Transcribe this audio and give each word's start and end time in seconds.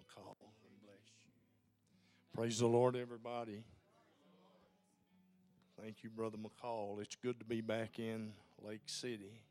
McCall. 0.00 0.36
Praise 2.34 2.58
the 2.58 2.66
Lord, 2.66 2.96
everybody. 2.96 3.62
Thank 5.80 6.02
you, 6.02 6.10
Brother 6.10 6.38
McCall. 6.38 7.00
It's 7.02 7.16
good 7.16 7.38
to 7.38 7.44
be 7.44 7.60
back 7.60 7.98
in 7.98 8.32
Lake 8.62 8.82
City. 8.86 9.42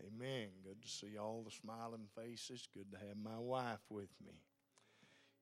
Amen. 0.00 0.48
Good 0.64 0.82
to 0.82 0.88
see 0.88 1.18
all 1.18 1.42
the 1.44 1.50
smiling 1.50 2.06
faces. 2.16 2.68
Good 2.72 2.90
to 2.92 2.98
have 2.98 3.16
my 3.22 3.38
wife 3.38 3.80
with 3.90 4.10
me. 4.24 4.34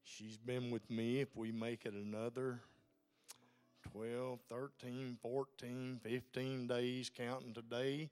She's 0.04 0.36
been 0.36 0.70
with 0.70 0.88
me, 0.90 1.20
if 1.20 1.36
we 1.36 1.52
make 1.52 1.84
it 1.84 1.94
another 1.94 2.60
12, 3.92 4.40
13, 4.48 5.18
14, 5.22 6.00
15 6.02 6.66
days, 6.66 7.10
counting 7.14 7.54
today, 7.54 8.10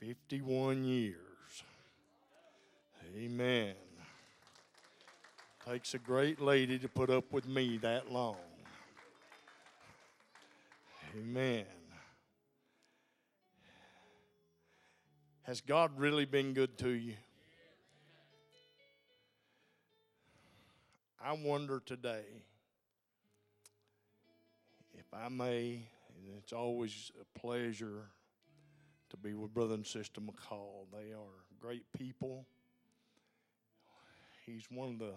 51 0.00 0.84
years. 0.84 1.62
Amen. 3.16 3.74
Takes 5.68 5.92
a 5.92 5.98
great 5.98 6.40
lady 6.40 6.78
to 6.78 6.88
put 6.88 7.10
up 7.10 7.30
with 7.30 7.46
me 7.46 7.76
that 7.82 8.10
long. 8.10 8.38
Amen. 11.14 11.66
Has 15.42 15.60
God 15.60 15.90
really 15.98 16.24
been 16.24 16.54
good 16.54 16.78
to 16.78 16.88
you? 16.88 17.12
I 21.22 21.34
wonder 21.34 21.82
today 21.84 22.24
if 24.96 25.04
I 25.12 25.28
may, 25.28 25.82
and 26.16 26.38
it's 26.38 26.54
always 26.54 27.12
a 27.20 27.38
pleasure 27.38 28.06
to 29.10 29.16
be 29.18 29.34
with 29.34 29.52
Brother 29.52 29.74
and 29.74 29.86
Sister 29.86 30.22
McCall. 30.22 30.86
They 30.90 31.12
are 31.12 31.44
great 31.60 31.84
people. 31.92 32.46
He's 34.46 34.64
one 34.70 34.94
of 34.94 34.98
the, 34.98 35.12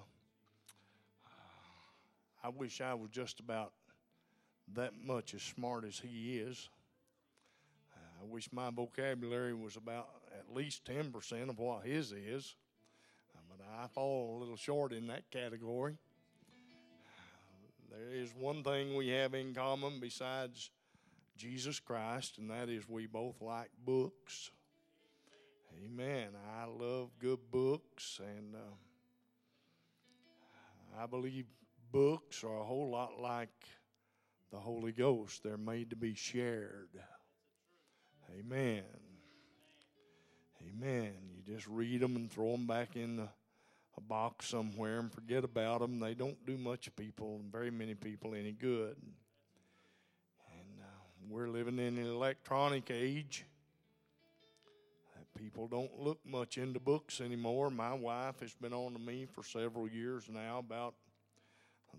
I 2.43 2.49
wish 2.49 2.81
I 2.81 2.95
was 2.95 3.11
just 3.11 3.39
about 3.39 3.71
that 4.73 4.93
much 5.05 5.35
as 5.35 5.43
smart 5.43 5.85
as 5.85 5.99
he 5.99 6.39
is. 6.39 6.69
Uh, 7.93 8.23
I 8.23 8.25
wish 8.25 8.51
my 8.51 8.71
vocabulary 8.71 9.53
was 9.53 9.75
about 9.75 10.09
at 10.37 10.55
least 10.55 10.85
10% 10.85 11.49
of 11.49 11.59
what 11.59 11.85
his 11.85 12.11
is, 12.11 12.55
uh, 13.35 13.39
but 13.49 13.63
I 13.79 13.87
fall 13.87 14.37
a 14.37 14.39
little 14.39 14.55
short 14.55 14.91
in 14.91 15.05
that 15.07 15.29
category. 15.29 15.97
Uh, 16.73 17.95
there 17.95 18.15
is 18.15 18.33
one 18.35 18.63
thing 18.63 18.95
we 18.95 19.09
have 19.09 19.35
in 19.35 19.53
common 19.53 19.99
besides 19.99 20.71
Jesus 21.37 21.79
Christ, 21.79 22.39
and 22.39 22.49
that 22.49 22.69
is 22.69 22.89
we 22.89 23.05
both 23.05 23.39
like 23.39 23.69
books. 23.85 24.49
Amen. 25.85 26.29
I 26.59 26.65
love 26.65 27.09
good 27.19 27.39
books, 27.51 28.19
and 28.19 28.55
uh, 28.55 28.59
I 31.01 31.05
believe 31.05 31.45
books 31.91 32.43
are 32.43 32.57
a 32.59 32.63
whole 32.63 32.89
lot 32.89 33.19
like 33.19 33.49
the 34.51 34.57
Holy 34.57 34.91
Ghost. 34.91 35.43
They're 35.43 35.57
made 35.57 35.89
to 35.89 35.95
be 35.95 36.13
shared. 36.13 36.89
Amen. 38.39 38.83
Amen. 40.61 41.13
You 41.35 41.53
just 41.53 41.67
read 41.67 42.01
them 42.01 42.15
and 42.15 42.31
throw 42.31 42.51
them 42.51 42.67
back 42.67 42.95
in 42.95 43.17
the, 43.17 43.27
a 43.97 44.01
box 44.01 44.47
somewhere 44.47 44.99
and 44.99 45.11
forget 45.11 45.43
about 45.43 45.81
them. 45.81 45.99
They 45.99 46.13
don't 46.13 46.45
do 46.45 46.57
much 46.57 46.95
people, 46.95 47.41
very 47.51 47.71
many 47.71 47.95
people, 47.95 48.33
any 48.35 48.51
good. 48.51 48.95
And 50.51 50.79
uh, 50.79 51.29
we're 51.29 51.49
living 51.49 51.79
in 51.79 51.97
an 51.97 52.07
electronic 52.07 52.89
age. 52.91 53.45
People 55.37 55.67
don't 55.67 55.97
look 55.97 56.19
much 56.25 56.57
into 56.57 56.79
books 56.79 57.19
anymore. 57.19 57.71
My 57.71 57.93
wife 57.93 58.41
has 58.41 58.53
been 58.53 58.73
on 58.73 58.93
to 58.93 58.99
me 58.99 59.25
for 59.25 59.43
several 59.43 59.87
years 59.87 60.25
now 60.29 60.59
about 60.59 60.93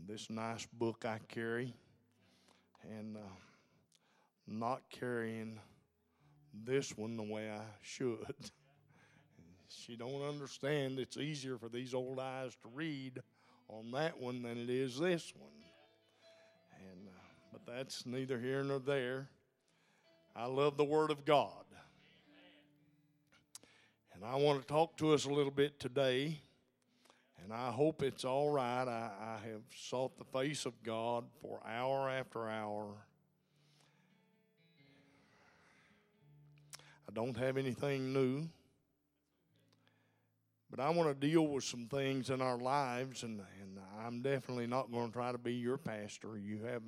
this 0.06 0.30
nice 0.30 0.66
book 0.72 1.04
I 1.06 1.18
carry 1.28 1.74
and 2.82 3.16
uh, 3.16 3.20
not 4.46 4.82
carrying 4.90 5.58
this 6.64 6.96
one 6.96 7.16
the 7.16 7.22
way 7.22 7.50
I 7.50 7.64
should. 7.82 8.26
she 9.68 9.96
don't 9.96 10.22
understand 10.22 10.98
it's 10.98 11.16
easier 11.16 11.56
for 11.56 11.68
these 11.68 11.94
old 11.94 12.18
eyes 12.18 12.54
to 12.62 12.68
read 12.74 13.20
on 13.68 13.90
that 13.92 14.20
one 14.20 14.42
than 14.42 14.58
it 14.58 14.70
is 14.70 14.98
this 14.98 15.32
one. 15.38 15.50
And 16.80 17.08
uh, 17.08 17.10
but 17.52 17.66
that's 17.66 18.04
neither 18.06 18.38
here 18.38 18.62
nor 18.62 18.78
there. 18.78 19.28
I 20.34 20.46
love 20.46 20.76
the 20.76 20.84
Word 20.84 21.10
of 21.10 21.24
God. 21.24 21.64
And 24.14 24.24
I 24.24 24.36
want 24.36 24.60
to 24.60 24.66
talk 24.66 24.96
to 24.98 25.14
us 25.14 25.24
a 25.24 25.30
little 25.30 25.50
bit 25.50 25.80
today. 25.80 26.40
And 27.42 27.52
I 27.52 27.70
hope 27.70 28.02
it's 28.02 28.24
all 28.24 28.50
right. 28.50 28.86
I, 28.86 29.10
I 29.20 29.48
have 29.48 29.62
sought 29.74 30.16
the 30.16 30.24
face 30.24 30.64
of 30.64 30.80
God 30.82 31.24
for 31.40 31.60
hour 31.66 32.08
after 32.08 32.48
hour. 32.48 32.94
I 37.08 37.12
don't 37.12 37.36
have 37.36 37.56
anything 37.56 38.12
new. 38.12 38.48
But 40.70 40.80
I 40.80 40.88
want 40.88 41.08
to 41.08 41.28
deal 41.28 41.46
with 41.46 41.64
some 41.64 41.86
things 41.86 42.30
in 42.30 42.40
our 42.40 42.56
lives, 42.56 43.24
and, 43.24 43.42
and 43.60 43.78
I'm 44.06 44.22
definitely 44.22 44.66
not 44.66 44.90
going 44.90 45.08
to 45.08 45.12
try 45.12 45.30
to 45.30 45.36
be 45.36 45.52
your 45.52 45.76
pastor. 45.76 46.38
You 46.38 46.60
have 46.64 46.82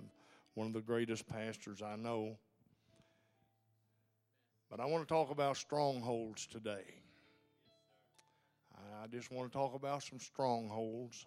one 0.55 0.69
of 0.69 0.73
the 0.73 0.81
greatest 0.81 1.29
pastors 1.29 1.83
I 1.83 1.97
know. 1.97 2.39
But 4.71 4.81
I 4.81 4.87
want 4.87 5.07
to 5.07 5.15
talk 5.15 5.31
about 5.31 5.59
strongholds 5.59 6.47
today. 6.47 7.04
I 9.05 9.07
just 9.07 9.31
want 9.31 9.53
to 9.53 9.59
talk 9.59 9.75
about 9.75 10.03
some 10.03 10.19
strongholds. 10.19 11.27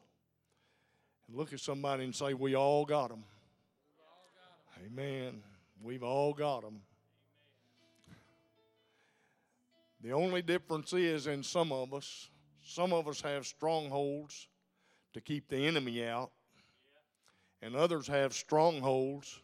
And 1.28 1.38
look 1.38 1.54
at 1.54 1.60
somebody 1.60 2.06
and 2.06 2.16
say, 2.16 2.34
We 2.34 2.56
all 2.56 2.86
got 2.86 3.10
them. 3.10 3.24
Amen. 4.84 5.44
We've 5.84 6.02
all 6.02 6.34
got 6.34 6.64
them. 6.64 6.82
The 10.02 10.12
only 10.12 10.42
difference 10.42 10.92
is 10.94 11.28
in 11.28 11.44
some 11.44 11.72
of 11.72 11.94
us, 11.94 12.32
some 12.66 12.94
of 12.94 13.08
us 13.08 13.22
have 13.22 13.46
strongholds 13.46 14.48
to 15.14 15.22
keep 15.22 15.48
the 15.48 15.58
enemy 15.58 16.04
out, 16.04 16.32
and 17.62 17.76
others 17.76 18.08
have 18.08 18.34
strongholds 18.34 19.40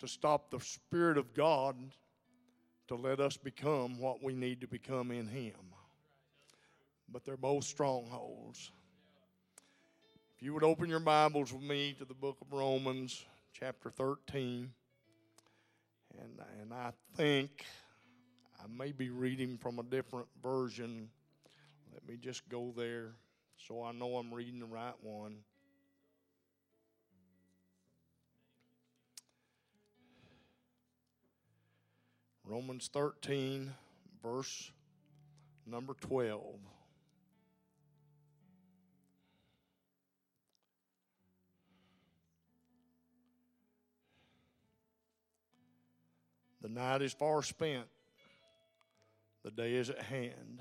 to 0.00 0.06
stop 0.06 0.50
the 0.50 0.60
Spirit 0.60 1.16
of 1.16 1.32
God 1.32 1.74
to 2.88 2.96
let 2.96 3.18
us 3.18 3.38
become 3.38 3.98
what 3.98 4.22
we 4.22 4.34
need 4.34 4.60
to 4.60 4.66
become 4.66 5.10
in 5.10 5.26
Him. 5.26 5.54
But 7.10 7.24
they're 7.24 7.36
both 7.36 7.64
strongholds. 7.64 8.70
If 10.36 10.42
you 10.42 10.54
would 10.54 10.62
open 10.64 10.88
your 10.88 11.00
Bibles 11.00 11.52
with 11.52 11.62
me 11.62 11.94
to 11.98 12.04
the 12.04 12.14
book 12.14 12.36
of 12.40 12.52
Romans, 12.52 13.24
chapter 13.52 13.90
13, 13.90 14.70
and, 16.20 16.30
and 16.60 16.72
I 16.72 16.92
think 17.16 17.64
I 18.62 18.66
may 18.68 18.92
be 18.92 19.10
reading 19.10 19.56
from 19.58 19.78
a 19.78 19.82
different 19.82 20.26
version. 20.42 21.08
Let 21.92 22.06
me 22.06 22.16
just 22.20 22.48
go 22.48 22.72
there 22.76 23.12
so 23.56 23.82
I 23.82 23.92
know 23.92 24.16
I'm 24.16 24.32
reading 24.32 24.60
the 24.60 24.66
right 24.66 24.94
one. 25.02 25.38
Romans 32.44 32.88
13, 32.92 33.72
verse 34.22 34.70
number 35.66 35.94
12. 36.00 36.44
The 46.60 46.68
night 46.68 47.02
is 47.02 47.12
far 47.12 47.42
spent, 47.42 47.86
the 49.44 49.50
day 49.50 49.74
is 49.74 49.90
at 49.90 50.02
hand. 50.02 50.60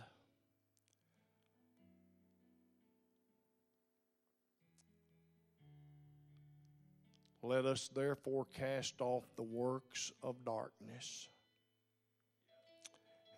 Let 7.41 7.65
us 7.65 7.89
therefore 7.93 8.45
cast 8.57 8.99
off 8.99 9.23
the 9.35 9.43
works 9.43 10.11
of 10.21 10.35
darkness 10.43 11.29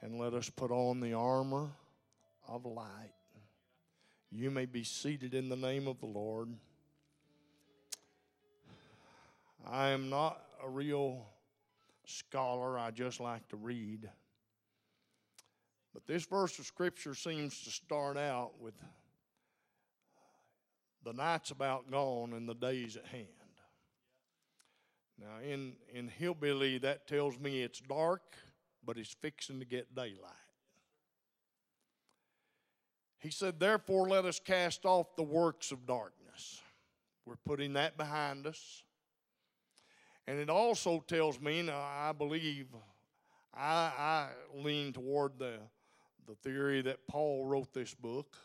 and 0.01 0.17
let 0.17 0.33
us 0.33 0.49
put 0.49 0.71
on 0.71 0.99
the 0.99 1.13
armor 1.13 1.69
of 2.47 2.65
light. 2.65 3.13
You 4.31 4.51
may 4.51 4.65
be 4.65 4.83
seated 4.83 5.33
in 5.33 5.49
the 5.49 5.55
name 5.55 5.87
of 5.87 5.99
the 5.99 6.07
Lord. 6.07 6.49
I 9.65 9.89
am 9.89 10.09
not 10.09 10.41
a 10.63 10.69
real 10.69 11.25
scholar, 12.09 12.77
I 12.77 12.91
just 12.91 13.19
like 13.19 13.47
to 13.49 13.57
read. 13.57 14.09
But 15.93 16.05
this 16.05 16.25
verse 16.25 16.59
of 16.59 16.65
Scripture 16.65 17.15
seems 17.15 17.63
to 17.63 17.71
start 17.71 18.17
out 18.17 18.59
with 18.59 18.75
the 21.03 21.13
night's 21.13 21.51
about 21.51 21.89
gone 21.89 22.33
and 22.33 22.47
the 22.47 22.53
day's 22.53 22.95
at 22.95 23.05
hand. 23.05 23.27
Now, 25.19 25.39
in, 25.45 25.73
in 25.93 26.07
Hillbilly, 26.07 26.77
that 26.79 27.07
tells 27.07 27.37
me 27.37 27.61
it's 27.61 27.81
dark, 27.81 28.37
but 28.85 28.97
it's 28.97 29.15
fixing 29.21 29.59
to 29.59 29.65
get 29.65 29.93
daylight. 29.95 30.33
He 33.19 33.31
said, 33.31 33.59
Therefore, 33.59 34.07
let 34.07 34.25
us 34.25 34.39
cast 34.39 34.85
off 34.85 35.15
the 35.17 35.23
works 35.23 35.71
of 35.71 35.85
darkness. 35.85 36.61
We're 37.25 37.35
putting 37.35 37.73
that 37.73 37.97
behind 37.97 38.47
us. 38.47 38.83
And 40.29 40.39
it 40.39 40.47
also 40.47 41.03
tells 41.07 41.41
me, 41.41 41.63
now 41.63 41.81
I 41.81 42.11
believe, 42.11 42.67
I, 43.51 43.91
I 43.97 44.27
lean 44.53 44.93
toward 44.93 45.39
the, 45.39 45.55
the 46.27 46.35
theory 46.35 46.83
that 46.83 47.07
Paul 47.07 47.47
wrote 47.47 47.73
this 47.73 47.95
book. 47.95 48.37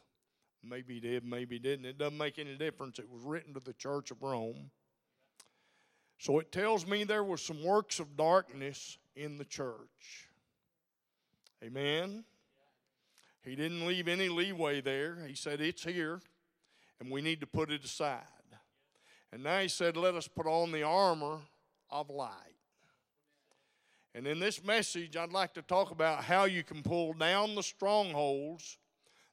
Maybe 0.62 0.94
he 0.94 1.00
did, 1.00 1.26
maybe 1.26 1.56
he 1.56 1.58
didn't. 1.58 1.84
It 1.84 1.98
doesn't 1.98 2.16
make 2.16 2.38
any 2.38 2.56
difference. 2.56 2.98
It 2.98 3.10
was 3.10 3.22
written 3.22 3.52
to 3.52 3.60
the 3.60 3.74
church 3.74 4.10
of 4.10 4.22
Rome. 4.22 4.70
So 6.18 6.38
it 6.38 6.50
tells 6.50 6.86
me 6.86 7.04
there 7.04 7.22
was 7.22 7.42
some 7.42 7.62
works 7.62 8.00
of 8.00 8.16
darkness 8.16 8.96
in 9.14 9.36
the 9.36 9.44
church. 9.44 10.30
Amen. 11.62 12.24
He 13.44 13.56
didn't 13.56 13.86
leave 13.86 14.08
any 14.08 14.30
leeway 14.30 14.80
there. 14.80 15.18
He 15.28 15.34
said, 15.34 15.60
It's 15.60 15.84
here, 15.84 16.22
and 16.98 17.10
we 17.10 17.20
need 17.20 17.40
to 17.40 17.46
put 17.46 17.70
it 17.70 17.84
aside. 17.84 18.22
And 19.30 19.42
now 19.42 19.58
he 19.58 19.68
said, 19.68 19.98
Let 19.98 20.14
us 20.14 20.26
put 20.26 20.46
on 20.46 20.72
the 20.72 20.82
armor 20.82 21.40
of 21.94 22.10
light. 22.10 22.30
And 24.14 24.26
in 24.26 24.38
this 24.38 24.62
message, 24.62 25.16
I'd 25.16 25.32
like 25.32 25.54
to 25.54 25.62
talk 25.62 25.90
about 25.90 26.24
how 26.24 26.44
you 26.44 26.62
can 26.62 26.82
pull 26.82 27.14
down 27.14 27.54
the 27.54 27.62
strongholds 27.62 28.78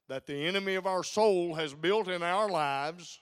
that 0.07 0.27
the 0.27 0.47
enemy 0.47 0.75
of 0.75 0.85
our 0.85 1.03
soul 1.03 1.55
has 1.55 1.73
built 1.73 2.07
in 2.07 2.23
our 2.23 2.49
lives. 2.49 3.19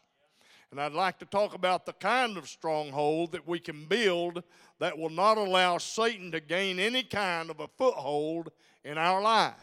And 0.71 0.79
I'd 0.79 0.91
like 0.91 1.17
to 1.19 1.25
talk 1.25 1.55
about 1.55 1.85
the 1.85 1.93
kind 1.93 2.37
of 2.37 2.47
stronghold 2.47 3.31
that 3.31 3.47
we 3.47 3.59
can 3.59 3.85
build 3.85 4.43
that 4.79 4.97
will 4.97 5.09
not 5.09 5.37
allow 5.37 5.77
Satan 5.77 6.31
to 6.31 6.39
gain 6.39 6.79
any 6.79 7.03
kind 7.03 7.49
of 7.49 7.59
a 7.59 7.67
foothold 7.67 8.51
in 8.83 8.97
our 8.97 9.21
life. 9.21 9.53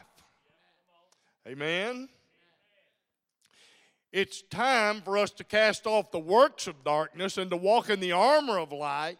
Amen. 1.46 2.08
It's 4.12 4.42
time 4.42 5.02
for 5.02 5.18
us 5.18 5.30
to 5.32 5.44
cast 5.44 5.86
off 5.86 6.10
the 6.10 6.18
works 6.18 6.66
of 6.66 6.82
darkness 6.84 7.38
and 7.38 7.50
to 7.50 7.56
walk 7.56 7.90
in 7.90 8.00
the 8.00 8.12
armor 8.12 8.58
of 8.58 8.72
light, 8.72 9.18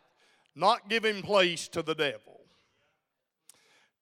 not 0.57 0.89
giving 0.89 1.23
place 1.23 1.69
to 1.69 1.83
the 1.83 1.95
devil. 1.95 2.41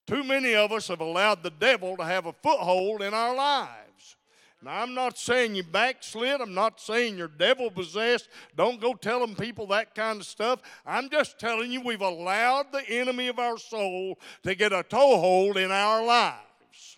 Too 0.07 0.23
many 0.23 0.55
of 0.55 0.71
us 0.71 0.87
have 0.87 1.01
allowed 1.01 1.43
the 1.43 1.49
devil 1.51 1.97
to 1.97 2.03
have 2.03 2.25
a 2.25 2.33
foothold 2.33 3.01
in 3.01 3.13
our 3.13 3.35
lives. 3.35 4.15
Now, 4.63 4.81
I'm 4.81 4.95
not 4.95 5.17
saying 5.17 5.55
you 5.55 5.63
backslid. 5.63 6.41
I'm 6.41 6.53
not 6.53 6.79
saying 6.79 7.17
you're 7.17 7.27
devil 7.27 7.69
possessed. 7.69 8.29
Don't 8.55 8.79
go 8.79 8.93
telling 8.93 9.35
people 9.35 9.67
that 9.67 9.93
kind 9.93 10.19
of 10.19 10.25
stuff. 10.25 10.59
I'm 10.85 11.09
just 11.09 11.37
telling 11.37 11.71
you 11.71 11.81
we've 11.81 12.01
allowed 12.01 12.71
the 12.71 12.87
enemy 12.89 13.27
of 13.27 13.37
our 13.37 13.57
soul 13.57 14.17
to 14.43 14.55
get 14.55 14.73
a 14.73 14.81
toehold 14.83 15.57
in 15.57 15.71
our 15.71 16.03
lives. 16.03 16.97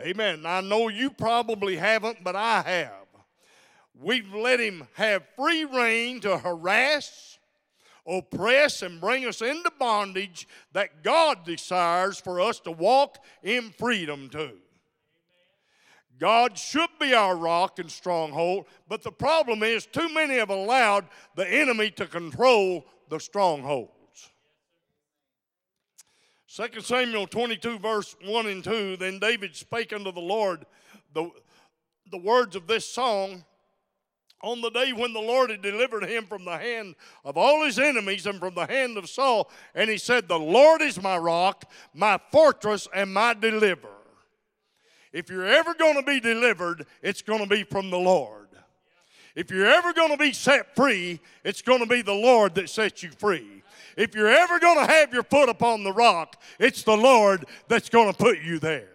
Amen. 0.00 0.44
I 0.46 0.60
know 0.60 0.88
you 0.88 1.10
probably 1.10 1.76
haven't, 1.76 2.24
but 2.24 2.34
I 2.34 2.62
have. 2.62 3.06
We've 4.00 4.32
let 4.34 4.58
him 4.58 4.88
have 4.94 5.22
free 5.36 5.64
rein 5.64 6.20
to 6.20 6.38
harass, 6.38 7.33
oppress, 8.06 8.82
and 8.82 9.00
bring 9.00 9.26
us 9.26 9.40
into 9.40 9.70
bondage 9.78 10.46
that 10.72 11.02
God 11.02 11.44
desires 11.44 12.20
for 12.20 12.40
us 12.40 12.60
to 12.60 12.70
walk 12.70 13.18
in 13.42 13.70
freedom 13.70 14.28
to. 14.30 14.52
God 16.18 16.56
should 16.56 16.90
be 17.00 17.12
our 17.12 17.36
rock 17.36 17.78
and 17.78 17.90
stronghold, 17.90 18.66
but 18.88 19.02
the 19.02 19.10
problem 19.10 19.62
is 19.62 19.86
too 19.86 20.08
many 20.12 20.36
have 20.36 20.50
allowed 20.50 21.06
the 21.34 21.48
enemy 21.48 21.90
to 21.92 22.06
control 22.06 22.86
the 23.08 23.18
strongholds. 23.18 23.90
2 26.48 26.80
Samuel 26.82 27.26
22, 27.26 27.80
verse 27.80 28.14
1 28.24 28.46
and 28.46 28.62
2 28.62 28.96
Then 28.96 29.18
David 29.18 29.56
spake 29.56 29.92
unto 29.92 30.12
the 30.12 30.20
Lord 30.20 30.64
the, 31.12 31.28
the 32.12 32.18
words 32.18 32.54
of 32.54 32.68
this 32.68 32.88
song 32.88 33.44
on 34.44 34.60
the 34.60 34.70
day 34.70 34.92
when 34.92 35.12
the 35.12 35.20
Lord 35.20 35.50
had 35.50 35.62
delivered 35.62 36.04
him 36.04 36.26
from 36.26 36.44
the 36.44 36.58
hand 36.58 36.94
of 37.24 37.36
all 37.36 37.64
his 37.64 37.78
enemies 37.78 38.26
and 38.26 38.38
from 38.38 38.54
the 38.54 38.66
hand 38.66 38.98
of 38.98 39.08
Saul. 39.08 39.50
And 39.74 39.88
he 39.88 39.96
said, 39.96 40.28
The 40.28 40.38
Lord 40.38 40.82
is 40.82 41.02
my 41.02 41.16
rock, 41.16 41.70
my 41.94 42.20
fortress, 42.30 42.86
and 42.94 43.12
my 43.12 43.34
deliverer. 43.34 43.90
If 45.12 45.30
you're 45.30 45.46
ever 45.46 45.74
going 45.74 45.94
to 45.94 46.02
be 46.02 46.20
delivered, 46.20 46.86
it's 47.02 47.22
going 47.22 47.40
to 47.40 47.48
be 47.48 47.64
from 47.64 47.90
the 47.90 47.98
Lord. 47.98 48.48
If 49.34 49.50
you're 49.50 49.66
ever 49.66 49.92
going 49.92 50.10
to 50.10 50.16
be 50.16 50.32
set 50.32 50.76
free, 50.76 51.20
it's 51.42 51.62
going 51.62 51.80
to 51.80 51.86
be 51.86 52.02
the 52.02 52.12
Lord 52.12 52.54
that 52.56 52.68
sets 52.68 53.02
you 53.02 53.10
free. 53.10 53.62
If 53.96 54.14
you're 54.14 54.28
ever 54.28 54.60
going 54.60 54.84
to 54.84 54.92
have 54.92 55.12
your 55.12 55.24
foot 55.24 55.48
upon 55.48 55.84
the 55.84 55.92
rock, 55.92 56.40
it's 56.58 56.82
the 56.82 56.96
Lord 56.96 57.44
that's 57.68 57.88
going 57.88 58.12
to 58.12 58.16
put 58.16 58.40
you 58.42 58.58
there. 58.58 58.93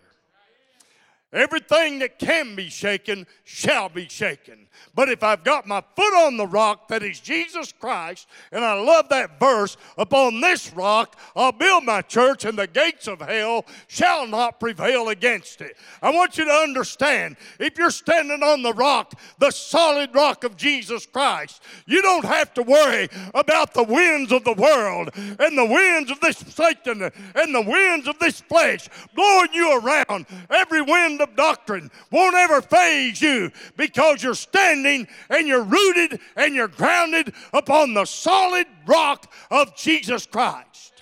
Everything 1.32 2.00
that 2.00 2.18
can 2.18 2.56
be 2.56 2.70
shaken 2.70 3.28
shall 3.44 3.88
be 3.88 4.08
shaken. 4.08 4.68
But 4.96 5.10
if 5.10 5.22
I've 5.22 5.44
got 5.44 5.68
my 5.68 5.84
foot 5.96 6.26
on 6.26 6.38
the 6.38 6.48
rock 6.48 6.88
that 6.88 7.04
is 7.04 7.20
Jesus 7.20 7.72
Christ, 7.72 8.28
and 8.52 8.66
I 8.66 8.74
love 8.74 9.10
that 9.10 9.40
verse, 9.40 9.78
upon 9.98 10.42
this 10.42 10.74
rock 10.74 11.20
I'll 11.36 11.52
build 11.52 11.84
my 11.84 12.02
church, 12.02 12.46
and 12.46 12.58
the 12.58 12.66
gates 12.66 13.08
of 13.08 13.22
hell 13.22 13.66
shall 13.88 14.26
not 14.26 14.60
prevail 14.60 15.10
against 15.10 15.62
it. 15.62 15.78
I 16.02 16.10
want 16.10 16.38
you 16.38 16.46
to 16.46 16.52
understand 16.52 17.38
if 17.60 17.78
you're 17.78 17.92
standing 17.92 18.42
on 18.42 18.64
the 18.64 18.74
rock, 18.74 19.14
the 19.38 19.52
solid 19.52 20.16
rock 20.16 20.44
of 20.44 20.58
Jesus 20.58 21.06
Christ, 21.06 21.62
you 21.86 22.02
don't 22.02 22.26
have 22.26 22.54
to 22.56 22.64
worry 22.64 23.08
about 23.36 23.76
the 23.76 23.84
winds 23.84 24.32
of 24.32 24.44
the 24.44 24.54
world 24.54 25.12
and 25.16 25.58
the 25.58 25.66
winds 25.66 26.10
of 26.10 26.20
this 26.22 26.38
Satan 26.38 27.04
and 27.04 27.56
the 27.56 27.62
winds 27.62 28.08
of 28.08 28.18
this 28.18 28.42
flesh 28.42 28.90
blowing 29.14 29.54
you 29.54 29.80
around. 29.80 30.26
Every 30.50 30.82
wind 30.82 31.19
of 31.20 31.36
doctrine 31.36 31.92
won't 32.12 32.36
ever 32.36 32.62
faze 32.62 33.22
you 33.22 33.52
because 33.78 34.24
you're 34.24 34.34
standing 34.34 35.08
and 35.30 35.48
you're 35.48 35.64
rooted 35.64 36.20
and 36.36 36.56
you're 36.56 36.68
grounded 36.68 37.34
upon 37.54 37.94
the 37.94 38.06
solid 38.06 38.68
rock 38.86 39.32
of 39.52 39.76
Jesus 39.76 40.26
Christ. 40.26 40.94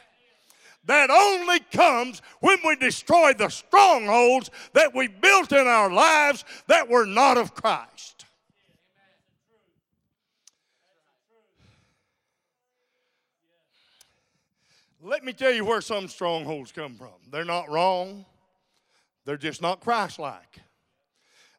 That 0.86 1.10
only 1.10 1.60
comes 1.60 2.22
when 2.40 2.60
we 2.66 2.78
destroy 2.78 3.34
the 3.34 3.50
strongholds 3.50 4.50
that 4.74 4.96
we 4.96 5.08
built 5.08 5.52
in 5.52 5.68
our 5.68 5.92
lives 5.92 6.46
that 6.68 6.88
were 6.88 7.06
not 7.06 7.38
of 7.38 7.54
Christ. 7.54 8.26
Let 15.02 15.24
me 15.24 15.32
tell 15.32 15.52
you 15.52 15.64
where 15.64 15.82
some 15.82 16.08
strongholds 16.08 16.72
come 16.72 16.96
from. 16.96 17.14
They're 17.32 17.46
not 17.46 17.70
wrong, 17.70 18.26
they're 19.28 19.36
just 19.36 19.62
not 19.62 19.82
Christ 19.82 20.20
like. 20.20 20.62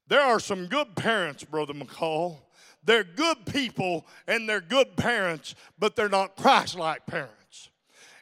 There 0.06 0.23
are 0.23 0.41
some 0.41 0.69
good 0.69 0.97
parents, 0.97 1.44
Brother 1.44 1.75
McCall. 1.75 2.39
They're 2.82 3.05
good 3.05 3.44
people 3.44 4.06
and 4.27 4.48
they're 4.48 4.63
good 4.63 4.96
parents, 4.96 5.55
but 5.79 5.94
they're 5.94 6.08
not 6.08 6.34
Christ 6.34 6.77
like 6.79 7.05
parents. 7.05 7.69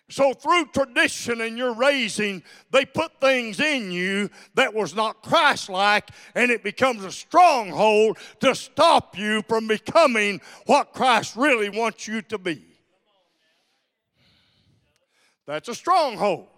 So, 0.09 0.33
through 0.33 0.67
tradition 0.67 1.41
and 1.41 1.57
your 1.57 1.75
raising, 1.75 2.43
they 2.73 2.85
put 2.85 3.21
things 3.21 3.61
in 3.61 3.93
you 3.93 4.31
that 4.55 4.75
was 4.75 4.97
not 4.97 5.23
Christ 5.23 5.69
like, 5.69 6.11
and 6.35 6.51
it 6.51 6.65
becomes 6.65 7.05
a 7.05 7.13
stronghold 7.13 8.19
to 8.41 8.53
stop 8.53 9.17
you 9.17 9.43
from 9.43 9.69
becoming 9.69 10.41
what 10.67 10.93
Christ 10.93 11.37
really 11.37 11.69
wants 11.69 12.09
you 12.09 12.21
to 12.23 12.39
be. 12.39 12.65
That's 15.47 15.69
a 15.69 15.75
stronghold. 15.75 16.49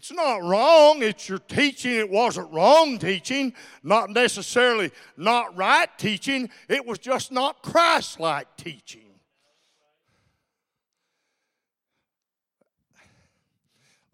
It's 0.00 0.10
not 0.10 0.42
wrong. 0.42 1.02
It's 1.02 1.28
your 1.28 1.40
teaching. 1.40 1.92
It 1.92 2.08
wasn't 2.08 2.50
wrong 2.54 2.96
teaching, 2.96 3.52
not 3.82 4.08
necessarily 4.08 4.92
not 5.18 5.54
right 5.58 5.90
teaching. 5.98 6.48
It 6.70 6.86
was 6.86 6.98
just 6.98 7.30
not 7.30 7.62
Christ 7.62 8.18
like 8.18 8.46
teaching. 8.56 9.10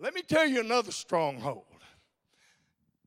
Let 0.00 0.12
me 0.12 0.22
tell 0.22 0.48
you 0.48 0.58
another 0.58 0.90
stronghold. 0.90 1.62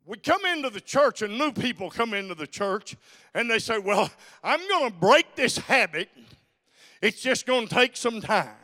We 0.06 0.16
come 0.16 0.46
into 0.46 0.70
the 0.70 0.80
church, 0.80 1.22
and 1.22 1.38
new 1.38 1.52
people 1.52 1.90
come 1.90 2.14
into 2.14 2.34
the 2.34 2.48
church, 2.48 2.96
and 3.34 3.52
they 3.52 3.60
say, 3.60 3.78
Well, 3.78 4.10
I'm 4.42 4.66
going 4.70 4.90
to 4.90 4.98
break 4.98 5.36
this 5.36 5.58
habit. 5.58 6.08
It's 7.02 7.20
just 7.22 7.46
going 7.46 7.68
to 7.68 7.76
take 7.76 7.98
some 7.98 8.22
time. 8.22 8.56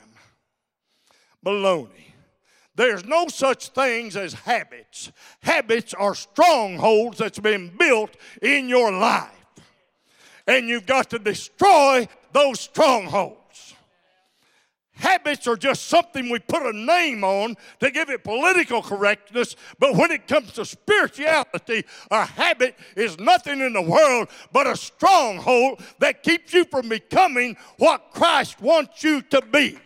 Baloney. 1.46 2.06
There's 2.76 3.06
no 3.06 3.28
such 3.28 3.70
things 3.70 4.18
as 4.18 4.34
habits. 4.34 5.12
Habits 5.42 5.94
are 5.94 6.14
strongholds 6.14 7.18
that's 7.18 7.40
been 7.40 7.76
built 7.78 8.16
in 8.42 8.68
your 8.68 8.92
life. 8.92 9.32
And 10.48 10.68
you've 10.68 10.86
got 10.86 11.10
to 11.12 11.20
destroy 11.20 12.08
those 12.34 12.60
strongholds. 12.60 13.40
Habits 14.96 15.46
are 15.46 15.58
just 15.58 15.88
something 15.88 16.30
we 16.30 16.40
put 16.40 16.64
a 16.64 16.72
name 16.72 17.24
on 17.24 17.56
to 17.82 17.92
give 17.92 18.10
it 18.10 18.24
political 18.24 18.82
correctness, 18.82 19.56
but 19.78 19.94
when 19.94 20.10
it 20.10 20.26
comes 20.26 20.54
to 20.54 20.64
spirituality, 20.64 21.84
a 22.12 22.26
habit 22.26 22.76
is 22.96 23.20
nothing 23.20 23.60
in 23.60 23.74
the 23.74 23.82
world 23.82 24.30
but 24.54 24.68
a 24.68 24.78
stronghold 24.78 25.82
that 26.00 26.24
keeps 26.24 26.54
you 26.54 26.64
from 26.64 26.88
becoming 26.88 27.58
what 27.78 28.12
Christ 28.14 28.62
wants 28.62 29.04
you 29.04 29.22
to 29.24 29.42
be. 29.42 29.78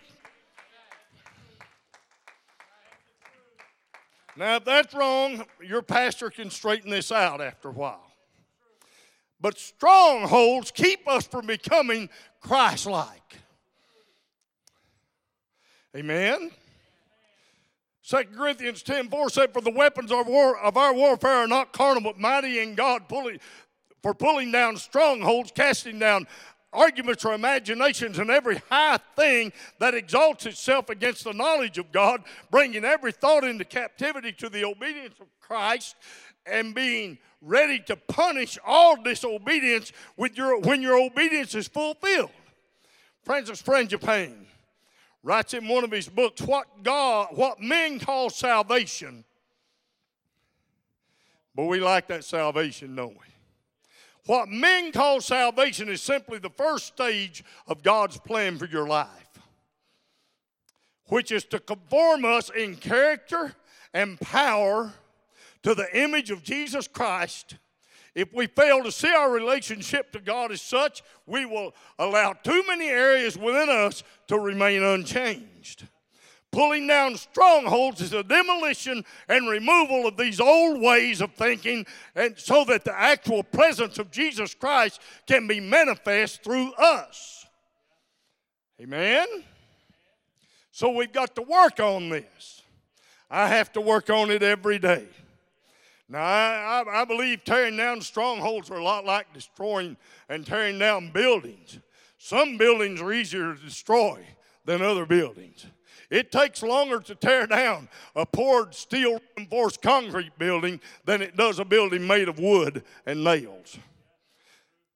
Now, 4.40 4.56
if 4.56 4.64
that's 4.64 4.94
wrong, 4.94 5.44
your 5.62 5.82
pastor 5.82 6.30
can 6.30 6.50
straighten 6.50 6.90
this 6.90 7.12
out 7.12 7.42
after 7.42 7.68
a 7.68 7.74
while. 7.74 8.10
But 9.42 9.58
strongholds 9.58 10.72
keep 10.72 11.06
us 11.10 11.28
from 11.28 11.46
becoming 11.46 12.08
Christ 12.40 12.86
like. 12.86 13.36
Amen. 15.94 16.52
2 18.08 18.24
Corinthians 18.34 18.82
10 18.82 19.10
4 19.10 19.30
said, 19.30 19.52
For 19.52 19.62
the 19.62 19.72
weapons 19.72 20.10
of, 20.10 20.26
war, 20.26 20.58
of 20.58 20.78
our 20.78 20.94
warfare 20.94 21.44
are 21.44 21.48
not 21.48 21.74
carnal, 21.74 22.02
but 22.02 22.18
mighty 22.18 22.60
in 22.60 22.76
God, 22.76 23.10
pulling, 23.10 23.42
for 24.02 24.14
pulling 24.14 24.54
down 24.54 24.78
strongholds, 24.78 25.52
casting 25.54 26.00
down 26.00 26.28
arguments 26.72 27.26
or 27.26 27.34
imaginations, 27.34 28.20
and 28.20 28.30
every 28.30 28.62
high 28.70 29.00
thing 29.16 29.52
that 29.80 29.94
exalts 29.94 30.46
itself 30.46 30.90
against 30.90 31.24
the 31.24 31.34
knowledge 31.34 31.78
of 31.78 31.92
God, 31.92 32.24
bringing 32.52 32.86
every 32.86 33.12
thought 33.12 33.44
into 33.44 33.66
captivity 33.66 34.32
to 34.34 34.50
the 34.50 34.64
obedience 34.66 35.16
of 35.20 35.28
Christ, 35.40 35.96
and 36.46 36.76
being 36.76 37.18
ready 37.42 37.80
to 37.80 37.96
punish 37.96 38.58
all 38.66 39.02
disobedience 39.02 39.92
with 40.18 40.38
your, 40.38 40.60
when 40.60 40.82
your 40.82 41.00
obedience 41.00 41.56
is 41.56 41.68
fulfilled. 41.68 42.32
Francis 43.24 43.62
Frangipane 43.62 44.46
writes 45.24 45.54
in 45.54 45.68
one 45.68 45.84
of 45.84 45.92
his 45.92 46.08
books 46.08 46.42
what 46.42 46.84
God, 46.84 47.30
what 47.32 47.62
men 47.62 48.00
call 48.00 48.30
salvation, 48.30 49.24
but 51.56 51.66
we 51.66 51.80
like 51.80 52.08
that 52.08 52.24
salvation, 52.24 52.96
don't 52.96 53.14
we? 53.14 53.26
What 54.26 54.50
men 54.50 54.92
call 54.92 55.22
salvation 55.22 55.90
is 55.90 56.02
simply 56.02 56.40
the 56.40 56.50
first 56.50 56.88
stage 56.88 57.44
of 57.68 57.84
God's 57.84 58.18
plan 58.20 58.58
for 58.58 58.66
your 58.66 58.88
life, 58.88 59.40
which 61.06 61.32
is 61.32 61.46
to 61.46 61.60
conform 61.60 62.26
us 62.26 62.52
in 62.56 62.76
character 62.76 63.56
and 63.94 64.20
power 64.20 64.94
to 65.64 65.74
the 65.74 65.88
image 65.98 66.32
of 66.32 66.44
Jesus 66.44 66.88
Christ. 66.88 67.56
If 68.16 68.34
we 68.34 68.48
fail 68.48 68.84
to 68.84 68.92
see 68.92 69.14
our 69.14 69.32
relationship 69.32 70.12
to 70.12 70.20
God 70.20 70.52
as 70.52 70.62
such, 70.62 71.04
we 71.26 71.46
will 71.46 71.74
allow 71.98 72.34
too 72.34 72.64
many 72.68 72.88
areas 72.88 73.38
within 73.38 73.70
us 73.70 74.04
to 74.28 74.38
remain 74.38 74.84
unchanged. 74.84 75.88
Pulling 76.52 76.88
down 76.88 77.16
strongholds 77.16 78.02
is 78.02 78.14
a 78.14 78.24
demolition 78.24 79.06
and 79.28 79.48
removal 79.48 80.08
of 80.08 80.18
these 80.18 80.40
old 80.40 80.82
ways 80.82 81.22
of 81.22 81.34
thinking, 81.34 81.86
and 82.16 82.38
so 82.38 82.66
that 82.66 82.84
the 82.84 83.00
actual 83.00 83.44
presence 83.44 84.00
of 84.00 84.10
Jesus 84.10 84.56
Christ 84.56 85.00
can 85.28 85.48
be 85.48 85.60
manifest 85.60 86.44
through 86.44 86.74
us. 86.74 87.46
Amen? 88.82 89.28
So 90.72 90.90
we've 90.90 91.14
got 91.14 91.36
to 91.36 91.44
work 91.44 91.80
on 91.80 92.10
this. 92.10 92.64
I 93.30 93.48
have 93.50 93.72
to 93.74 93.82
work 93.82 94.10
on 94.10 94.32
it 94.32 94.42
every 94.42 94.80
day. 94.80 95.06
Now, 96.08 96.24
I, 96.24 96.84
I, 96.88 97.02
I, 97.02 97.06
believe 97.06 97.44
tearing 97.44 97.78
down 97.78 98.02
strongholds 98.02 98.72
are 98.72 98.80
a 98.80 98.84
lot 98.84 99.06
like 99.06 99.32
destroying 99.32 99.96
and 100.28 100.44
tearing 100.48 100.80
down 100.80 101.12
buildings. 101.12 101.78
Some 102.18 102.58
buildings 102.58 103.00
are 103.00 103.14
easier 103.14 103.54
to 103.54 103.62
destroy 103.62 104.26
than 104.66 104.82
other 104.82 105.06
buildings. 105.06 105.68
It 106.10 106.32
takes 106.32 106.64
longer 106.64 107.00
to 107.02 107.16
tear 107.16 107.46
down 107.46 107.88
a 108.16 108.26
poured 108.26 108.74
steel 108.74 109.20
reinforced 109.38 109.82
concrete 109.82 110.38
building 110.38 110.80
than 111.06 111.22
it 111.22 111.36
does 111.36 111.60
a 111.60 111.66
building 111.66 112.08
made 112.08 112.28
of 112.28 112.40
wood 112.40 112.84
and 113.06 113.24
nails. 113.24 113.78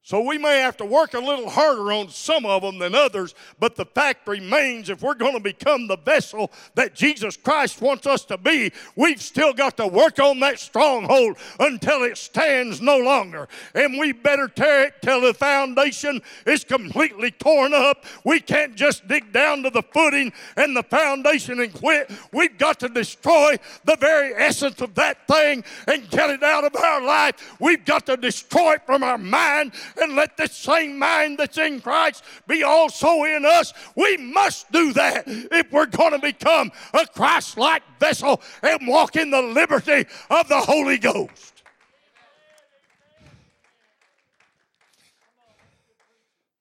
So 0.06 0.20
we 0.20 0.36
may 0.36 0.58
have 0.58 0.76
to 0.76 0.84
work 0.84 1.14
a 1.14 1.18
little 1.18 1.48
harder 1.48 1.90
on 1.90 2.10
some 2.10 2.44
of 2.44 2.60
them 2.60 2.78
than 2.78 2.94
others, 2.94 3.34
but 3.58 3.74
the 3.74 3.86
fact 3.86 4.28
remains 4.28 4.90
if 4.90 5.00
we're 5.00 5.14
going 5.14 5.32
to 5.32 5.40
become 5.40 5.86
the 5.86 5.96
vessel 5.96 6.52
that 6.74 6.94
Jesus 6.94 7.38
Christ 7.38 7.80
wants 7.80 8.06
us 8.06 8.22
to 8.26 8.36
be, 8.36 8.70
we've 8.96 9.22
still 9.22 9.54
got 9.54 9.78
to 9.78 9.86
work 9.86 10.18
on 10.18 10.40
that 10.40 10.58
stronghold 10.60 11.38
until 11.58 12.02
it 12.02 12.18
stands 12.18 12.82
no 12.82 12.98
longer. 12.98 13.48
And 13.74 13.98
we 13.98 14.12
better 14.12 14.46
tear 14.46 14.88
it 14.88 14.96
till 15.02 15.22
the 15.22 15.32
foundation 15.32 16.20
is 16.46 16.64
completely 16.64 17.30
torn 17.30 17.72
up. 17.72 18.04
We 18.26 18.40
can't 18.40 18.74
just 18.74 19.08
dig 19.08 19.32
down 19.32 19.62
to 19.62 19.70
the 19.70 19.82
footing 19.82 20.34
and 20.58 20.76
the 20.76 20.82
foundation 20.82 21.60
and 21.60 21.72
quit. 21.72 22.10
We've 22.30 22.58
got 22.58 22.78
to 22.80 22.90
destroy 22.90 23.56
the 23.86 23.96
very 23.96 24.34
essence 24.34 24.82
of 24.82 24.94
that 24.96 25.26
thing 25.26 25.64
and 25.88 26.10
get 26.10 26.28
it 26.28 26.42
out 26.42 26.64
of 26.64 26.76
our 26.76 27.00
life. 27.02 27.56
We've 27.58 27.86
got 27.86 28.04
to 28.04 28.18
destroy 28.18 28.74
it 28.74 28.84
from 28.84 29.02
our 29.02 29.16
mind 29.16 29.72
and 30.00 30.16
let 30.16 30.36
the 30.36 30.48
same 30.48 30.98
mind 30.98 31.38
that's 31.38 31.58
in 31.58 31.80
Christ 31.80 32.24
be 32.46 32.62
also 32.62 33.24
in 33.24 33.44
us. 33.44 33.72
We 33.96 34.16
must 34.16 34.70
do 34.72 34.92
that 34.94 35.24
if 35.26 35.72
we're 35.72 35.86
going 35.86 36.12
to 36.12 36.18
become 36.18 36.72
a 36.92 37.06
Christ 37.06 37.56
like 37.56 37.82
vessel 37.98 38.40
and 38.62 38.86
walk 38.86 39.16
in 39.16 39.30
the 39.30 39.42
liberty 39.42 40.06
of 40.30 40.48
the 40.48 40.60
Holy 40.60 40.98
Ghost. 40.98 41.62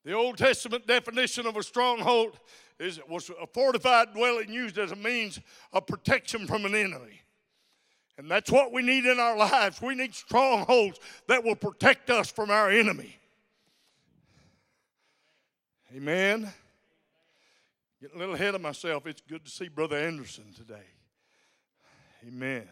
The 0.06 0.13
Old 0.13 0.38
Testament 0.38 0.86
definition 0.86 1.46
of 1.46 1.56
a 1.56 1.63
stronghold 1.63 2.38
is 2.80 2.98
it 2.98 3.10
was 3.10 3.32
a 3.42 3.48
fortified 3.48 4.13
dwelling 4.13 4.52
used 4.52 4.78
as 4.78 4.92
a 4.92 4.96
means 4.96 5.40
of 5.72 5.88
protection 5.88 6.46
from 6.46 6.66
an 6.66 6.75
enemy. 6.75 7.22
And 8.18 8.30
that's 8.30 8.52
what 8.52 8.72
we 8.72 8.82
need 8.84 9.06
in 9.06 9.20
our 9.20 9.38
lives. 9.38 9.82
We 9.82 9.96
need 9.96 10.13
strongholds 10.13 11.00
that 11.28 11.44
will 11.44 11.56
protect 11.56 12.10
us 12.10 12.30
from 12.30 12.52
our 12.52 12.70
enemy. 12.70 13.18
Amen. 15.95 16.51
Getting 18.01 18.15
a 18.15 18.19
little 18.19 18.33
ahead 18.33 18.55
of 18.55 18.62
myself. 18.62 19.05
It's 19.05 19.21
good 19.21 19.45
to 19.45 19.51
see 19.51 19.67
Brother 19.67 19.95
Anderson 19.95 20.45
today. 20.55 20.88
Amen. 22.27 22.67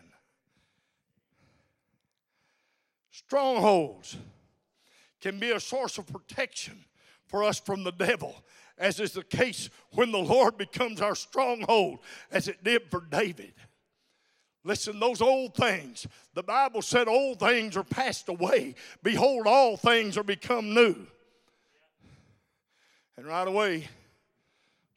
Strongholds 3.12 4.18
can 5.20 5.38
be 5.38 5.52
a 5.52 5.60
source 5.60 6.00
of 6.00 6.08
protection 6.08 6.84
for 7.28 7.44
us 7.44 7.60
from 7.60 7.84
the 7.84 7.92
devil, 7.92 8.36
as 8.80 9.00
is 9.00 9.12
the 9.12 9.24
case 9.24 9.70
when 9.92 10.12
the 10.12 10.18
Lord 10.18 10.58
becomes 10.58 11.00
our 11.00 11.14
stronghold, 11.14 12.00
as 12.32 12.48
it 12.48 12.64
did 12.64 12.90
for 12.90 13.02
David. 13.02 13.54
Listen, 14.64 15.00
those 15.00 15.22
old 15.22 15.54
things, 15.54 16.08
the 16.34 16.42
Bible 16.42 16.82
said 16.82 17.08
old 17.08 17.40
things 17.40 17.78
are 17.78 17.84
passed 17.84 18.30
away. 18.30 18.74
Behold, 19.04 19.46
all 19.46 19.78
things 19.78 20.18
are 20.18 20.24
become 20.24 20.74
new. 20.74 20.96
And 23.22 23.30
right 23.30 23.48
away, 23.48 23.88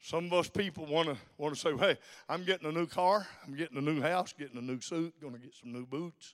some 0.01 0.25
of 0.25 0.33
us 0.33 0.49
people 0.49 0.87
want 0.87 1.09
to 1.09 1.17
want 1.37 1.53
to 1.53 1.61
say, 1.61 1.77
"Hey, 1.77 1.95
I'm 2.27 2.43
getting 2.43 2.67
a 2.67 2.71
new 2.71 2.87
car, 2.87 3.27
I'm 3.45 3.55
getting 3.55 3.77
a 3.77 3.81
new 3.81 4.01
house, 4.01 4.33
getting 4.33 4.57
a 4.57 4.63
new 4.63 4.81
suit, 4.81 5.13
going 5.21 5.33
to 5.33 5.39
get 5.39 5.53
some 5.53 5.71
new 5.71 5.85
boots." 5.85 6.33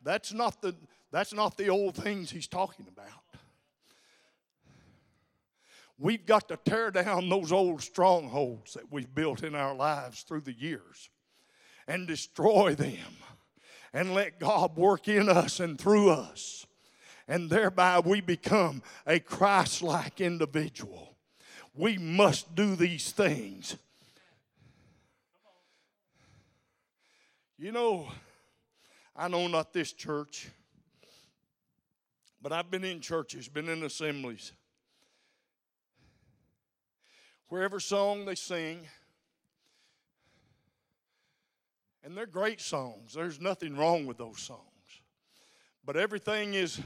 That's 0.00 0.32
not 0.32 0.62
the 0.62 0.74
that's 1.10 1.34
not 1.34 1.58
the 1.58 1.68
old 1.68 1.94
things 1.94 2.30
he's 2.30 2.48
talking 2.48 2.86
about. 2.88 3.22
We've 5.98 6.24
got 6.24 6.48
to 6.48 6.56
tear 6.56 6.90
down 6.90 7.28
those 7.28 7.52
old 7.52 7.82
strongholds 7.82 8.72
that 8.72 8.90
we've 8.90 9.14
built 9.14 9.42
in 9.42 9.54
our 9.54 9.74
lives 9.74 10.22
through 10.22 10.40
the 10.40 10.56
years 10.56 11.10
and 11.86 12.08
destroy 12.08 12.74
them 12.74 13.12
and 13.92 14.14
let 14.14 14.40
God 14.40 14.74
work 14.78 15.06
in 15.06 15.28
us 15.28 15.60
and 15.60 15.78
through 15.78 16.08
us. 16.08 16.66
And 17.28 17.50
thereby 17.50 17.98
we 17.98 18.22
become 18.22 18.82
a 19.06 19.20
Christ 19.20 19.82
like 19.82 20.22
individual 20.22 21.15
we 21.76 21.98
must 21.98 22.54
do 22.54 22.76
these 22.76 23.12
things. 23.12 23.76
You 27.58 27.72
know, 27.72 28.08
I 29.14 29.28
know 29.28 29.46
not 29.46 29.72
this 29.72 29.92
church, 29.92 30.48
but 32.42 32.52
I've 32.52 32.70
been 32.70 32.84
in 32.84 33.00
churches, 33.00 33.48
been 33.48 33.68
in 33.68 33.82
assemblies. 33.82 34.52
Wherever 37.48 37.80
song 37.80 38.24
they 38.24 38.34
sing, 38.34 38.80
and 42.04 42.16
they're 42.16 42.26
great 42.26 42.60
songs. 42.60 43.14
There's 43.14 43.40
nothing 43.40 43.76
wrong 43.76 44.06
with 44.06 44.16
those 44.16 44.40
songs. 44.40 44.60
But 45.84 45.96
everything 45.96 46.54
is 46.54 46.80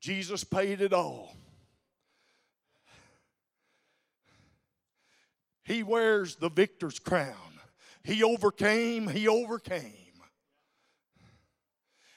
Jesus 0.00 0.44
paid 0.44 0.80
it 0.80 0.92
all. 0.92 1.34
He 5.64 5.82
wears 5.82 6.36
the 6.36 6.50
victor's 6.50 6.98
crown. 6.98 7.34
He 8.02 8.22
overcame, 8.22 9.08
he 9.08 9.28
overcame. 9.28 9.94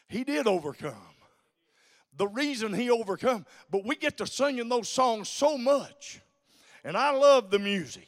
He 0.08 0.24
did 0.24 0.48
overcome. 0.48 0.94
The 2.16 2.28
reason 2.28 2.74
he 2.74 2.92
overcome, 2.92 3.46
but 3.72 3.86
we 3.86 3.96
get 3.96 4.18
to 4.18 4.28
singing 4.28 4.70
those 4.70 4.88
songs 4.88 5.30
so 5.30 5.58
much. 5.58 6.22
And 6.84 6.96
I 6.96 7.12
love 7.12 7.50
the 7.50 7.60
music. 7.60 8.08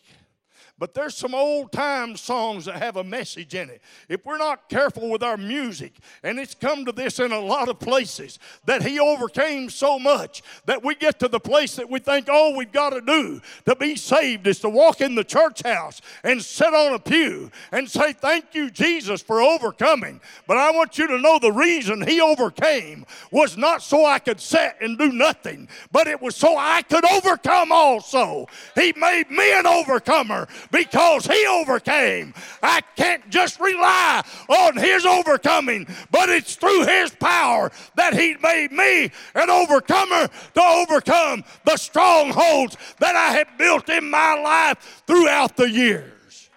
But 0.78 0.94
there's 0.94 1.16
some 1.16 1.34
old 1.34 1.72
time 1.72 2.18
songs 2.18 2.66
that 2.66 2.76
have 2.76 2.98
a 2.98 3.04
message 3.04 3.56
in 3.56 3.70
it. 3.70 3.82
If 4.10 4.26
we're 4.26 4.38
not 4.38 4.68
careful 4.68 5.10
with 5.10 5.24
our 5.24 5.38
music, 5.38 5.94
and 6.22 6.38
it's 6.38 6.54
come 6.54 6.84
to 6.86 6.92
this 6.92 7.20
in 7.20 7.32
a 7.32 7.40
lot 7.40 7.70
of 7.70 7.80
places, 7.80 8.40
that 8.66 8.84
he 8.84 9.00
overcame 9.00 9.70
so 9.70 9.98
much 9.98 10.44
that 10.66 10.84
we 10.84 10.96
get 10.96 11.18
to 11.20 11.30
the 11.30 11.40
place 11.40 11.78
that 11.78 11.90
we 11.90 12.00
think 12.00 12.28
all 12.28 12.58
we've 12.58 12.74
got 12.74 12.90
to 12.90 13.00
do 13.00 13.42
to 13.66 13.76
be 13.76 13.96
saved 13.96 14.48
is 14.48 14.60
to 14.60 14.70
walk 14.70 15.00
in 15.00 15.16
the 15.16 15.24
church 15.24 15.64
house 15.64 16.02
and 16.24 16.42
sit 16.42 16.74
on 16.74 16.94
a 16.94 17.00
pew 17.00 17.50
and 17.72 17.90
say, 17.90 18.12
Thank 18.12 18.54
you, 18.54 18.70
Jesus, 18.70 19.22
for 19.22 19.42
overcoming. 19.42 20.20
But 20.46 20.58
I 20.58 20.72
want 20.72 20.98
you 20.98 21.08
to 21.08 21.20
know 21.20 21.40
the 21.40 21.54
reason 21.54 22.06
he 22.06 22.20
overcame 22.20 23.06
was 23.32 23.56
not 23.56 23.82
so 23.82 24.06
I 24.06 24.20
could 24.20 24.42
sit 24.42 24.76
and 24.82 24.98
do 24.98 25.14
nothing, 25.14 25.70
but 25.94 26.08
it 26.08 26.22
was 26.22 26.36
so 26.36 26.58
I 26.58 26.82
could 26.82 27.06
overcome 27.06 27.72
also. 27.72 28.48
He 28.76 28.94
made 28.98 29.32
me 29.32 29.58
an 29.58 29.66
overcomer 29.66 30.48
because 30.76 31.26
he 31.26 31.46
overcame. 31.48 32.34
I 32.62 32.82
can't 32.98 33.30
just 33.30 33.62
rely 33.62 34.22
on 34.50 34.76
his 34.76 35.06
overcoming, 35.06 35.88
but 36.12 36.28
it's 36.28 36.56
through 36.56 36.86
his 36.86 37.12
power 37.12 37.72
that 37.96 38.14
he 38.14 38.36
made 38.44 38.74
me 38.74 39.10
an 39.36 39.50
overcomer 39.50 40.28
to 40.28 40.62
overcome 40.62 41.46
the 41.64 41.78
strongholds 41.78 42.76
that 43.00 43.16
I 43.16 43.30
had 43.30 43.48
built 43.58 43.88
in 43.88 44.10
my 44.10 44.36
life 44.36 45.04
throughout 45.08 45.56
the 45.56 45.70
years. 45.70 46.50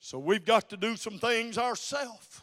So 0.00 0.18
we've 0.18 0.44
got 0.44 0.68
to 0.70 0.76
do 0.76 0.96
some 0.96 1.18
things 1.18 1.56
ourselves. 1.56 2.42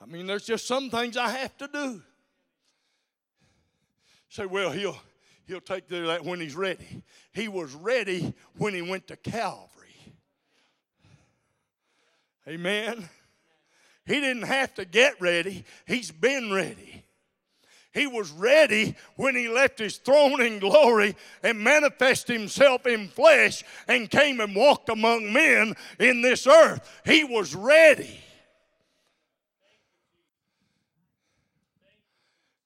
I 0.00 0.06
mean, 0.06 0.26
there's 0.26 0.44
just 0.44 0.68
some 0.68 0.90
things 0.90 1.16
I 1.16 1.30
have 1.30 1.56
to 1.56 1.66
do. 1.66 2.02
Say, 4.34 4.46
well, 4.46 4.72
he'll 4.72 4.98
he'll 5.46 5.60
take 5.60 5.88
care 5.88 6.00
of 6.00 6.08
that 6.08 6.24
when 6.24 6.40
he's 6.40 6.56
ready. 6.56 7.04
He 7.32 7.46
was 7.46 7.72
ready 7.72 8.34
when 8.56 8.74
he 8.74 8.82
went 8.82 9.06
to 9.06 9.16
Calvary. 9.16 9.94
Amen. 12.48 13.08
He 14.04 14.14
didn't 14.14 14.42
have 14.42 14.74
to 14.74 14.84
get 14.84 15.20
ready, 15.20 15.64
he's 15.86 16.10
been 16.10 16.52
ready. 16.52 17.04
He 17.92 18.08
was 18.08 18.32
ready 18.32 18.96
when 19.14 19.36
he 19.36 19.46
left 19.46 19.78
his 19.78 19.98
throne 19.98 20.42
in 20.42 20.58
glory 20.58 21.14
and 21.44 21.60
manifested 21.60 22.36
himself 22.36 22.86
in 22.86 23.06
flesh 23.06 23.62
and 23.86 24.10
came 24.10 24.40
and 24.40 24.56
walked 24.56 24.88
among 24.88 25.32
men 25.32 25.76
in 26.00 26.22
this 26.22 26.48
earth. 26.48 27.02
He 27.04 27.22
was 27.22 27.54
ready. 27.54 28.18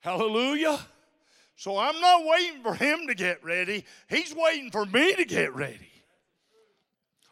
Hallelujah. 0.00 0.78
So 1.58 1.76
I'm 1.76 2.00
not 2.00 2.24
waiting 2.24 2.62
for 2.62 2.72
him 2.72 3.08
to 3.08 3.16
get 3.16 3.42
ready. 3.42 3.84
He's 4.08 4.32
waiting 4.32 4.70
for 4.70 4.86
me 4.86 5.16
to 5.16 5.24
get 5.24 5.52
ready. 5.56 5.90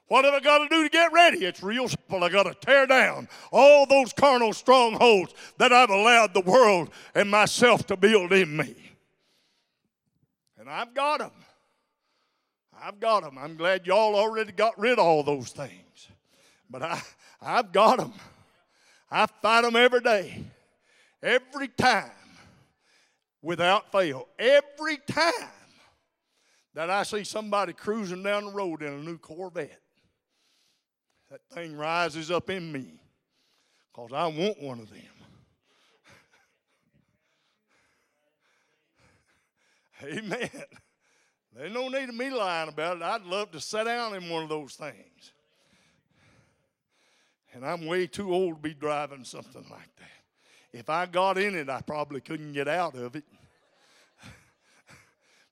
What 0.09 0.25
have 0.25 0.35
I 0.35 0.41
got 0.41 0.59
to 0.59 0.69
do 0.69 0.83
to 0.83 0.89
get 0.89 1.13
ready? 1.13 1.45
It's 1.45 1.63
real 1.63 1.87
simple. 1.89 2.25
I 2.25 2.29
got 2.29 2.43
to 2.43 2.55
tear 2.55 2.89
down 2.89 3.29
all 3.53 3.87
those 3.87 4.13
carnal 4.13 4.53
strongholds 4.53 5.33
that 5.59 5.73
I've 5.73 5.91
allowed 5.91 6.35
the 6.35 6.41
world 6.41 6.91
and 7.15 7.31
myself 7.31 7.87
to 7.87 7.97
build 7.97 8.33
in 8.33 8.57
me. 8.57 8.75
And 10.59 10.69
I've 10.69 10.93
got 10.93 11.21
them. 11.21 11.31
I've 12.83 12.99
got 12.99 13.23
them. 13.23 13.39
I'm 13.39 13.57
glad 13.57 13.87
y'all 13.87 14.17
already 14.17 14.51
got 14.51 14.77
rid 14.77 14.95
of 14.95 15.07
all 15.07 15.23
those 15.23 15.51
things. 15.51 16.09
But 16.69 16.83
I, 16.83 17.01
I've 17.41 17.71
got 17.71 17.99
them. 17.99 18.13
I 19.09 19.27
fight 19.27 19.63
them 19.63 19.77
every 19.77 20.01
day, 20.01 20.43
every 21.23 21.69
time 21.69 22.11
without 23.47 23.91
fail. 23.93 24.27
Every 24.41 24.99
time 25.07 25.33
that 26.75 26.91
I 26.91 27.05
see 27.05 27.23
somebody 27.23 27.73
cruising 27.73 28.25
down 28.25 28.47
the 28.47 28.51
road 28.51 28.83
in 28.83 28.93
a 28.93 28.99
new 28.99 29.19
Corvette, 29.19 29.81
that 31.31 31.41
thing 31.53 31.77
rises 31.77 32.33
up 32.33 32.51
in 32.51 32.73
me 32.73 33.01
because 33.95 34.13
I 34.13 34.27
want 34.27 34.61
one 34.61 34.81
of 34.81 34.91
them. 34.91 35.01
Amen. 40.19 40.51
There's 41.55 41.73
no 41.73 41.89
need 41.89 42.09
of 42.09 42.17
me 42.17 42.31
lying 42.31 42.69
about 42.69 42.97
it. 42.97 43.03
I'd 43.05 43.25
love 43.25 43.53
to 43.53 43.61
sit 43.61 43.85
down 43.85 44.15
in 44.17 44.29
one 44.29 44.43
of 44.43 44.49
those 44.49 44.75
things. 44.75 45.33
And 47.55 47.65
I'm 47.65 47.87
way 47.87 48.09
too 48.09 48.35
old 48.35 48.57
to 48.57 48.61
be 48.61 48.75
driving 48.75 49.25
something 49.25 49.65
like 49.71 49.97
that. 49.99 50.11
If 50.73 50.91
I 50.91 51.07
got 51.07 51.39
in 51.39 51.55
it, 51.55 51.71
I 51.71 51.81
probably 51.81 52.21
couldn't 52.21 52.53
get 52.53 52.69
out 52.69 52.97
of 52.97 53.15
it. 53.17 53.25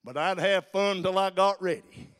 But 0.05 0.17
I'd 0.17 0.39
have 0.39 0.67
fun 0.73 1.03
till 1.03 1.19
I 1.19 1.31
got 1.31 1.63
ready. 1.63 2.14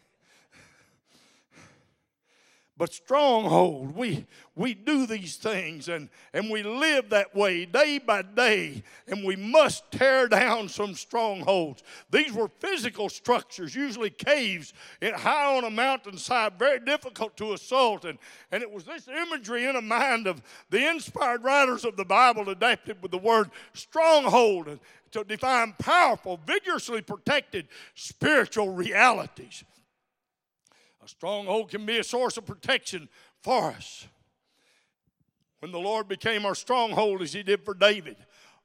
But 2.77 2.93
stronghold, 2.93 3.95
we, 3.95 4.27
we 4.57 4.75
do 4.75 5.07
these 5.07 5.37
things 5.37 5.89
and, 5.89 6.09
and 6.33 6.51
we 6.51 6.65
live 6.65 7.11
that 7.11 7.33
way 7.33 7.67
day 7.67 7.99
by 7.99 8.23
day, 8.23 8.83
and 9.07 9.25
we 9.25 9.37
must 9.37 9.89
tear 9.93 10.27
down 10.29 10.69
some 10.69 10.95
strongholds. 10.95 11.85
These 12.11 12.33
were 12.33 12.49
physical 12.59 13.09
structures, 13.09 13.77
usually 13.77 14.11
caves 14.11 14.73
high 15.01 15.57
on 15.57 15.63
a 15.63 15.71
mountainside, 15.71 16.59
very 16.59 16.81
difficult 16.81 17.37
to 17.37 17.53
assault. 17.53 18.05
And, 18.05 18.19
and 18.51 18.61
it 18.61 18.71
was 18.71 18.85
this 18.85 19.07
imagery 19.07 19.67
in 19.67 19.75
the 19.75 19.83
mind 19.83 20.27
of 20.27 20.43
the 20.71 20.89
inspired 20.89 21.45
writers 21.45 21.85
of 21.85 21.97
the 21.97 22.05
Bible 22.05 22.51
adapted 22.51 23.01
with 23.01 23.13
the 23.13 23.19
word 23.19 23.51
stronghold 23.75 24.81
to 25.13 25.23
define 25.23 25.75
powerful, 25.79 26.41
vigorously 26.45 27.03
protected 27.03 27.69
spiritual 27.95 28.71
realities. 28.71 29.63
A 31.05 31.09
stronghold 31.09 31.71
can 31.71 31.85
be 31.85 31.99
a 31.99 32.05
source 32.05 32.39
of 32.39 32.47
protection 32.47 33.11
for 33.43 33.65
us. 33.73 34.07
When 35.59 35.71
the 35.71 35.79
Lord 35.79 36.09
became 36.09 36.47
our 36.47 36.55
stronghold, 36.55 37.21
as 37.21 37.35
He 37.35 37.43
did 37.43 37.63
for 37.63 37.75
David, 37.75 38.17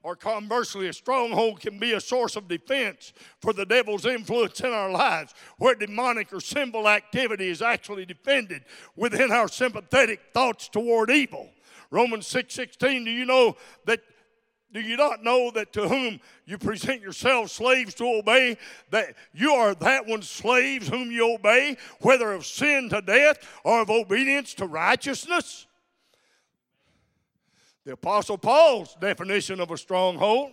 or 0.04 0.16
conversely, 0.16 0.88
a 0.88 0.94
stronghold 0.94 1.60
can 1.60 1.78
be 1.80 1.92
a 1.92 2.00
source 2.00 2.38
of 2.38 2.48
defense 2.48 3.12
for 3.42 3.52
the 3.52 3.66
devil's 3.66 4.06
influence 4.06 4.62
in 4.62 4.72
our 4.72 4.90
lives, 4.90 5.34
where 5.58 5.76
demonic 5.76 6.32
or 6.32 6.40
sinful 6.40 6.88
activity 6.88 7.50
is 7.50 7.62
actually 7.62 8.06
defended 8.06 8.64
within 8.96 9.32
our 9.32 9.50
sympathetic 9.50 10.22
thoughts 10.34 10.70
toward 10.70 11.12
evil. 11.12 11.50
Romans 11.92 12.26
6 12.28 12.54
16, 12.54 13.04
do 13.04 13.12
you 13.12 13.26
know 13.26 13.58
that 13.86 14.00
do 14.72 14.82
you 14.82 14.98
not 14.98 15.24
know 15.24 15.50
that 15.52 15.74
to 15.74 15.88
whom 15.88 16.20
you 16.46 16.58
present 16.58 17.02
yourselves 17.02 17.52
slaves 17.52 17.94
to 17.96 18.06
obey, 18.06 18.58
that 18.92 19.16
you 19.34 19.52
are 19.54 19.74
that 19.76 20.06
one's 20.06 20.30
slaves 20.30 20.88
whom 20.88 21.12
you 21.12 21.34
obey, 21.34 21.76
whether 22.02 22.32
of 22.32 22.46
sin 22.46 22.90
to 22.90 23.02
death 23.02 23.38
or 23.64 23.82
of 23.82 23.90
obedience 23.90 24.54
to 24.56 24.66
righteousness? 24.68 25.66
The 27.86 27.94
Apostle 27.94 28.38
Paul's 28.38 28.96
definition 29.02 29.60
of 29.60 29.72
a 29.72 29.78
stronghold 29.78 30.52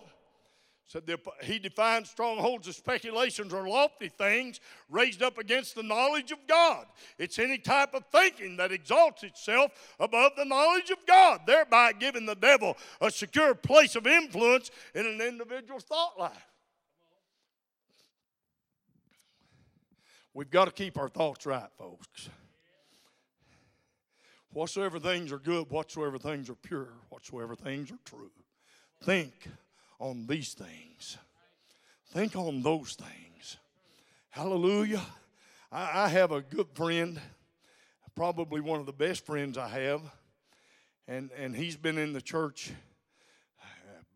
The, 0.93 1.19
he 1.43 1.59
defines 1.59 2.09
strongholds 2.09 2.67
as 2.67 2.77
speculations 2.77 3.53
or 3.53 3.67
lofty 3.67 4.07
things 4.07 4.61
raised 4.89 5.21
up 5.21 5.37
against 5.37 5.75
the 5.75 5.83
knowledge 5.83 6.31
of 6.31 6.39
God. 6.47 6.85
It's 7.19 7.39
any 7.39 7.57
type 7.57 7.93
of 7.93 8.05
thinking 8.05 8.55
that 8.57 8.71
exalts 8.71 9.23
itself 9.23 9.71
above 9.99 10.31
the 10.37 10.45
knowledge 10.45 10.89
of 10.89 10.99
God, 11.05 11.41
thereby 11.45 11.91
giving 11.91 12.25
the 12.25 12.35
devil 12.35 12.77
a 13.01 13.11
secure 13.11 13.53
place 13.53 13.95
of 13.97 14.07
influence 14.07 14.71
in 14.95 15.05
an 15.05 15.19
individual's 15.19 15.83
thought 15.83 16.17
life. 16.17 16.47
We've 20.33 20.49
got 20.49 20.65
to 20.65 20.71
keep 20.71 20.97
our 20.97 21.09
thoughts 21.09 21.45
right, 21.45 21.69
folks. 21.77 22.29
Whatsoever 24.53 24.99
things 24.99 25.31
are 25.33 25.39
good, 25.39 25.69
whatsoever 25.69 26.17
things 26.17 26.49
are 26.49 26.55
pure, 26.55 26.93
whatsoever 27.09 27.55
things 27.55 27.91
are 27.91 27.99
true. 28.05 28.31
Think 29.03 29.33
on 29.99 30.27
these 30.27 30.53
things. 30.53 31.17
Think 32.11 32.35
on 32.35 32.61
those 32.61 32.95
things. 32.95 33.57
Hallelujah. 34.29 35.01
I, 35.71 36.05
I 36.05 36.07
have 36.09 36.31
a 36.31 36.41
good 36.41 36.67
friend, 36.73 37.19
probably 38.15 38.61
one 38.61 38.79
of 38.79 38.85
the 38.85 38.93
best 38.93 39.25
friends 39.25 39.57
I 39.57 39.67
have, 39.67 40.01
and, 41.07 41.29
and 41.37 41.55
he's 41.55 41.75
been 41.75 41.97
in 41.97 42.13
the 42.13 42.21
church 42.21 42.71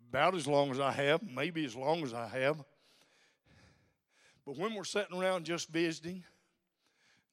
about 0.10 0.36
as 0.36 0.46
long 0.46 0.72
as 0.72 0.80
I 0.80 0.92
have, 0.92 1.22
maybe 1.24 1.64
as 1.64 1.76
long 1.76 2.04
as 2.04 2.14
I 2.14 2.28
have. 2.28 2.58
But 4.46 4.58
when 4.58 4.74
we're 4.74 4.84
sitting 4.84 5.18
around 5.18 5.46
just 5.46 5.70
visiting, 5.70 6.24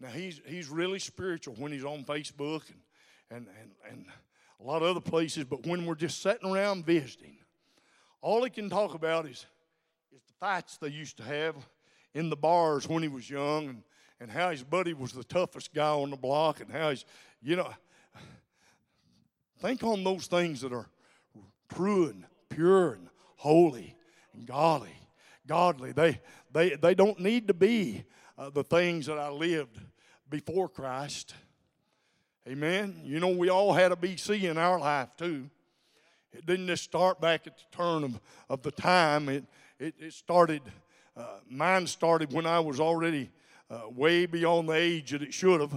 now 0.01 0.09
he's 0.09 0.41
he's 0.47 0.69
really 0.69 1.01
spiritual 1.01 1.55
when 1.59 1.73
he's 1.73 1.85
on 1.85 2.05
Facebook 2.05 2.63
and 2.71 2.79
and 3.31 3.49
and, 3.61 3.71
and 3.91 4.07
a 4.61 4.65
lot 4.65 4.83
of 4.83 4.89
other 4.89 5.01
places, 5.01 5.45
but 5.45 5.67
when 5.67 5.87
we're 5.87 5.95
just 5.95 6.21
sitting 6.21 6.51
around 6.51 6.85
visiting, 6.85 7.37
all 8.21 8.43
he 8.45 8.51
can 8.51 8.69
talk 8.69 8.95
about 8.95 9.27
is, 9.27 9.47
is 10.15 10.23
the 10.27 10.33
fights 10.41 10.77
they 10.79 10.89
used 10.89 11.17
to 11.19 11.23
have 11.23 11.55
in 12.15 12.31
the 12.31 12.37
bars 12.37 12.89
when 12.89 13.03
he 13.03 13.09
was 13.09 13.29
young 13.29 13.69
and, 13.69 13.83
and 14.21 14.31
how 14.31 14.51
his 14.51 14.63
buddy 14.63 14.95
was 14.95 15.13
the 15.13 15.25
toughest 15.25 15.73
guy 15.73 15.91
on 15.91 16.11
the 16.11 16.17
block 16.17 16.61
and 16.61 16.71
how 16.71 16.91
he's, 16.91 17.05
you 17.43 17.57
know, 17.57 17.73
think 19.61 19.83
on 19.83 20.05
those 20.05 20.27
things 20.27 20.61
that 20.61 20.73
are 20.73 20.89
true 21.73 22.07
and 22.09 22.25
pure 22.49 22.93
and 22.95 23.09
holy 23.37 23.97
and 24.35 24.47
godly 24.47 24.95
godly. 25.49 25.91
They, 25.91 26.21
they, 26.53 26.77
they 26.77 26.95
don't 26.95 27.19
need 27.19 27.49
to 27.49 27.55
be 27.55 28.05
uh, 28.37 28.51
the 28.51 28.63
things 28.63 29.07
that 29.07 29.19
I 29.19 29.31
lived 29.31 29.81
before 30.31 30.69
Christ. 30.69 31.35
Amen. 32.47 33.01
You 33.03 33.19
know, 33.19 33.29
we 33.29 33.49
all 33.49 33.73
had 33.73 33.91
a 33.91 33.97
BC 33.97 34.45
in 34.45 34.59
our 34.59 34.79
life 34.79 35.09
too. 35.17 35.51
It 36.39 36.47
didn't 36.47 36.69
just 36.69 36.85
start 36.85 37.21
back 37.21 37.49
at 37.49 37.57
the 37.59 37.77
turn 37.77 38.05
of, 38.05 38.21
of 38.49 38.63
the 38.63 38.71
time. 38.71 39.29
It, 39.29 39.45
it, 39.81 39.93
it 39.99 40.13
started, 40.13 40.63
uh, 41.17 41.41
mine 41.51 41.89
started 41.89 42.33
when 42.33 42.47
I 42.47 42.61
was 42.61 42.79
already 42.79 43.31
uh, 43.69 43.89
way 43.91 44.25
beyond 44.25 44.69
the 44.69 44.75
age 44.75 45.11
that 45.11 45.21
it 45.21 45.35
should 45.35 45.61
have. 45.61 45.75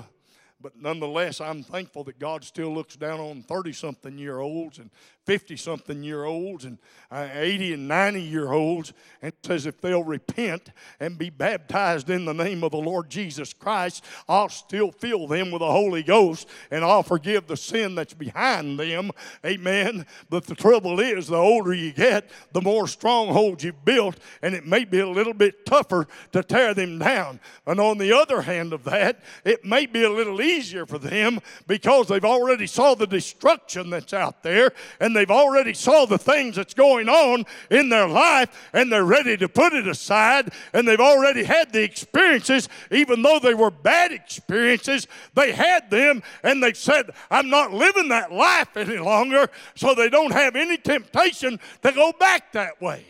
But 0.61 0.79
nonetheless, 0.79 1.41
I'm 1.41 1.63
thankful 1.63 2.03
that 2.03 2.19
God 2.19 2.43
still 2.43 2.71
looks 2.71 2.95
down 2.95 3.19
on 3.19 3.41
30 3.41 3.73
something 3.73 4.19
year 4.19 4.37
olds 4.37 4.77
and 4.77 4.91
50 5.25 5.55
something 5.57 6.03
year 6.03 6.25
olds 6.25 6.65
and 6.65 6.77
uh, 7.11 7.27
80 7.33 7.73
and 7.73 7.87
90 7.87 8.21
year 8.21 8.51
olds 8.51 8.93
and 9.21 9.33
says 9.43 9.65
if 9.65 9.79
they'll 9.79 10.03
repent 10.03 10.71
and 10.99 11.17
be 11.17 11.29
baptized 11.29 12.09
in 12.09 12.25
the 12.25 12.33
name 12.33 12.63
of 12.63 12.71
the 12.71 12.77
Lord 12.77 13.09
Jesus 13.09 13.53
Christ, 13.53 14.03
I'll 14.27 14.49
still 14.49 14.91
fill 14.91 15.27
them 15.27 15.51
with 15.51 15.59
the 15.59 15.71
Holy 15.71 16.03
Ghost 16.03 16.47
and 16.71 16.83
I'll 16.83 17.03
forgive 17.03 17.47
the 17.47 17.57
sin 17.57 17.95
that's 17.95 18.13
behind 18.13 18.79
them. 18.79 19.11
Amen. 19.45 20.05
But 20.29 20.45
the 20.45 20.55
trouble 20.55 20.99
is, 20.99 21.27
the 21.27 21.35
older 21.35 21.73
you 21.73 21.91
get, 21.91 22.29
the 22.53 22.61
more 22.61 22.87
strongholds 22.87 23.63
you've 23.63 23.85
built, 23.85 24.17
and 24.41 24.55
it 24.55 24.65
may 24.65 24.85
be 24.85 24.99
a 24.99 25.09
little 25.09 25.33
bit 25.33 25.65
tougher 25.65 26.07
to 26.31 26.43
tear 26.43 26.73
them 26.73 26.99
down. 26.99 27.39
And 27.67 27.79
on 27.79 27.97
the 27.97 28.15
other 28.15 28.41
hand 28.41 28.73
of 28.73 28.83
that, 28.85 29.21
it 29.45 29.65
may 29.65 29.85
be 29.85 30.03
a 30.03 30.09
little 30.09 30.41
easier 30.41 30.85
for 30.85 30.97
them 30.97 31.39
because 31.67 32.07
they've 32.07 32.25
already 32.25 32.67
saw 32.67 32.95
the 32.95 33.07
destruction 33.07 33.89
that's 33.89 34.13
out 34.13 34.43
there 34.43 34.71
and 34.99 35.10
and 35.11 35.17
they've 35.17 35.29
already 35.29 35.73
saw 35.73 36.05
the 36.05 36.17
things 36.17 36.55
that's 36.55 36.73
going 36.73 37.09
on 37.09 37.43
in 37.69 37.89
their 37.89 38.07
life 38.07 38.69
and 38.71 38.89
they're 38.89 39.03
ready 39.03 39.35
to 39.35 39.49
put 39.49 39.73
it 39.73 39.85
aside 39.85 40.53
and 40.71 40.87
they've 40.87 41.01
already 41.01 41.43
had 41.43 41.73
the 41.73 41.83
experiences. 41.83 42.69
Even 42.91 43.21
though 43.21 43.37
they 43.37 43.53
were 43.53 43.71
bad 43.71 44.13
experiences 44.13 45.07
they 45.33 45.51
had 45.51 45.89
them 45.89 46.23
and 46.43 46.63
they 46.63 46.71
said 46.71 47.09
i'm 47.29 47.49
not 47.49 47.73
living 47.73 48.07
that 48.09 48.31
life 48.31 48.77
any 48.77 48.97
longer 48.97 49.47
so 49.75 49.93
they 49.93 50.09
don't 50.09 50.31
have 50.31 50.55
any 50.55 50.77
temptation 50.77 51.59
to 51.81 51.91
go 51.91 52.13
back 52.17 52.53
that 52.53 52.81
way. 52.81 53.03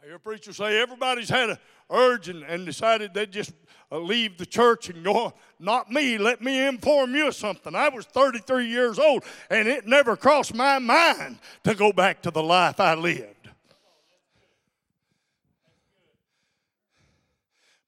I 0.00 0.06
hear 0.06 0.18
preachers 0.20 0.56
say 0.56 0.80
everybody's 0.80 1.28
had 1.28 1.50
an 1.50 1.58
urge 1.90 2.28
and, 2.28 2.42
and 2.44 2.66
decided 2.66 3.14
they'd 3.14 3.32
just 3.32 3.52
uh, 3.90 3.98
leave 3.98 4.36
the 4.38 4.46
church 4.46 4.90
and 4.90 5.04
go. 5.04 5.32
Not 5.58 5.90
me. 5.90 6.18
Let 6.18 6.42
me 6.42 6.66
inform 6.66 7.14
you 7.14 7.28
of 7.28 7.34
something. 7.34 7.74
I 7.74 7.88
was 7.88 8.04
33 8.06 8.66
years 8.66 8.98
old, 8.98 9.24
and 9.50 9.66
it 9.68 9.86
never 9.86 10.16
crossed 10.16 10.54
my 10.54 10.78
mind 10.78 11.38
to 11.64 11.74
go 11.74 11.92
back 11.92 12.22
to 12.22 12.30
the 12.30 12.42
life 12.42 12.80
I 12.80 12.94
lived. 12.94 13.34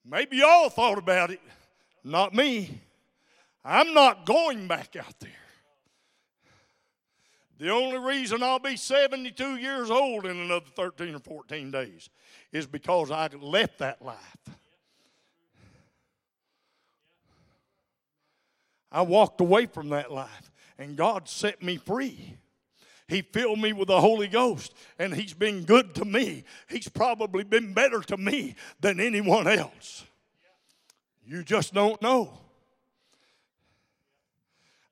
Maybe 0.05 0.39
y'all 0.39 0.71
thought 0.71 0.99
about 0.99 1.31
it, 1.31 1.41
not 2.03 2.35
me. 2.35 2.81
I'm 3.65 3.95
not 3.95 4.27
going 4.27 4.67
back 4.67 4.97
out 4.97 5.21
there. 5.21 5.31
The 7.61 7.69
only 7.69 7.99
reason 7.99 8.43
I'll 8.43 8.59
be 8.59 8.75
72 8.75 9.57
years 9.57 9.91
old 9.91 10.25
in 10.25 10.39
another 10.39 10.65
13 10.75 11.15
or 11.15 11.19
14 11.19 11.71
days 11.71 12.09
is 12.53 12.67
because 12.67 13.11
I 13.11 13.29
left 13.39 13.81
that 13.81 14.01
life. 14.01 14.39
I 18.91 19.03
walked 19.03 19.43
away 19.43 19.67
from 19.67 19.91
that 19.91 20.11
life, 20.11 20.51
and 20.79 20.97
God 20.97 21.29
set 21.29 21.63
me 21.63 21.77
free. 21.77 22.39
He 23.07 23.21
filled 23.21 23.59
me 23.59 23.75
with 23.75 23.89
the 23.89 24.01
Holy 24.01 24.29
Ghost, 24.29 24.73
and 24.99 25.13
He's 25.13 25.35
been 25.35 25.65
good 25.65 25.95
to 25.97 26.07
me. 26.07 26.45
He's 26.67 26.89
probably 26.89 27.45
been 27.45 27.75
better 27.75 28.01
to 28.01 28.17
me 28.17 28.55
than 28.81 28.99
anyone 29.01 29.47
else. 29.47 30.07
You 31.27 31.45
just 31.45 31.75
don't 31.75 32.01
know. 32.01 32.33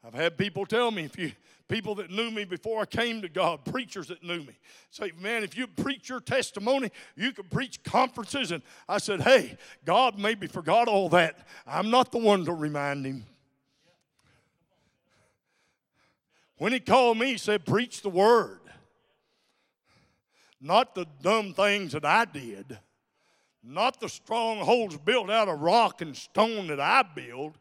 I've 0.05 0.13
had 0.13 0.37
people 0.37 0.67
tell 0.67 0.91
me 0.91 1.05
if 1.05 1.19
you 1.19 1.33
people 1.69 1.95
that 1.97 2.11
knew 2.11 2.31
me 2.31 2.45
before 2.45 2.81
I 2.81 2.87
came 2.87 3.23
to 3.23 3.29
God, 3.29 3.65
preachers 3.65 4.09
that 4.09 4.23
knew 4.25 4.41
me, 4.41 4.59
say, 4.91 5.13
Man, 5.21 5.45
if 5.45 5.57
you 5.57 5.67
preach 5.67 6.09
your 6.09 6.21
testimony, 6.21 6.91
you 7.15 7.33
can 7.33 7.45
preach 7.45 7.83
conferences. 7.83 8.51
And 8.51 8.63
I 8.89 8.99
said, 8.99 9.21
Hey, 9.21 9.57
God 9.85 10.19
maybe 10.19 10.47
forgot 10.47 10.89
all 10.89 11.09
that. 11.11 11.47
I'm 11.67 11.91
not 11.91 12.11
the 12.11 12.19
one 12.19 12.45
to 12.47 12.53
remind 12.53 13.07
him. 13.07 13.25
When 16.57 16.73
he 16.73 16.81
called 16.81 17.19
me, 17.19 17.33
he 17.33 17.39
said, 17.39 17.65
Preach 17.65 18.03
the 18.03 18.11
word. 18.11 18.61
Not 20.61 20.95
the 20.95 21.07
dumb 21.23 21.55
things 21.55 21.93
that 21.93 22.05
I 22.05 22.25
did, 22.25 22.79
not 23.63 24.01
the 24.01 24.09
strongholds 24.09 24.97
built 24.97 25.31
out 25.31 25.49
of 25.49 25.61
rock 25.61 26.01
and 26.01 26.17
stone 26.17 26.67
that 26.69 26.81
I 26.81 27.03
built. 27.03 27.55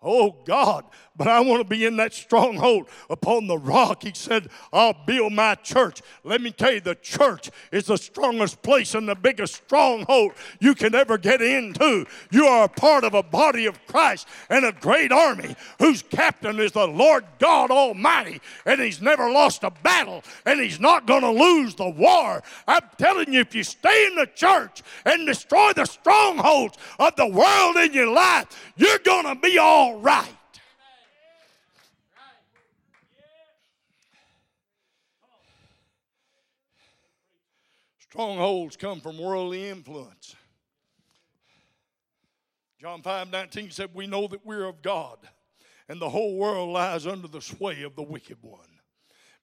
Oh 0.00 0.36
God, 0.44 0.84
but 1.16 1.26
I 1.26 1.40
want 1.40 1.60
to 1.60 1.68
be 1.68 1.84
in 1.84 1.96
that 1.96 2.14
stronghold 2.14 2.88
upon 3.10 3.48
the 3.48 3.58
rock. 3.58 4.04
He 4.04 4.12
said, 4.14 4.48
I'll 4.72 4.94
build 5.04 5.32
my 5.32 5.56
church. 5.56 6.02
Let 6.22 6.40
me 6.40 6.52
tell 6.52 6.72
you, 6.72 6.80
the 6.80 6.94
church 6.94 7.50
is 7.72 7.86
the 7.86 7.98
strongest 7.98 8.62
place 8.62 8.94
and 8.94 9.08
the 9.08 9.16
biggest 9.16 9.56
stronghold 9.56 10.34
you 10.60 10.76
can 10.76 10.94
ever 10.94 11.18
get 11.18 11.42
into. 11.42 12.06
You 12.30 12.46
are 12.46 12.66
a 12.66 12.68
part 12.68 13.02
of 13.02 13.14
a 13.14 13.24
body 13.24 13.66
of 13.66 13.84
Christ 13.88 14.28
and 14.48 14.64
a 14.64 14.70
great 14.70 15.10
army 15.10 15.56
whose 15.80 16.02
captain 16.02 16.60
is 16.60 16.70
the 16.70 16.86
Lord 16.86 17.24
God 17.40 17.72
Almighty, 17.72 18.40
and 18.64 18.80
He's 18.80 19.02
never 19.02 19.28
lost 19.28 19.64
a 19.64 19.72
battle, 19.82 20.22
and 20.46 20.60
He's 20.60 20.78
not 20.78 21.08
going 21.08 21.22
to 21.22 21.30
lose 21.30 21.74
the 21.74 21.90
war. 21.90 22.40
I'm 22.68 22.84
telling 22.98 23.32
you, 23.32 23.40
if 23.40 23.52
you 23.52 23.64
stay 23.64 24.06
in 24.06 24.14
the 24.14 24.26
church 24.26 24.82
and 25.04 25.26
destroy 25.26 25.72
the 25.72 25.86
strongholds 25.86 26.78
of 27.00 27.16
the 27.16 27.26
world 27.26 27.76
in 27.78 27.92
your 27.92 28.12
life, 28.12 28.46
you're 28.76 29.00
going 29.00 29.26
to 29.26 29.34
be 29.34 29.58
all 29.58 29.87
right. 29.96 30.34
Strongholds 37.98 38.76
come 38.76 39.00
from 39.00 39.18
worldly 39.18 39.68
influence. 39.68 40.34
John 42.80 43.02
5 43.02 43.30
19 43.30 43.70
said, 43.70 43.90
We 43.92 44.06
know 44.06 44.26
that 44.28 44.46
we're 44.46 44.64
of 44.64 44.82
God, 44.82 45.18
and 45.88 46.00
the 46.00 46.08
whole 46.08 46.36
world 46.36 46.70
lies 46.70 47.06
under 47.06 47.28
the 47.28 47.42
sway 47.42 47.82
of 47.82 47.96
the 47.96 48.02
wicked 48.02 48.38
one. 48.40 48.60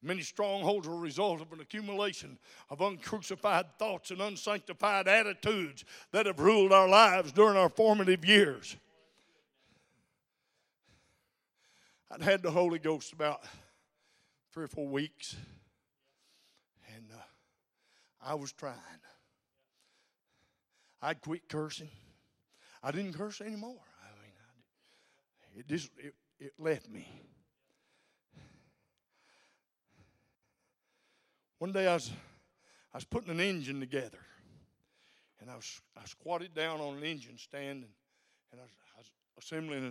Many 0.01 0.21
strongholds 0.21 0.87
are 0.87 0.93
a 0.93 0.97
result 0.97 1.41
of 1.41 1.51
an 1.51 1.61
accumulation 1.61 2.37
of 2.69 2.81
uncrucified 2.81 3.65
thoughts 3.77 4.11
and 4.11 4.21
unsanctified 4.21 5.07
attitudes 5.07 5.83
that 6.11 6.27
have 6.27 6.39
ruled 6.39 6.71
our 6.71 6.87
lives 6.87 7.31
during 7.31 7.57
our 7.57 7.69
formative 7.69 8.23
years. 8.23 8.75
I'd 12.11 12.21
had 12.21 12.43
the 12.43 12.51
Holy 12.51 12.79
Ghost 12.79 13.13
about 13.13 13.41
three 14.53 14.65
or 14.65 14.67
four 14.67 14.87
weeks. 14.87 15.35
And 16.95 17.05
uh, 17.13 17.21
I 18.21 18.35
was 18.35 18.51
trying. 18.53 18.75
I'd 21.01 21.21
quit 21.21 21.49
cursing. 21.49 21.89
I 22.81 22.91
didn't 22.91 23.13
curse 23.13 23.41
anymore. 23.41 23.77
I 24.01 24.21
mean, 24.21 24.33
I, 24.39 25.59
it 25.59 25.67
just 25.67 25.89
it, 25.97 26.13
it 26.39 26.53
left 26.57 26.89
me. 26.89 27.07
One 31.59 31.71
day 31.71 31.87
I 31.87 31.93
was 31.95 32.11
I 32.93 32.97
was 32.97 33.05
putting 33.05 33.31
an 33.31 33.39
engine 33.39 33.79
together, 33.79 34.19
and 35.41 35.49
I 35.49 35.55
was 35.55 35.81
I 35.97 36.05
squatted 36.05 36.53
down 36.53 36.79
on 36.79 36.97
an 36.97 37.03
engine 37.03 37.37
stand, 37.37 37.83
and, 37.83 37.91
and 38.51 38.61
I, 38.61 38.63
was, 38.63 38.71
I 38.95 38.99
was 38.99 39.11
assembling 39.39 39.83
a, 39.83 39.89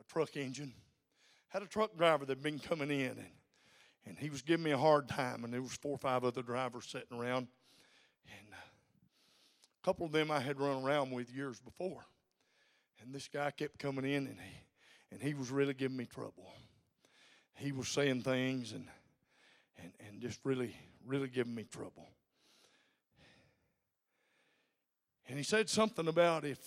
a 0.00 0.04
truck 0.08 0.36
engine. 0.36 0.72
Had 1.50 1.62
a 1.62 1.66
truck 1.66 1.96
driver 1.96 2.24
that'd 2.24 2.42
been 2.42 2.58
coming 2.58 2.90
in, 2.90 3.10
and 3.10 3.26
and 4.06 4.18
he 4.18 4.30
was 4.30 4.42
giving 4.42 4.64
me 4.64 4.70
a 4.70 4.78
hard 4.78 5.08
time, 5.08 5.44
and 5.44 5.52
there 5.52 5.62
was 5.62 5.72
four 5.72 5.92
or 5.92 5.98
five 5.98 6.24
other 6.24 6.42
drivers 6.42 6.86
sitting 6.86 7.18
around. 7.18 7.48
And 8.26 8.52
uh, 8.52 8.56
a 8.56 9.84
couple 9.84 10.06
of 10.06 10.12
them 10.12 10.30
I 10.30 10.40
had 10.40 10.58
run 10.58 10.82
around 10.82 11.10
with 11.10 11.30
years 11.30 11.60
before. 11.60 12.04
And 13.02 13.14
this 13.14 13.28
guy 13.28 13.50
kept 13.50 13.78
coming 13.78 14.04
in 14.04 14.26
and 14.26 14.38
he, 14.38 14.56
and 15.12 15.22
he 15.22 15.34
was 15.34 15.50
really 15.50 15.74
giving 15.74 15.96
me 15.96 16.06
trouble. 16.06 16.52
He 17.54 17.72
was 17.72 17.88
saying 17.88 18.22
things 18.22 18.72
and, 18.72 18.86
and, 19.78 19.92
and 20.06 20.20
just 20.20 20.40
really, 20.44 20.74
really 21.06 21.28
giving 21.28 21.54
me 21.54 21.64
trouble. 21.64 22.08
And 25.28 25.38
he 25.38 25.44
said 25.44 25.70
something 25.70 26.08
about 26.08 26.44
if 26.44 26.58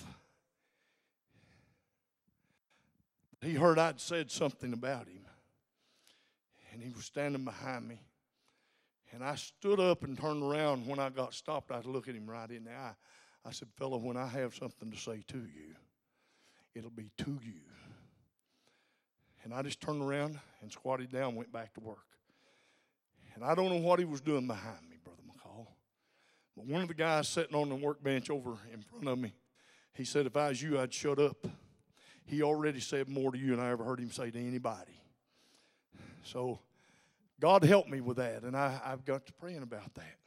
he 3.44 3.54
heard 3.54 3.80
I'd 3.80 4.00
said 4.00 4.32
something 4.32 4.74
about 4.74 5.08
him. 5.08 5.26
And 6.72 6.82
he 6.82 6.92
was 6.92 7.06
standing 7.06 7.44
behind 7.44 7.88
me. 7.88 8.00
And 9.12 9.24
I 9.24 9.36
stood 9.36 9.80
up 9.80 10.04
and 10.04 10.20
turned 10.20 10.42
around. 10.42 10.88
When 10.88 11.00
I 11.00 11.10
got 11.10 11.34
stopped, 11.34 11.72
I'd 11.72 11.86
look 11.86 12.08
at 12.08 12.16
him 12.16 12.28
right 12.28 12.50
in 12.50 12.66
the 12.66 12.72
eye. 12.72 12.96
I 13.46 13.52
said, 13.52 13.68
Fellow, 13.78 13.98
when 13.98 14.18
I 14.18 14.28
have 14.28 14.56
something 14.56 14.90
to 14.92 14.98
say 14.98 15.24
to 15.28 15.38
you, 15.38 15.76
it'll 16.74 16.90
be 16.90 17.12
to 17.20 17.40
you. 17.44 17.62
And 19.44 19.54
I 19.54 19.62
just 19.62 19.82
turned 19.82 20.02
around 20.02 20.40
and 20.62 20.72
squatted 20.72 21.12
down, 21.12 21.36
went 21.36 21.52
back 21.52 21.74
to 21.74 21.82
work. 21.82 22.06
And 23.36 23.44
I 23.44 23.56
don't 23.56 23.70
know 23.70 23.88
what 23.88 24.00
he 24.00 24.06
was 24.06 24.22
doing 24.22 24.48
behind 24.48 24.90
me, 24.90 24.98
Brother 25.04 25.22
McCall. 25.28 25.68
But 26.56 26.66
one 26.66 26.82
of 26.82 26.88
the 26.88 26.94
guys 26.94 27.28
sitting 27.28 27.56
on 27.56 27.70
the 27.70 27.76
workbench 27.76 28.30
over 28.30 28.58
in 28.72 28.82
front 28.82 29.08
of 29.08 29.20
me, 29.20 29.34
he 29.94 30.06
said, 30.06 30.26
If 30.26 30.38
I 30.38 30.50
was 30.50 30.62
you, 30.62 30.80
I'd 30.80 30.94
shut 30.94 31.20
up. 31.20 31.46
He 32.26 32.42
already 32.42 32.80
said 32.80 33.10
more 33.10 33.32
to 33.32 33.38
you 33.38 33.52
than 33.52 33.60
I 33.60 33.72
ever 33.72 33.84
heard 33.84 34.00
him 34.00 34.12
say 34.12 34.32
to 34.32 34.40
anybody. 34.40 35.00
So 36.24 36.60
God 37.40 37.64
helped 37.64 37.90
me 37.90 38.00
with 38.00 38.18
that, 38.18 38.44
and 38.44 38.56
I, 38.56 38.80
I've 38.84 39.04
got 39.06 39.26
to 39.26 39.34
praying 39.34 39.64
about 39.64 39.94
that. 39.96 40.18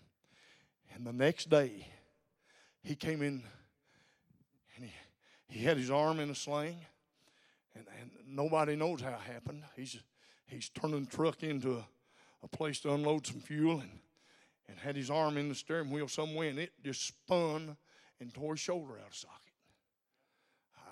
And 0.95 1.07
the 1.07 1.13
next 1.13 1.49
day, 1.49 1.87
he 2.83 2.95
came 2.95 3.23
in 3.23 3.43
and 4.77 4.85
he, 4.85 4.93
he 5.49 5.65
had 5.65 5.77
his 5.77 5.91
arm 5.91 6.21
in 6.21 6.31
a 6.31 6.35
sling, 6.35 6.77
and, 7.75 7.87
and 8.01 8.11
nobody 8.27 8.77
knows 8.77 9.01
how 9.01 9.11
it 9.11 9.33
happened. 9.33 9.63
He's, 9.75 9.99
he's 10.47 10.69
turning 10.69 11.05
the 11.05 11.11
truck 11.11 11.43
into 11.43 11.77
a, 11.77 11.87
a 12.43 12.49
place 12.49 12.81
to 12.81 12.93
unload 12.93 13.27
some 13.27 13.41
fuel 13.41 13.81
and, 13.81 13.99
and 14.69 14.79
had 14.79 14.97
his 14.97 15.11
arm 15.11 15.37
in 15.37 15.49
the 15.49 15.55
steering 15.55 15.91
wheel 15.91 16.09
somewhere, 16.09 16.51
and 16.51 16.59
it 16.59 16.73
just 16.85 17.07
spun 17.07 17.77
and 18.21 18.35
tore 18.35 18.55
his 18.55 18.61
shoulder 18.61 18.99
out 18.99 19.09
of 19.09 19.15
socket. 19.15 19.46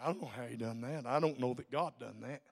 I 0.04 0.08
don't 0.08 0.20
know 0.20 0.30
how 0.36 0.42
he 0.42 0.56
done 0.56 0.82
that. 0.82 1.06
I 1.06 1.18
don't 1.18 1.40
know 1.40 1.54
that 1.54 1.70
God 1.70 1.94
done 1.98 2.20
that. 2.20 2.42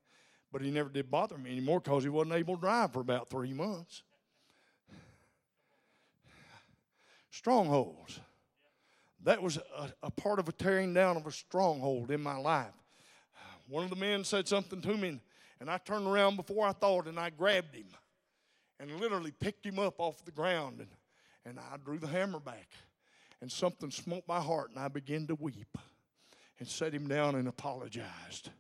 But 0.50 0.62
he 0.62 0.70
never 0.70 0.88
did 0.88 1.10
bother 1.10 1.36
me 1.36 1.50
anymore 1.50 1.80
because 1.80 2.02
he 2.02 2.08
wasn't 2.08 2.34
able 2.34 2.54
to 2.54 2.60
drive 2.62 2.94
for 2.94 3.00
about 3.00 3.28
three 3.28 3.52
months. 3.52 4.02
Strongholds. 7.30 8.20
That 9.24 9.42
was 9.42 9.58
a, 9.58 9.92
a 10.02 10.10
part 10.10 10.38
of 10.38 10.48
a 10.48 10.52
tearing 10.52 10.94
down 10.94 11.18
of 11.18 11.26
a 11.26 11.32
stronghold 11.32 12.10
in 12.10 12.22
my 12.22 12.38
life. 12.38 12.72
One 13.68 13.84
of 13.84 13.90
the 13.90 13.96
men 13.96 14.24
said 14.24 14.48
something 14.48 14.80
to 14.80 14.96
me, 14.96 15.08
and, 15.08 15.20
and 15.60 15.70
I 15.70 15.76
turned 15.76 16.06
around 16.06 16.36
before 16.36 16.66
I 16.66 16.72
thought, 16.72 17.06
and 17.06 17.20
I 17.20 17.30
grabbed 17.30 17.74
him 17.74 17.86
and 18.80 18.98
literally 18.98 19.30
picked 19.30 19.64
him 19.64 19.78
up 19.78 19.94
off 19.98 20.24
the 20.24 20.32
ground, 20.32 20.80
and, 20.80 20.88
and 21.44 21.58
I 21.58 21.76
drew 21.76 21.98
the 21.98 22.06
hammer 22.06 22.40
back. 22.40 22.70
And 23.42 23.52
something 23.52 23.90
smote 23.90 24.24
my 24.26 24.40
heart, 24.40 24.70
and 24.70 24.78
I 24.78 24.88
began 24.88 25.26
to 25.26 25.34
weep 25.34 25.78
and 26.58 26.68
set 26.68 26.92
him 26.92 27.08
down 27.08 27.34
and 27.34 27.48
apologized. 27.48 28.50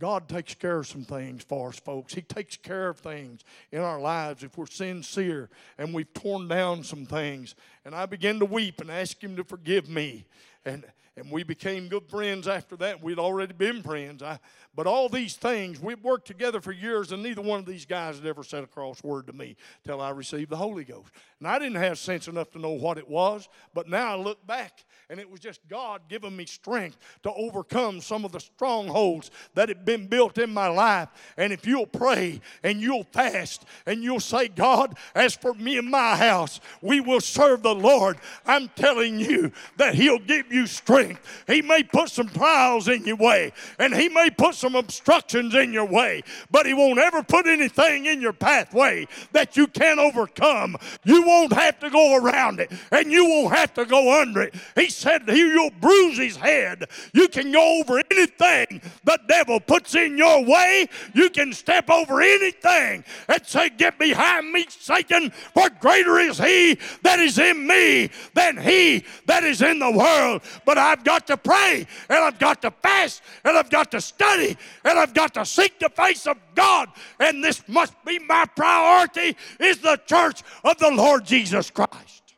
God 0.00 0.28
takes 0.28 0.54
care 0.54 0.78
of 0.78 0.86
some 0.86 1.04
things 1.04 1.44
for 1.44 1.68
us, 1.68 1.78
folks. 1.78 2.14
He 2.14 2.22
takes 2.22 2.56
care 2.56 2.88
of 2.88 2.98
things 2.98 3.44
in 3.70 3.80
our 3.80 4.00
lives 4.00 4.42
if 4.42 4.56
we're 4.56 4.66
sincere 4.66 5.50
and 5.76 5.92
we've 5.92 6.12
torn 6.14 6.48
down 6.48 6.82
some 6.84 7.04
things. 7.04 7.54
And 7.84 7.94
I 7.94 8.06
began 8.06 8.38
to 8.38 8.46
weep 8.46 8.80
and 8.80 8.90
ask 8.90 9.22
Him 9.22 9.36
to 9.36 9.44
forgive 9.44 9.90
me. 9.90 10.26
And, 10.64 10.84
and 11.16 11.30
we 11.30 11.42
became 11.42 11.88
good 11.88 12.08
friends 12.08 12.46
after 12.46 12.76
that. 12.76 13.02
We'd 13.02 13.18
already 13.18 13.52
been 13.52 13.82
friends. 13.82 14.22
I, 14.22 14.38
but 14.74 14.86
all 14.86 15.08
these 15.08 15.34
things, 15.34 15.80
we've 15.80 16.02
worked 16.02 16.26
together 16.26 16.60
for 16.60 16.70
years, 16.70 17.10
and 17.10 17.22
neither 17.22 17.42
one 17.42 17.58
of 17.58 17.66
these 17.66 17.84
guys 17.84 18.16
had 18.16 18.26
ever 18.26 18.44
said 18.44 18.62
a 18.62 18.68
cross 18.68 19.02
word 19.02 19.26
to 19.26 19.32
me 19.32 19.56
till 19.84 20.00
I 20.00 20.10
received 20.10 20.50
the 20.50 20.56
Holy 20.56 20.84
Ghost. 20.84 21.10
And 21.40 21.48
I 21.48 21.58
didn't 21.58 21.82
have 21.82 21.98
sense 21.98 22.28
enough 22.28 22.50
to 22.52 22.60
know 22.60 22.70
what 22.70 22.96
it 22.96 23.08
was, 23.08 23.48
but 23.74 23.88
now 23.88 24.12
I 24.12 24.16
look 24.16 24.46
back, 24.46 24.84
and 25.08 25.18
it 25.18 25.28
was 25.28 25.40
just 25.40 25.66
God 25.68 26.02
giving 26.08 26.36
me 26.36 26.46
strength 26.46 26.98
to 27.24 27.32
overcome 27.32 28.00
some 28.00 28.24
of 28.24 28.30
the 28.30 28.38
strongholds 28.38 29.32
that 29.54 29.68
had 29.68 29.84
been 29.84 30.06
built 30.06 30.38
in 30.38 30.54
my 30.54 30.68
life. 30.68 31.08
And 31.36 31.52
if 31.52 31.66
you'll 31.66 31.86
pray 31.86 32.40
and 32.62 32.80
you'll 32.80 33.06
fast 33.10 33.64
and 33.86 34.04
you'll 34.04 34.20
say, 34.20 34.46
God, 34.46 34.96
as 35.16 35.34
for 35.34 35.52
me 35.54 35.78
and 35.78 35.90
my 35.90 36.14
house, 36.14 36.60
we 36.80 37.00
will 37.00 37.20
serve 37.20 37.62
the 37.62 37.74
Lord, 37.74 38.18
I'm 38.46 38.68
telling 38.76 39.18
you 39.18 39.50
that 39.78 39.96
He'll 39.96 40.20
give 40.20 40.49
you 40.50 40.66
strength. 40.66 41.20
He 41.46 41.62
may 41.62 41.82
put 41.82 42.10
some 42.10 42.28
trials 42.28 42.88
in 42.88 43.04
your 43.04 43.16
way, 43.16 43.52
and 43.78 43.94
He 43.94 44.08
may 44.08 44.30
put 44.30 44.54
some 44.54 44.74
obstructions 44.74 45.54
in 45.54 45.72
your 45.72 45.84
way, 45.84 46.22
but 46.50 46.66
He 46.66 46.74
won't 46.74 46.98
ever 46.98 47.22
put 47.22 47.46
anything 47.46 48.06
in 48.06 48.20
your 48.20 48.32
pathway 48.32 49.06
that 49.32 49.56
you 49.56 49.66
can't 49.66 50.00
overcome. 50.00 50.76
You 51.04 51.22
won't 51.22 51.52
have 51.52 51.78
to 51.80 51.90
go 51.90 52.16
around 52.16 52.60
it, 52.60 52.70
and 52.90 53.10
you 53.10 53.28
won't 53.28 53.54
have 53.54 53.74
to 53.74 53.84
go 53.84 54.20
under 54.20 54.42
it. 54.42 54.54
He 54.74 54.88
said, 54.90 55.22
You'll 55.26 55.70
bruise 55.80 56.18
His 56.18 56.36
head. 56.36 56.84
You 57.12 57.28
can 57.28 57.52
go 57.52 57.80
over 57.80 58.02
anything 58.10 58.80
the 59.04 59.18
devil 59.28 59.60
puts 59.60 59.94
in 59.94 60.16
your 60.18 60.44
way. 60.44 60.88
You 61.14 61.30
can 61.30 61.52
step 61.52 61.90
over 61.90 62.20
anything 62.20 63.04
and 63.28 63.46
say, 63.46 63.70
Get 63.70 63.98
behind 63.98 64.52
me, 64.52 64.66
Satan, 64.68 65.30
for 65.54 65.68
greater 65.80 66.18
is 66.18 66.38
He 66.38 66.78
that 67.02 67.18
is 67.18 67.38
in 67.38 67.66
me 67.66 68.10
than 68.34 68.56
He 68.56 69.04
that 69.26 69.44
is 69.44 69.62
in 69.62 69.78
the 69.78 69.90
world. 69.90 70.39
But 70.64 70.78
I've 70.78 71.04
got 71.04 71.26
to 71.28 71.36
pray, 71.36 71.86
and 72.08 72.18
I've 72.18 72.38
got 72.38 72.62
to 72.62 72.70
fast, 72.70 73.22
and 73.44 73.56
I've 73.56 73.70
got 73.70 73.90
to 73.92 74.00
study 74.00 74.56
and 74.84 74.98
I've 74.98 75.14
got 75.14 75.34
to 75.34 75.44
seek 75.44 75.78
the 75.78 75.88
face 75.88 76.26
of 76.26 76.36
God. 76.54 76.88
And 77.18 77.42
this 77.42 77.66
must 77.68 77.94
be 78.04 78.18
my 78.18 78.44
priority 78.56 79.36
is 79.58 79.78
the 79.78 80.00
church 80.06 80.42
of 80.64 80.78
the 80.78 80.90
Lord 80.90 81.24
Jesus 81.24 81.70
Christ. 81.70 82.34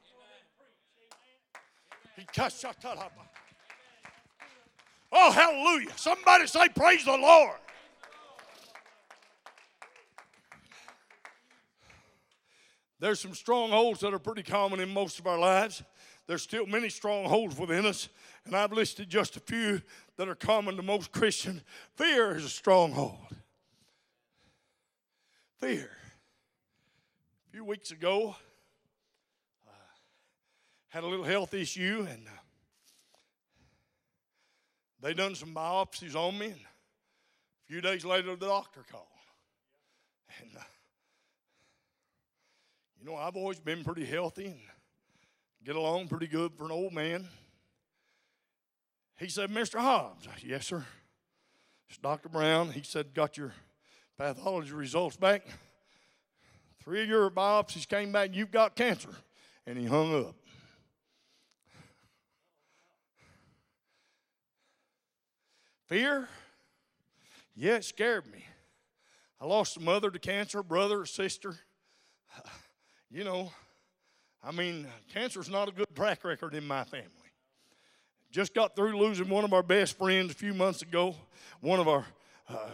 Oh, 5.12 5.30
hallelujah. 5.30 5.90
Somebody 5.96 6.46
say, 6.46 6.68
Praise 6.74 7.04
the 7.04 7.16
Lord. 7.16 7.56
There's 12.98 13.18
some 13.18 13.34
strongholds 13.34 14.00
that 14.00 14.14
are 14.14 14.20
pretty 14.20 14.44
common 14.44 14.78
in 14.78 14.88
most 14.88 15.18
of 15.18 15.26
our 15.26 15.38
lives. 15.38 15.82
There's 16.26 16.42
still 16.42 16.66
many 16.66 16.88
strongholds 16.88 17.58
within 17.58 17.85
us, 17.85 18.08
and 18.44 18.54
I've 18.54 18.72
listed 18.72 19.08
just 19.08 19.37
a 19.37 19.40
few 19.40 19.82
that 20.16 20.28
are 20.28 20.35
common 20.35 20.76
to 20.76 20.82
most 20.82 21.11
Christians. 21.11 21.62
Fear 21.94 22.37
is 22.37 22.44
a 22.44 22.48
stronghold. 22.48 23.18
Fear. 25.58 25.90
A 27.48 27.50
few 27.50 27.64
weeks 27.64 27.90
ago, 27.90 28.37
I 29.66 29.72
had 30.88 31.04
a 31.04 31.06
little 31.06 31.24
health 31.24 31.54
issue, 31.54 32.06
and 32.08 32.26
uh, 32.26 32.30
they 35.00 35.14
done 35.14 35.35
some 35.35 35.52
biopsies 35.52 36.14
on 36.14 36.38
me, 36.38 36.46
and 36.46 36.54
a 36.54 37.66
few 37.66 37.80
days 37.80 38.04
later, 38.04 38.37
the 38.37 38.46
doctor 38.46 38.85
called. 38.90 39.06
And, 40.40 40.50
uh, 40.56 40.61
you 43.00 43.06
know, 43.06 43.16
I've 43.16 43.37
always 43.37 43.58
been 43.58 43.82
pretty 43.82 44.04
healthy 44.04 44.46
and 44.46 44.61
get 45.64 45.77
along 45.77 46.09
pretty 46.09 46.27
good 46.27 46.53
for 46.55 46.64
an 46.64 46.70
old 46.72 46.92
man. 46.92 47.29
He 49.18 49.29
said, 49.29 49.51
Mr. 49.51 49.79
Hobbs. 49.79 50.27
Yes, 50.44 50.66
sir. 50.66 50.85
It's 51.88 51.98
Dr. 51.98 52.29
Brown. 52.29 52.70
He 52.70 52.83
said, 52.83 53.14
Got 53.14 53.37
your 53.37 53.53
pathology 54.18 54.72
results 54.72 55.16
back. 55.16 55.46
Three 56.83 57.03
of 57.03 57.09
your 57.09 57.31
biopsies 57.31 57.87
came 57.87 58.11
back. 58.11 58.31
You've 58.33 58.51
got 58.51 58.75
cancer. 58.75 59.11
And 59.66 59.79
he 59.79 59.87
hung 59.87 60.27
up. 60.27 60.35
Fear? 65.87 66.29
Yeah, 67.55 67.77
it 67.77 67.85
scared 67.85 68.27
me. 68.33 68.44
I 69.40 69.46
lost 69.46 69.77
a 69.77 69.81
mother 69.81 70.11
to 70.11 70.18
cancer, 70.18 70.62
brother, 70.62 71.05
sister. 71.05 71.55
You 73.11 73.25
know, 73.25 73.53
I 74.44 74.50
mean, 74.50 74.87
cancer's 75.12 75.48
not 75.48 75.68
a 75.68 75.72
good 75.72 75.94
track 75.94 76.24
record 76.24 76.55
in 76.55 76.66
my 76.66 76.85
family. 76.85 77.09
Just 78.31 78.55
got 78.55 78.74
through 78.74 78.98
losing 78.98 79.28
one 79.28 79.44
of 79.44 79.52
our 79.52 79.62
best 79.62 79.96
friends 79.96 80.33
a 80.33 80.35
few 80.35 80.55
months 80.55 80.83
ago. 80.83 81.14
One 81.61 81.78
of 81.78 81.87
our 81.87 82.05
uh, 82.48 82.70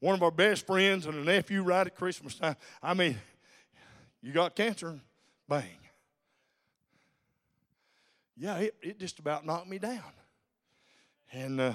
one 0.00 0.14
of 0.14 0.22
our 0.22 0.30
best 0.30 0.66
friends 0.66 1.06
and 1.06 1.14
a 1.14 1.24
nephew 1.24 1.62
right 1.62 1.86
at 1.86 1.94
Christmas 1.94 2.34
time. 2.34 2.56
I 2.82 2.94
mean, 2.94 3.18
you 4.22 4.32
got 4.32 4.56
cancer, 4.56 4.98
bang. 5.48 5.64
Yeah, 8.36 8.56
it, 8.56 8.74
it 8.80 8.98
just 8.98 9.18
about 9.18 9.44
knocked 9.44 9.68
me 9.68 9.78
down. 9.78 10.02
And 11.32 11.60
uh, 11.60 11.74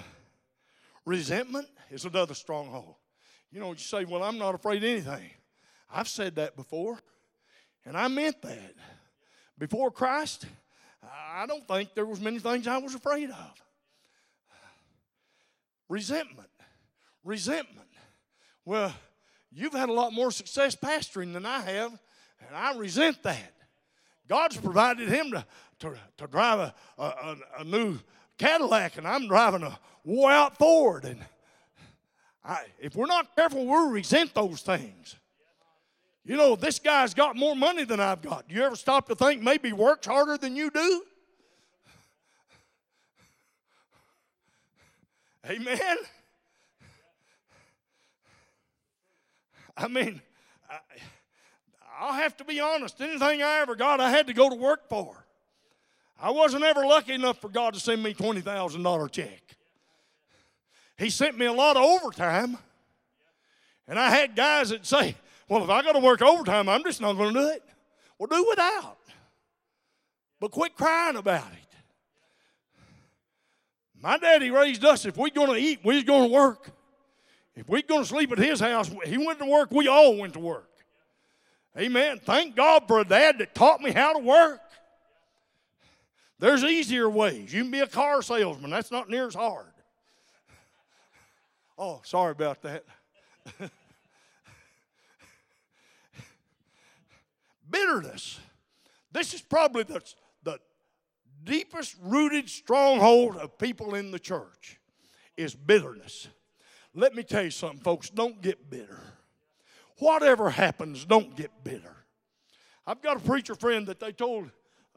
resentment 1.05 1.67
is 1.91 2.05
another 2.05 2.33
stronghold. 2.33 2.95
You 3.51 3.59
know, 3.59 3.71
you 3.71 3.77
say, 3.77 4.03
well, 4.03 4.23
I'm 4.23 4.39
not 4.39 4.55
afraid 4.55 4.77
of 4.77 4.89
anything. 4.89 5.29
I've 5.93 6.09
said 6.09 6.35
that 6.35 6.55
before, 6.55 6.99
and 7.85 7.95
I 7.95 8.07
meant 8.07 8.41
that. 8.41 8.73
Before 9.57 9.89
Christ, 9.91 10.45
I 11.03 11.45
don't 11.47 11.67
think 11.67 11.93
there 11.95 12.05
was 12.05 12.19
many 12.19 12.39
things 12.39 12.67
I 12.67 12.77
was 12.77 12.95
afraid 12.95 13.29
of. 13.29 13.63
Resentment. 15.87 16.49
Resentment. 17.23 17.87
Well, 18.65 18.93
you've 19.51 19.73
had 19.73 19.89
a 19.89 19.93
lot 19.93 20.13
more 20.13 20.31
success 20.31 20.75
pastoring 20.75 21.33
than 21.33 21.45
I 21.45 21.61
have, 21.61 21.91
and 22.47 22.55
I 22.55 22.75
resent 22.75 23.21
that. 23.23 23.53
God's 24.27 24.57
provided 24.57 25.07
him 25.07 25.31
to, 25.31 25.45
to, 25.79 25.95
to 26.17 26.27
drive 26.27 26.59
a, 26.59 26.73
a, 26.97 27.35
a 27.59 27.63
new 27.63 27.99
Cadillac, 28.37 28.97
and 28.97 29.07
I'm 29.07 29.27
driving 29.27 29.63
a 29.63 29.79
wore 30.03 30.31
out 30.31 30.57
Ford. 30.57 31.05
And 31.05 31.19
I, 32.43 32.63
if 32.79 32.95
we're 32.95 33.05
not 33.05 33.35
careful, 33.35 33.65
we'll 33.65 33.89
resent 33.89 34.33
those 34.33 34.61
things. 34.61 35.15
You 36.25 36.37
know, 36.37 36.55
this 36.55 36.79
guy's 36.79 37.13
got 37.13 37.35
more 37.35 37.55
money 37.55 37.83
than 37.83 37.99
I've 37.99 38.23
got. 38.23 38.45
You 38.49 38.63
ever 38.63 38.75
stop 38.75 39.07
to 39.09 39.15
think 39.15 39.43
maybe 39.43 39.71
works 39.71 40.07
harder 40.07 40.37
than 40.37 40.55
you 40.55 40.71
do? 40.71 41.03
Amen. 45.47 45.97
I 49.77 49.87
mean, 49.87 50.19
I, 50.67 52.07
will 52.07 52.13
have 52.13 52.35
to 52.37 52.43
be 52.43 52.59
honest. 52.59 52.99
Anything 52.99 53.43
I 53.43 53.59
ever 53.59 53.75
got, 53.75 53.99
I 53.99 54.09
had 54.09 54.25
to 54.25 54.33
go 54.33 54.49
to 54.49 54.55
work 54.55 54.89
for. 54.89 55.25
I 56.19 56.31
wasn't 56.31 56.63
ever 56.63 56.85
lucky 56.87 57.13
enough 57.13 57.39
for 57.39 57.49
God 57.49 57.75
to 57.75 57.79
send 57.79 58.01
me 58.01 58.15
$20,000 58.15 59.11
check. 59.11 59.41
He 60.97 61.11
sent 61.11 61.37
me 61.37 61.45
a 61.45 61.53
lot 61.53 61.77
of 61.77 61.83
overtime. 61.83 62.57
And 63.87 63.99
I 63.99 64.09
had 64.09 64.35
guys 64.35 64.69
that 64.69 64.85
say, 64.87 65.15
well, 65.47 65.63
if 65.63 65.69
I 65.69 65.83
got 65.83 65.93
to 65.93 65.99
work 65.99 66.21
overtime, 66.21 66.67
I'm 66.67 66.83
just 66.83 67.01
not 67.01 67.13
going 67.13 67.33
to 67.33 67.39
do 67.39 67.47
it. 67.49 67.63
Well, 68.17 68.27
do 68.27 68.45
without. 68.49 68.97
But 70.39 70.51
quit 70.51 70.75
crying 70.75 71.15
about 71.15 71.51
it. 71.51 71.65
My 74.01 74.17
daddy 74.17 74.51
raised 74.51 74.83
us 74.85 75.05
if 75.05 75.17
we're 75.17 75.29
going 75.29 75.53
to 75.53 75.59
eat, 75.59 75.79
we're 75.83 76.03
going 76.03 76.29
to 76.29 76.33
work. 76.33 76.69
If 77.55 77.69
we're 77.69 77.81
going 77.81 78.03
to 78.03 78.07
sleep 78.07 78.31
at 78.31 78.37
his 78.37 78.59
house, 78.59 78.91
he 79.05 79.17
went 79.17 79.39
to 79.39 79.45
work, 79.45 79.71
we 79.71 79.87
all 79.87 80.17
went 80.17 80.33
to 80.33 80.39
work. 80.39 80.69
Amen. 81.77 82.19
Thank 82.23 82.55
God 82.55 82.83
for 82.87 82.99
a 82.99 83.05
dad 83.05 83.39
that 83.39 83.55
taught 83.55 83.81
me 83.81 83.91
how 83.91 84.13
to 84.13 84.19
work. 84.19 84.61
There's 86.39 86.63
easier 86.63 87.09
ways. 87.09 87.53
You 87.53 87.63
can 87.63 87.71
be 87.71 87.79
a 87.79 87.87
car 87.87 88.21
salesman, 88.21 88.69
that's 88.69 88.91
not 88.91 89.09
near 89.09 89.27
as 89.27 89.35
hard. 89.35 89.67
Oh, 91.77 91.99
sorry 92.05 92.31
about 92.31 92.61
that. 92.61 92.85
Bitterness. 97.69 98.39
This 99.11 99.33
is 99.33 99.41
probably 99.41 99.83
the, 99.83 100.01
the 100.43 100.59
deepest 101.43 101.95
rooted 102.01 102.49
stronghold 102.49 103.37
of 103.37 103.57
people 103.57 103.95
in 103.95 104.11
the 104.11 104.19
church 104.19 104.79
is 105.37 105.55
bitterness. 105.55 106.27
Let 106.93 107.15
me 107.15 107.23
tell 107.23 107.43
you 107.43 107.51
something, 107.51 107.79
folks. 107.79 108.09
Don't 108.09 108.41
get 108.41 108.69
bitter. 108.69 108.99
Whatever 109.99 110.49
happens, 110.49 111.05
don't 111.05 111.35
get 111.35 111.51
bitter. 111.63 111.95
I've 112.87 113.01
got 113.01 113.17
a 113.17 113.19
preacher 113.19 113.55
friend 113.55 113.87
that 113.87 113.99
they 113.99 114.11
told 114.11 114.49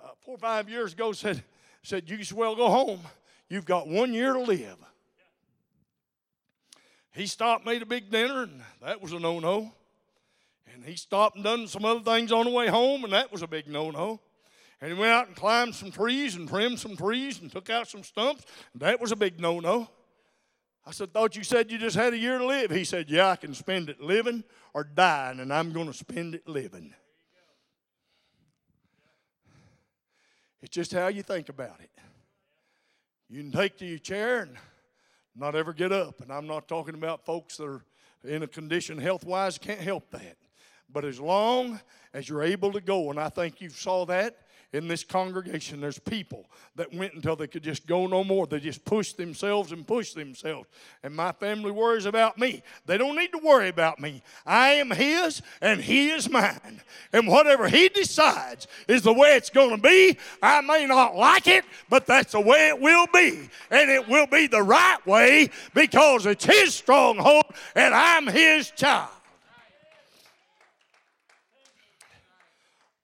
uh, 0.02 0.09
four 0.20 0.35
or 0.35 0.38
five 0.38 0.68
years 0.68 0.92
ago 0.92 1.12
said, 1.12 1.42
said, 1.83 2.09
You 2.09 2.18
can 2.18 2.37
well 2.37 2.54
go 2.54 2.68
home. 2.68 3.00
You've 3.48 3.64
got 3.64 3.88
one 3.88 4.12
year 4.12 4.35
to 4.35 4.40
live. 4.40 4.76
He 7.12 7.26
stopped, 7.26 7.64
made 7.64 7.83
a 7.83 7.87
big 7.87 8.11
dinner, 8.11 8.42
and 8.42 8.61
that 8.83 9.00
was 9.00 9.12
a 9.12 9.18
no 9.18 9.40
no. 9.40 9.72
And 10.78 10.86
he 10.86 10.94
stopped 10.94 11.34
and 11.34 11.42
done 11.42 11.66
some 11.66 11.84
other 11.84 11.98
things 11.98 12.30
on 12.30 12.44
the 12.44 12.52
way 12.52 12.68
home, 12.68 13.02
and 13.02 13.12
that 13.12 13.32
was 13.32 13.42
a 13.42 13.48
big 13.48 13.66
no 13.66 13.90
no. 13.90 14.20
And 14.80 14.92
he 14.92 14.96
went 14.96 15.10
out 15.10 15.26
and 15.26 15.34
climbed 15.34 15.74
some 15.74 15.90
trees 15.90 16.36
and 16.36 16.48
trimmed 16.48 16.78
some 16.78 16.96
trees 16.96 17.40
and 17.40 17.50
took 17.50 17.68
out 17.68 17.88
some 17.88 18.04
stumps, 18.04 18.44
and 18.72 18.82
that 18.82 19.00
was 19.00 19.10
a 19.10 19.16
big 19.16 19.40
no 19.40 19.58
no. 19.58 19.90
I 20.86 20.92
said, 20.92 21.12
Thought 21.12 21.34
you 21.34 21.42
said 21.42 21.72
you 21.72 21.78
just 21.78 21.96
had 21.96 22.12
a 22.12 22.16
year 22.16 22.38
to 22.38 22.46
live. 22.46 22.70
He 22.70 22.84
said, 22.84 23.10
Yeah, 23.10 23.30
I 23.30 23.34
can 23.34 23.54
spend 23.54 23.90
it 23.90 24.00
living 24.00 24.44
or 24.72 24.84
dying, 24.84 25.40
and 25.40 25.52
I'm 25.52 25.72
going 25.72 25.88
to 25.88 25.92
spend 25.92 26.36
it 26.36 26.46
living. 26.46 26.94
It's 30.62 30.70
just 30.70 30.92
how 30.92 31.08
you 31.08 31.24
think 31.24 31.48
about 31.48 31.80
it. 31.80 31.90
You 33.28 33.42
can 33.42 33.50
take 33.50 33.78
to 33.78 33.84
your 33.84 33.98
chair 33.98 34.42
and 34.42 34.56
not 35.34 35.56
ever 35.56 35.72
get 35.72 35.90
up. 35.90 36.20
And 36.20 36.32
I'm 36.32 36.46
not 36.46 36.68
talking 36.68 36.94
about 36.94 37.26
folks 37.26 37.56
that 37.56 37.66
are 37.66 37.84
in 38.22 38.44
a 38.44 38.46
condition 38.48 38.98
health 38.98 39.24
wise, 39.24 39.58
can't 39.58 39.80
help 39.80 40.12
that. 40.12 40.36
But 40.92 41.05
as 41.05 41.20
long 41.20 41.81
as 42.14 42.29
you're 42.29 42.42
able 42.42 42.72
to 42.72 42.81
go, 42.81 43.11
and 43.11 43.20
I 43.20 43.29
think 43.29 43.61
you 43.61 43.70
saw 43.70 44.07
that 44.07 44.38
in 44.72 44.87
this 44.87 45.03
congregation, 45.03 45.81
there's 45.81 45.98
people 45.98 46.44
that 46.77 46.92
went 46.92 47.14
until 47.14 47.35
they 47.35 47.46
could 47.46 47.62
just 47.62 47.87
go 47.87 48.07
no 48.07 48.22
more. 48.22 48.46
They 48.46 48.61
just 48.61 48.85
pushed 48.85 49.16
themselves 49.16 49.72
and 49.72 49.87
pushed 49.87 50.14
themselves. 50.14 50.68
And 51.03 51.16
my 51.16 51.33
family 51.33 51.70
worries 51.70 52.05
about 52.05 52.37
me. 52.37 52.62
They 52.85 52.98
don't 52.98 53.16
need 53.16 53.33
to 53.33 53.38
worry 53.38 53.70
about 53.70 53.98
me. 53.98 54.22
I 54.44 54.72
am 54.72 54.90
His 54.90 55.40
and 55.62 55.81
He 55.81 56.11
is 56.11 56.29
mine. 56.29 56.83
And 57.14 57.27
whatever 57.27 57.66
He 57.66 57.88
decides 57.88 58.66
is 58.87 59.03
the 59.03 59.12
way 59.12 59.37
it's 59.37 59.48
going 59.48 59.74
to 59.74 59.83
be. 59.83 60.18
I 60.42 60.61
may 60.61 60.85
not 60.85 61.16
like 61.16 61.48
it, 61.48 61.64
but 61.88 62.05
that's 62.05 62.33
the 62.33 62.40
way 62.40 62.68
it 62.68 62.79
will 62.79 63.07
be. 63.12 63.48
And 63.70 63.90
it 63.90 64.07
will 64.07 64.27
be 64.27 64.48
the 64.48 64.62
right 64.62 65.05
way 65.07 65.48
because 65.72 66.27
it's 66.27 66.44
His 66.44 66.74
stronghold 66.74 67.44
and 67.74 67.94
I'm 67.94 68.27
His 68.27 68.70
child. 68.70 69.09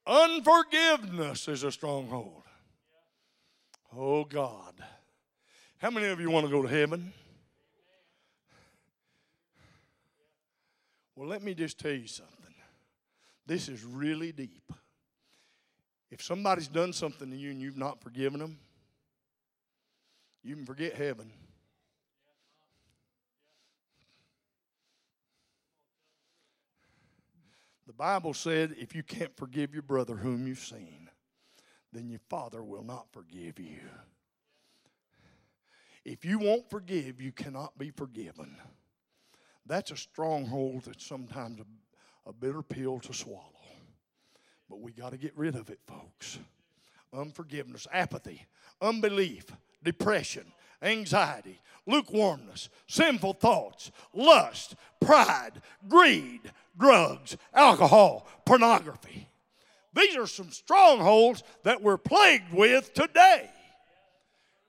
Unforgiveness 0.07 1.47
is 1.47 1.63
a 1.63 1.71
stronghold. 1.71 2.43
Oh, 3.95 4.23
God. 4.23 4.73
How 5.77 5.89
many 5.89 6.07
of 6.07 6.19
you 6.19 6.29
want 6.29 6.45
to 6.45 6.51
go 6.51 6.61
to 6.61 6.67
heaven? 6.67 7.13
Well, 11.15 11.29
let 11.29 11.41
me 11.41 11.53
just 11.53 11.79
tell 11.79 11.91
you 11.91 12.07
something. 12.07 12.53
This 13.47 13.69
is 13.69 13.83
really 13.83 14.31
deep. 14.31 14.71
If 16.11 16.21
somebody's 16.21 16.67
done 16.67 16.93
something 16.93 17.29
to 17.29 17.35
you 17.35 17.51
and 17.51 17.61
you've 17.61 17.77
not 17.77 18.01
forgiven 18.01 18.39
them, 18.39 18.57
you 20.43 20.55
can 20.55 20.65
forget 20.65 20.93
heaven. 20.93 21.31
The 27.87 27.93
Bible 27.93 28.33
said 28.33 28.75
if 28.79 28.95
you 28.95 29.03
can't 29.03 29.35
forgive 29.37 29.73
your 29.73 29.83
brother 29.83 30.15
whom 30.15 30.47
you've 30.47 30.59
seen, 30.59 31.09
then 31.93 32.09
your 32.09 32.19
father 32.29 32.63
will 32.63 32.83
not 32.83 33.07
forgive 33.11 33.59
you. 33.59 33.79
If 36.03 36.25
you 36.25 36.39
won't 36.39 36.69
forgive, 36.69 37.21
you 37.21 37.31
cannot 37.31 37.77
be 37.77 37.91
forgiven. 37.91 38.57
That's 39.65 39.91
a 39.91 39.97
stronghold 39.97 40.83
that's 40.85 41.05
sometimes 41.05 41.59
a, 41.59 42.29
a 42.29 42.33
bitter 42.33 42.61
pill 42.61 42.99
to 42.99 43.13
swallow. 43.13 43.51
But 44.69 44.81
we 44.81 44.91
got 44.91 45.11
to 45.11 45.17
get 45.17 45.37
rid 45.37 45.55
of 45.55 45.69
it, 45.69 45.79
folks. 45.87 46.39
Unforgiveness, 47.13 47.87
apathy, 47.91 48.45
unbelief, 48.81 49.45
depression, 49.83 50.51
anxiety, 50.81 51.61
lukewarmness, 51.87 52.69
sinful 52.87 53.33
thoughts, 53.33 53.91
lust, 54.13 54.75
pride, 54.99 55.61
greed, 55.87 56.51
drugs, 56.77 57.37
alcohol, 57.53 58.27
pornography. 58.45 59.29
These 59.93 60.17
are 60.17 60.27
some 60.27 60.51
strongholds 60.51 61.43
that 61.63 61.81
we're 61.81 61.97
plagued 61.97 62.53
with 62.53 62.93
today. 62.93 63.49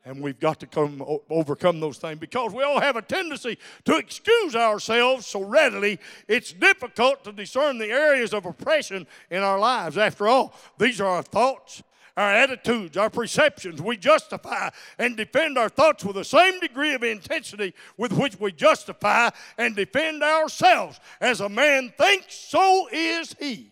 And 0.04 0.22
we've 0.22 0.38
got 0.38 0.60
to 0.60 0.68
come 0.68 1.02
overcome 1.28 1.80
those 1.80 1.98
things 1.98 2.20
because 2.20 2.52
we 2.52 2.62
all 2.62 2.80
have 2.80 2.94
a 2.94 3.02
tendency 3.02 3.58
to 3.86 3.96
excuse 3.96 4.54
ourselves 4.54 5.26
so 5.26 5.42
readily. 5.42 5.98
It's 6.28 6.52
difficult 6.52 7.24
to 7.24 7.32
discern 7.32 7.78
the 7.78 7.90
areas 7.90 8.32
of 8.32 8.46
oppression 8.46 9.08
in 9.32 9.42
our 9.42 9.58
lives. 9.58 9.98
After 9.98 10.28
all, 10.28 10.54
these 10.78 11.00
are 11.00 11.08
our 11.08 11.24
thoughts, 11.24 11.82
our 12.16 12.32
attitudes, 12.32 12.96
our 12.96 13.10
perceptions. 13.10 13.82
We 13.82 13.96
justify 13.96 14.70
and 14.98 15.16
defend 15.16 15.58
our 15.58 15.68
thoughts 15.68 16.04
with 16.04 16.16
the 16.16 16.24
same 16.24 16.58
degree 16.60 16.94
of 16.94 17.02
intensity 17.02 17.74
with 17.96 18.12
which 18.12 18.40
we 18.40 18.52
justify 18.52 19.30
and 19.58 19.76
defend 19.76 20.22
ourselves. 20.22 20.98
As 21.20 21.40
a 21.40 21.48
man 21.48 21.92
thinks, 21.98 22.34
so 22.34 22.88
is 22.90 23.34
he. 23.38 23.70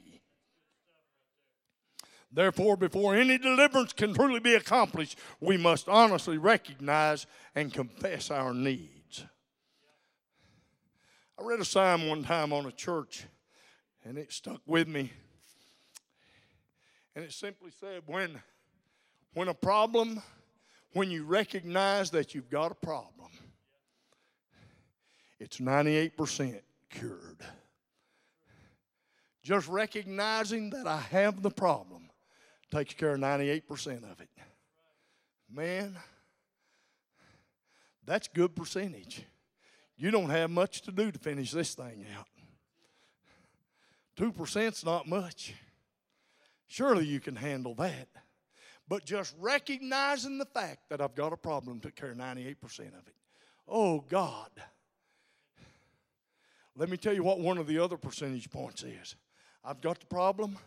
Therefore, 2.31 2.77
before 2.77 3.15
any 3.15 3.39
deliverance 3.39 3.93
can 3.93 4.13
truly 4.13 4.41
be 4.41 4.55
accomplished, 4.55 5.17
we 5.41 5.57
must 5.57 5.89
honestly 5.89 6.37
recognize 6.37 7.27
and 7.55 7.73
confess 7.73 8.31
our 8.31 8.53
needs. 8.53 9.25
I 11.39 11.45
read 11.45 11.61
a 11.61 11.65
psalm 11.65 12.09
one 12.09 12.25
time 12.25 12.53
on 12.53 12.67
a 12.67 12.73
church, 12.73 13.25
and 14.05 14.19
it 14.19 14.33
stuck 14.33 14.61
with 14.67 14.89
me. 14.89 15.13
And 17.15 17.25
it 17.25 17.33
simply 17.33 17.71
said, 17.79 18.03
when, 18.07 18.41
when 19.35 19.49
a 19.49 19.55
problem, 19.55 20.21
when 20.93 21.11
you 21.11 21.25
recognize 21.25 22.11
that 22.11 22.35
you've 22.35 22.51
got 22.51 22.73
a 22.73 22.75
problem, 22.75 23.31
it's 25.39 25.59
98% 25.59 26.61
cured. 26.91 27.41
Just 29.43 29.69
recognizing 29.69 30.71
that 30.71 30.87
I 30.87 30.99
have 30.99 31.43
the 31.43 31.51
problem 31.51 32.09
takes 32.73 32.95
care 32.95 33.15
of 33.15 33.21
98% 33.21 34.11
of 34.11 34.21
it. 34.21 34.29
Man, 35.53 35.97
that's 38.07 38.27
good 38.27 38.57
percentage. 38.57 39.25
You 39.97 40.11
don't 40.11 40.31
have 40.31 40.51
much 40.51 40.83
to 40.83 40.93
do 40.93 41.13
to 41.13 41.19
finish 41.19 41.53
this 41.53 41.75
thing 41.75 42.05
out. 42.17 42.27
2%'s 44.17 44.85
not 44.85 45.07
much. 45.07 45.55
Surely 46.67 47.07
you 47.07 47.21
can 47.21 47.37
handle 47.37 47.75
that. 47.77 48.09
But 48.89 49.05
just 49.05 49.35
recognizing 49.39 50.39
the 50.39 50.45
fact 50.45 50.91
that 50.91 51.01
I've 51.01 51.15
got 51.15 51.33
a 51.33 51.37
problem 51.37 51.81
took 51.81 51.97
care 51.97 52.11
of 52.11 52.19
98% 52.19 52.57
of 52.89 53.07
it. 53.07 53.15
Oh, 53.67 54.01
God. 54.01 54.51
Let 56.77 56.89
me 56.89 56.97
tell 56.97 57.15
you 57.15 57.23
what 57.23 57.41
one 57.41 57.57
of 57.57 57.67
the 57.67 57.79
other 57.79 57.97
percentage 57.97 58.51
points 58.51 58.83
is. 58.83 59.17
I've 59.65 59.81
got 59.81 60.01
the 60.01 60.07
problem. 60.07 60.59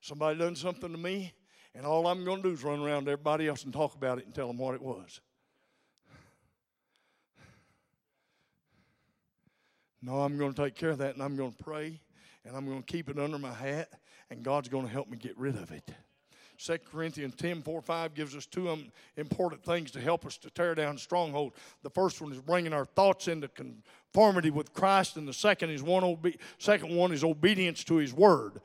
Somebody 0.00 0.38
done 0.38 0.56
something 0.56 0.90
to 0.90 0.98
me, 0.98 1.32
and 1.74 1.86
all 1.86 2.06
I'm 2.06 2.24
going 2.24 2.42
to 2.42 2.48
do 2.48 2.54
is 2.54 2.62
run 2.62 2.80
around 2.80 3.06
to 3.06 3.12
everybody 3.12 3.48
else 3.48 3.64
and 3.64 3.72
talk 3.72 3.94
about 3.94 4.18
it 4.18 4.26
and 4.26 4.34
tell 4.34 4.48
them 4.48 4.58
what 4.58 4.74
it 4.74 4.82
was. 4.82 5.20
No, 10.02 10.20
I'm 10.20 10.36
going 10.36 10.52
to 10.52 10.62
take 10.64 10.74
care 10.74 10.90
of 10.90 10.98
that, 10.98 11.14
and 11.14 11.22
I'm 11.22 11.36
going 11.36 11.52
to 11.52 11.64
pray, 11.64 12.00
and 12.44 12.56
I'm 12.56 12.66
going 12.66 12.82
to 12.82 12.86
keep 12.86 13.08
it 13.08 13.18
under 13.18 13.38
my 13.38 13.52
hat, 13.52 13.88
and 14.30 14.42
God's 14.42 14.68
going 14.68 14.86
to 14.86 14.92
help 14.92 15.08
me 15.08 15.16
get 15.16 15.36
rid 15.38 15.56
of 15.56 15.70
it. 15.72 15.90
2 16.58 16.78
Corinthians 16.90 17.34
10 17.34 17.62
4 17.62 17.82
5 17.82 18.14
gives 18.14 18.34
us 18.34 18.46
two 18.46 18.74
important 19.16 19.62
things 19.62 19.90
to 19.90 20.00
help 20.00 20.24
us 20.24 20.38
to 20.38 20.50
tear 20.50 20.74
down 20.74 20.96
strongholds. 20.96 21.54
The 21.82 21.90
first 21.90 22.20
one 22.20 22.32
is 22.32 22.40
bringing 22.40 22.72
our 22.72 22.86
thoughts 22.86 23.28
into 23.28 23.48
conformity 23.48 24.50
with 24.50 24.72
Christ, 24.72 25.16
and 25.16 25.28
the 25.28 25.34
second 25.34 25.70
is 25.70 25.82
one 25.82 26.02
obe- 26.02 26.36
second 26.58 26.94
one 26.94 27.12
is 27.12 27.22
obedience 27.22 27.84
to 27.84 27.96
His 27.96 28.14
word. 28.14 28.60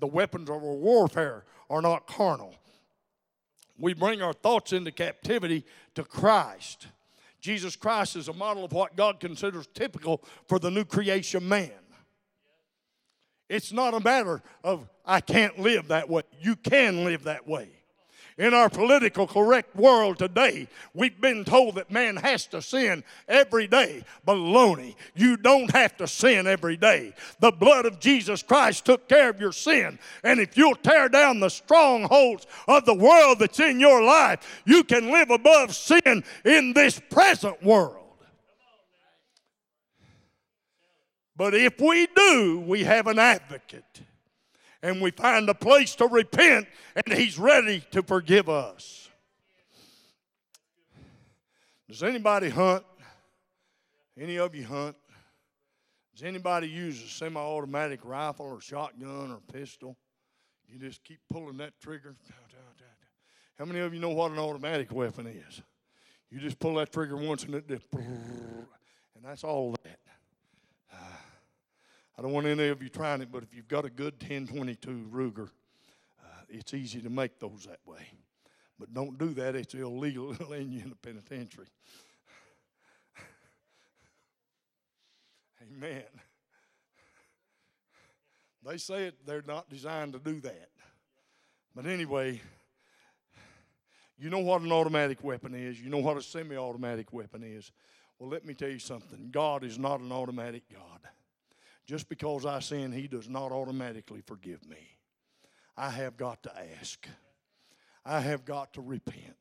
The 0.00 0.06
weapons 0.06 0.48
of 0.48 0.56
our 0.56 0.74
warfare 0.74 1.44
are 1.68 1.82
not 1.82 2.06
carnal. 2.06 2.54
We 3.78 3.94
bring 3.94 4.22
our 4.22 4.32
thoughts 4.32 4.72
into 4.72 4.90
captivity 4.90 5.64
to 5.94 6.04
Christ. 6.04 6.88
Jesus 7.40 7.76
Christ 7.76 8.16
is 8.16 8.28
a 8.28 8.32
model 8.32 8.64
of 8.64 8.72
what 8.72 8.96
God 8.96 9.20
considers 9.20 9.68
typical 9.68 10.24
for 10.48 10.58
the 10.58 10.70
new 10.70 10.84
creation 10.84 11.46
man. 11.46 11.70
It's 13.48 13.72
not 13.72 13.94
a 13.94 14.00
matter 14.00 14.42
of 14.62 14.88
I 15.04 15.20
can't 15.20 15.58
live 15.58 15.88
that 15.88 16.08
way. 16.08 16.22
You 16.40 16.54
can 16.56 17.04
live 17.04 17.24
that 17.24 17.48
way. 17.48 17.70
In 18.38 18.54
our 18.54 18.68
political 18.68 19.26
correct 19.26 19.74
world 19.74 20.18
today, 20.18 20.68
we've 20.94 21.20
been 21.20 21.44
told 21.44 21.74
that 21.74 21.90
man 21.90 22.14
has 22.14 22.46
to 22.48 22.62
sin 22.62 23.02
every 23.26 23.66
day. 23.66 24.04
Baloney. 24.24 24.94
You 25.16 25.36
don't 25.36 25.68
have 25.72 25.96
to 25.96 26.06
sin 26.06 26.46
every 26.46 26.76
day. 26.76 27.14
The 27.40 27.50
blood 27.50 27.84
of 27.84 27.98
Jesus 27.98 28.44
Christ 28.44 28.84
took 28.84 29.08
care 29.08 29.28
of 29.28 29.40
your 29.40 29.50
sin. 29.50 29.98
And 30.22 30.38
if 30.38 30.56
you'll 30.56 30.76
tear 30.76 31.08
down 31.08 31.40
the 31.40 31.48
strongholds 31.48 32.46
of 32.68 32.84
the 32.84 32.94
world 32.94 33.40
that's 33.40 33.58
in 33.58 33.80
your 33.80 34.02
life, 34.02 34.62
you 34.64 34.84
can 34.84 35.10
live 35.10 35.30
above 35.30 35.74
sin 35.74 36.22
in 36.44 36.72
this 36.74 37.00
present 37.10 37.60
world. 37.60 37.97
But 41.38 41.54
if 41.54 41.80
we 41.80 42.08
do, 42.16 42.64
we 42.66 42.82
have 42.82 43.06
an 43.06 43.20
advocate 43.20 44.02
and 44.82 45.00
we 45.00 45.12
find 45.12 45.48
a 45.48 45.54
place 45.54 45.94
to 45.94 46.06
repent, 46.06 46.66
and 46.96 47.16
He's 47.16 47.38
ready 47.38 47.80
to 47.92 48.02
forgive 48.02 48.48
us. 48.48 49.08
Does 51.88 52.02
anybody 52.02 52.48
hunt? 52.48 52.84
Any 54.18 54.36
of 54.38 54.52
you 54.54 54.64
hunt? 54.64 54.96
Does 56.12 56.24
anybody 56.24 56.68
use 56.68 57.00
a 57.02 57.08
semi 57.08 57.40
automatic 57.40 58.00
rifle 58.02 58.46
or 58.46 58.60
shotgun 58.60 59.30
or 59.30 59.38
pistol? 59.52 59.96
You 60.66 60.80
just 60.80 61.04
keep 61.04 61.20
pulling 61.30 61.58
that 61.58 61.72
trigger. 61.80 62.16
How 63.56 63.64
many 63.64 63.78
of 63.78 63.94
you 63.94 64.00
know 64.00 64.10
what 64.10 64.32
an 64.32 64.40
automatic 64.40 64.92
weapon 64.92 65.28
is? 65.28 65.62
You 66.30 66.40
just 66.40 66.58
pull 66.58 66.74
that 66.74 66.92
trigger 66.92 67.16
once 67.16 67.44
and 67.44 67.54
it 67.54 67.68
just, 67.68 67.86
and 67.94 68.66
that's 69.22 69.44
all 69.44 69.76
that. 69.84 70.07
I 72.18 72.22
don't 72.22 72.32
want 72.32 72.48
any 72.48 72.66
of 72.66 72.82
you 72.82 72.88
trying 72.88 73.20
it, 73.20 73.30
but 73.30 73.44
if 73.44 73.54
you've 73.54 73.68
got 73.68 73.84
a 73.84 73.90
good 73.90 74.14
1022 74.14 75.08
Ruger, 75.12 75.50
uh, 76.20 76.42
it's 76.48 76.74
easy 76.74 77.00
to 77.00 77.10
make 77.10 77.38
those 77.38 77.68
that 77.68 77.78
way. 77.86 78.08
But 78.76 78.92
don't 78.92 79.16
do 79.16 79.32
that, 79.34 79.54
it's 79.54 79.72
illegal. 79.74 80.32
It'll 80.40 80.52
end 80.52 80.72
you 80.72 80.82
in 80.82 80.90
the 80.90 80.96
penitentiary. 80.96 81.68
Amen. 85.62 86.02
They 88.66 88.78
say 88.78 89.04
it, 89.04 89.24
they're 89.24 89.44
not 89.46 89.70
designed 89.70 90.14
to 90.14 90.18
do 90.18 90.40
that. 90.40 90.70
But 91.72 91.86
anyway, 91.86 92.40
you 94.18 94.28
know 94.28 94.40
what 94.40 94.62
an 94.62 94.72
automatic 94.72 95.22
weapon 95.22 95.54
is, 95.54 95.80
you 95.80 95.88
know 95.88 95.98
what 95.98 96.16
a 96.16 96.22
semi 96.22 96.56
automatic 96.56 97.12
weapon 97.12 97.44
is. 97.44 97.70
Well, 98.18 98.28
let 98.28 98.44
me 98.44 98.54
tell 98.54 98.70
you 98.70 98.80
something 98.80 99.28
God 99.30 99.62
is 99.62 99.78
not 99.78 100.00
an 100.00 100.10
automatic 100.10 100.64
God. 100.68 101.08
Just 101.88 102.10
because 102.10 102.44
I 102.44 102.60
sin, 102.60 102.92
He 102.92 103.08
does 103.08 103.30
not 103.30 103.50
automatically 103.50 104.20
forgive 104.20 104.68
me. 104.68 104.76
I 105.74 105.88
have 105.88 106.18
got 106.18 106.42
to 106.42 106.52
ask. 106.78 107.08
I 108.04 108.20
have 108.20 108.44
got 108.44 108.74
to 108.74 108.82
repent. 108.82 109.36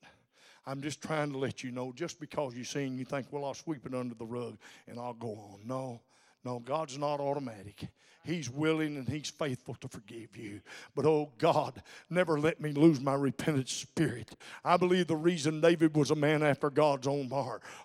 I'm 0.66 0.82
just 0.82 1.02
trying 1.02 1.32
to 1.34 1.38
let 1.38 1.64
you 1.64 1.72
know 1.72 1.92
just 1.94 2.20
because 2.20 2.56
you 2.56 2.64
sin, 2.64 2.98
you 2.98 3.06
think, 3.06 3.28
well, 3.32 3.46
I'll 3.46 3.54
sweep 3.54 3.86
it 3.86 3.94
under 3.94 4.16
the 4.16 4.26
rug 4.26 4.58
and 4.88 4.98
I'll 4.98 5.14
go 5.14 5.30
on. 5.30 5.60
No, 5.66 6.02
no, 6.48 6.60
God's 6.60 6.98
not 6.98 7.20
automatic. 7.20 7.90
He's 8.28 8.50
willing 8.50 8.98
and 8.98 9.08
He's 9.08 9.30
faithful 9.30 9.76
to 9.76 9.88
forgive 9.88 10.36
you. 10.36 10.60
But 10.94 11.06
oh 11.06 11.32
God, 11.38 11.82
never 12.10 12.38
let 12.38 12.60
me 12.60 12.74
lose 12.74 13.00
my 13.00 13.14
repentant 13.14 13.70
spirit. 13.70 14.36
I 14.66 14.76
believe 14.76 15.08
the 15.08 15.16
reason 15.16 15.62
David 15.62 15.96
was 15.96 16.12
a 16.12 16.16
man 16.16 16.44
after 16.44 16.70
God's 16.70 17.08
own 17.08 17.30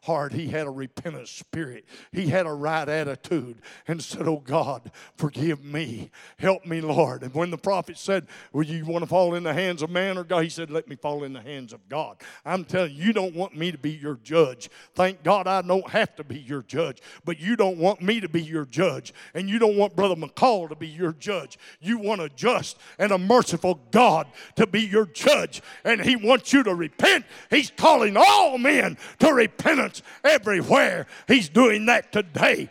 heart, 0.02 0.32
he 0.32 0.48
had 0.48 0.66
a 0.66 0.70
repentant 0.70 1.28
spirit. 1.28 1.84
He 2.10 2.26
had 2.26 2.46
a 2.46 2.52
right 2.52 2.88
attitude 2.88 3.56
and 3.86 4.02
said, 4.02 4.26
Oh 4.26 4.42
God, 4.44 4.90
forgive 5.16 5.64
me. 5.64 6.10
Help 6.38 6.66
me, 6.66 6.80
Lord. 6.80 7.22
And 7.22 7.32
when 7.34 7.50
the 7.50 7.58
prophet 7.58 7.96
said, 7.96 8.26
Well, 8.52 8.64
you 8.64 8.84
want 8.84 9.04
to 9.04 9.08
fall 9.08 9.36
in 9.36 9.44
the 9.44 9.54
hands 9.54 9.80
of 9.80 9.90
man 9.90 10.18
or 10.18 10.24
God? 10.24 10.42
He 10.42 10.50
said, 10.50 10.72
Let 10.72 10.88
me 10.88 10.96
fall 10.96 11.22
in 11.22 11.32
the 11.32 11.40
hands 11.40 11.72
of 11.72 11.88
God. 11.88 12.16
I'm 12.44 12.64
telling 12.64 12.94
you, 12.94 13.04
you 13.04 13.12
don't 13.12 13.36
want 13.36 13.56
me 13.56 13.70
to 13.70 13.78
be 13.78 13.92
your 13.92 14.18
judge. 14.24 14.70
Thank 14.96 15.22
God 15.22 15.46
I 15.46 15.62
don't 15.62 15.88
have 15.90 16.16
to 16.16 16.24
be 16.24 16.40
your 16.40 16.62
judge, 16.62 17.00
but 17.24 17.38
you 17.38 17.54
don't 17.54 17.78
want 17.78 18.02
me 18.02 18.18
to 18.18 18.28
be 18.28 18.42
your 18.52 18.66
judge. 18.66 19.14
And 19.34 19.48
you 19.48 19.58
don't 19.58 19.76
want 19.76 19.96
Brother 19.96 20.14
McCall 20.14 20.68
to 20.68 20.76
be 20.76 20.86
your 20.86 21.12
judge. 21.12 21.58
You 21.80 21.98
want 21.98 22.20
a 22.20 22.28
just 22.28 22.78
and 22.98 23.10
a 23.10 23.18
merciful 23.18 23.80
God 23.90 24.26
to 24.56 24.66
be 24.66 24.82
your 24.82 25.06
judge, 25.06 25.62
and 25.84 26.00
He 26.00 26.16
wants 26.16 26.52
you 26.52 26.62
to 26.62 26.74
repent. 26.74 27.24
He's 27.50 27.70
calling 27.70 28.16
all 28.16 28.58
men 28.58 28.98
to 29.20 29.32
repentance 29.32 30.02
everywhere. 30.22 31.06
He's 31.26 31.48
doing 31.48 31.86
that 31.86 32.12
today. 32.12 32.68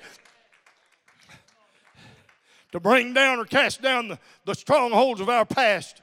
To 2.72 2.80
bring 2.80 3.14
down 3.14 3.40
or 3.40 3.46
cast 3.46 3.82
down 3.82 4.08
the, 4.08 4.20
the 4.46 4.56
strongholds 4.56 5.20
of 5.20 5.28
our 5.28 5.46
past 5.46 6.02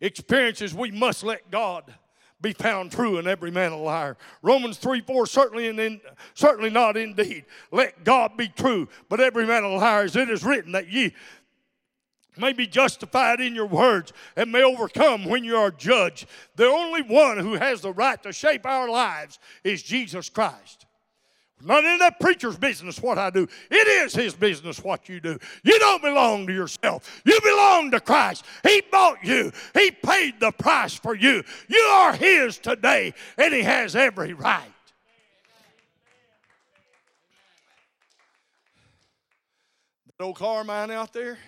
experiences, 0.00 0.74
we 0.74 0.90
must 0.90 1.24
let 1.24 1.50
God 1.50 1.92
be 2.40 2.52
found 2.52 2.92
true 2.92 3.18
and 3.18 3.26
every 3.26 3.50
man 3.50 3.72
a 3.72 3.76
liar. 3.76 4.16
Romans 4.42 4.76
3 4.78 5.00
4, 5.00 5.26
certainly, 5.26 5.68
and 5.68 5.80
in, 5.80 6.00
certainly 6.34 6.70
not 6.70 6.96
indeed. 6.96 7.44
Let 7.72 8.04
God 8.04 8.36
be 8.36 8.48
true, 8.48 8.88
but 9.08 9.20
every 9.20 9.46
man 9.46 9.64
a 9.64 9.68
liar, 9.68 10.04
as 10.04 10.16
it 10.16 10.28
is 10.28 10.44
written, 10.44 10.72
that 10.72 10.88
ye 10.88 11.14
may 12.38 12.52
be 12.52 12.66
justified 12.66 13.40
in 13.40 13.54
your 13.54 13.66
words 13.66 14.12
and 14.36 14.52
may 14.52 14.62
overcome 14.62 15.24
when 15.24 15.44
you 15.44 15.56
are 15.56 15.70
judged. 15.70 16.26
The 16.56 16.66
only 16.66 17.02
one 17.02 17.38
who 17.38 17.54
has 17.54 17.80
the 17.80 17.92
right 17.92 18.22
to 18.22 18.32
shape 18.32 18.66
our 18.66 18.88
lives 18.88 19.38
is 19.64 19.82
Jesus 19.82 20.28
Christ. 20.28 20.85
Not 21.62 21.84
in 21.84 21.98
that 21.98 22.20
preacher's 22.20 22.56
business 22.56 23.00
what 23.00 23.16
I 23.16 23.30
do. 23.30 23.48
It 23.70 23.88
is 23.88 24.14
his 24.14 24.34
business 24.34 24.84
what 24.84 25.08
you 25.08 25.20
do. 25.20 25.38
You 25.64 25.78
don't 25.78 26.02
belong 26.02 26.46
to 26.46 26.52
yourself. 26.52 27.22
You 27.24 27.40
belong 27.42 27.90
to 27.92 28.00
Christ. 28.00 28.44
He 28.62 28.82
bought 28.92 29.24
you. 29.24 29.50
He 29.72 29.90
paid 29.90 30.38
the 30.38 30.52
price 30.52 30.94
for 30.94 31.14
you. 31.14 31.42
You 31.68 31.78
are 31.78 32.12
his 32.14 32.58
today, 32.58 33.14
and 33.38 33.54
he 33.54 33.62
has 33.62 33.96
every 33.96 34.34
right. 34.34 34.62
That 40.18 40.24
old 40.24 40.36
car 40.36 40.60
of 40.60 40.66
mine 40.66 40.90
out 40.90 41.12
there, 41.14 41.38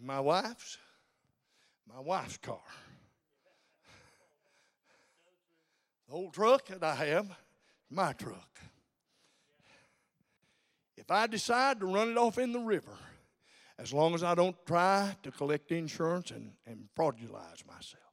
my 0.00 0.20
wife's, 0.20 0.78
my 1.92 2.00
wife's 2.00 2.38
car. 2.38 2.60
The 6.08 6.14
old 6.14 6.32
truck 6.32 6.66
that 6.66 6.82
I 6.82 6.94
have 6.94 7.36
my 7.90 8.12
truck. 8.12 8.60
If 10.96 11.10
I 11.10 11.26
decide 11.26 11.80
to 11.80 11.86
run 11.86 12.10
it 12.10 12.16
off 12.16 12.38
in 12.38 12.52
the 12.52 12.60
river, 12.60 12.96
as 13.78 13.92
long 13.92 14.14
as 14.14 14.22
I 14.22 14.34
don't 14.34 14.56
try 14.66 15.16
to 15.22 15.30
collect 15.30 15.72
insurance 15.72 16.30
and, 16.30 16.52
and 16.66 16.88
fraudulize 16.96 17.66
myself, 17.66 18.04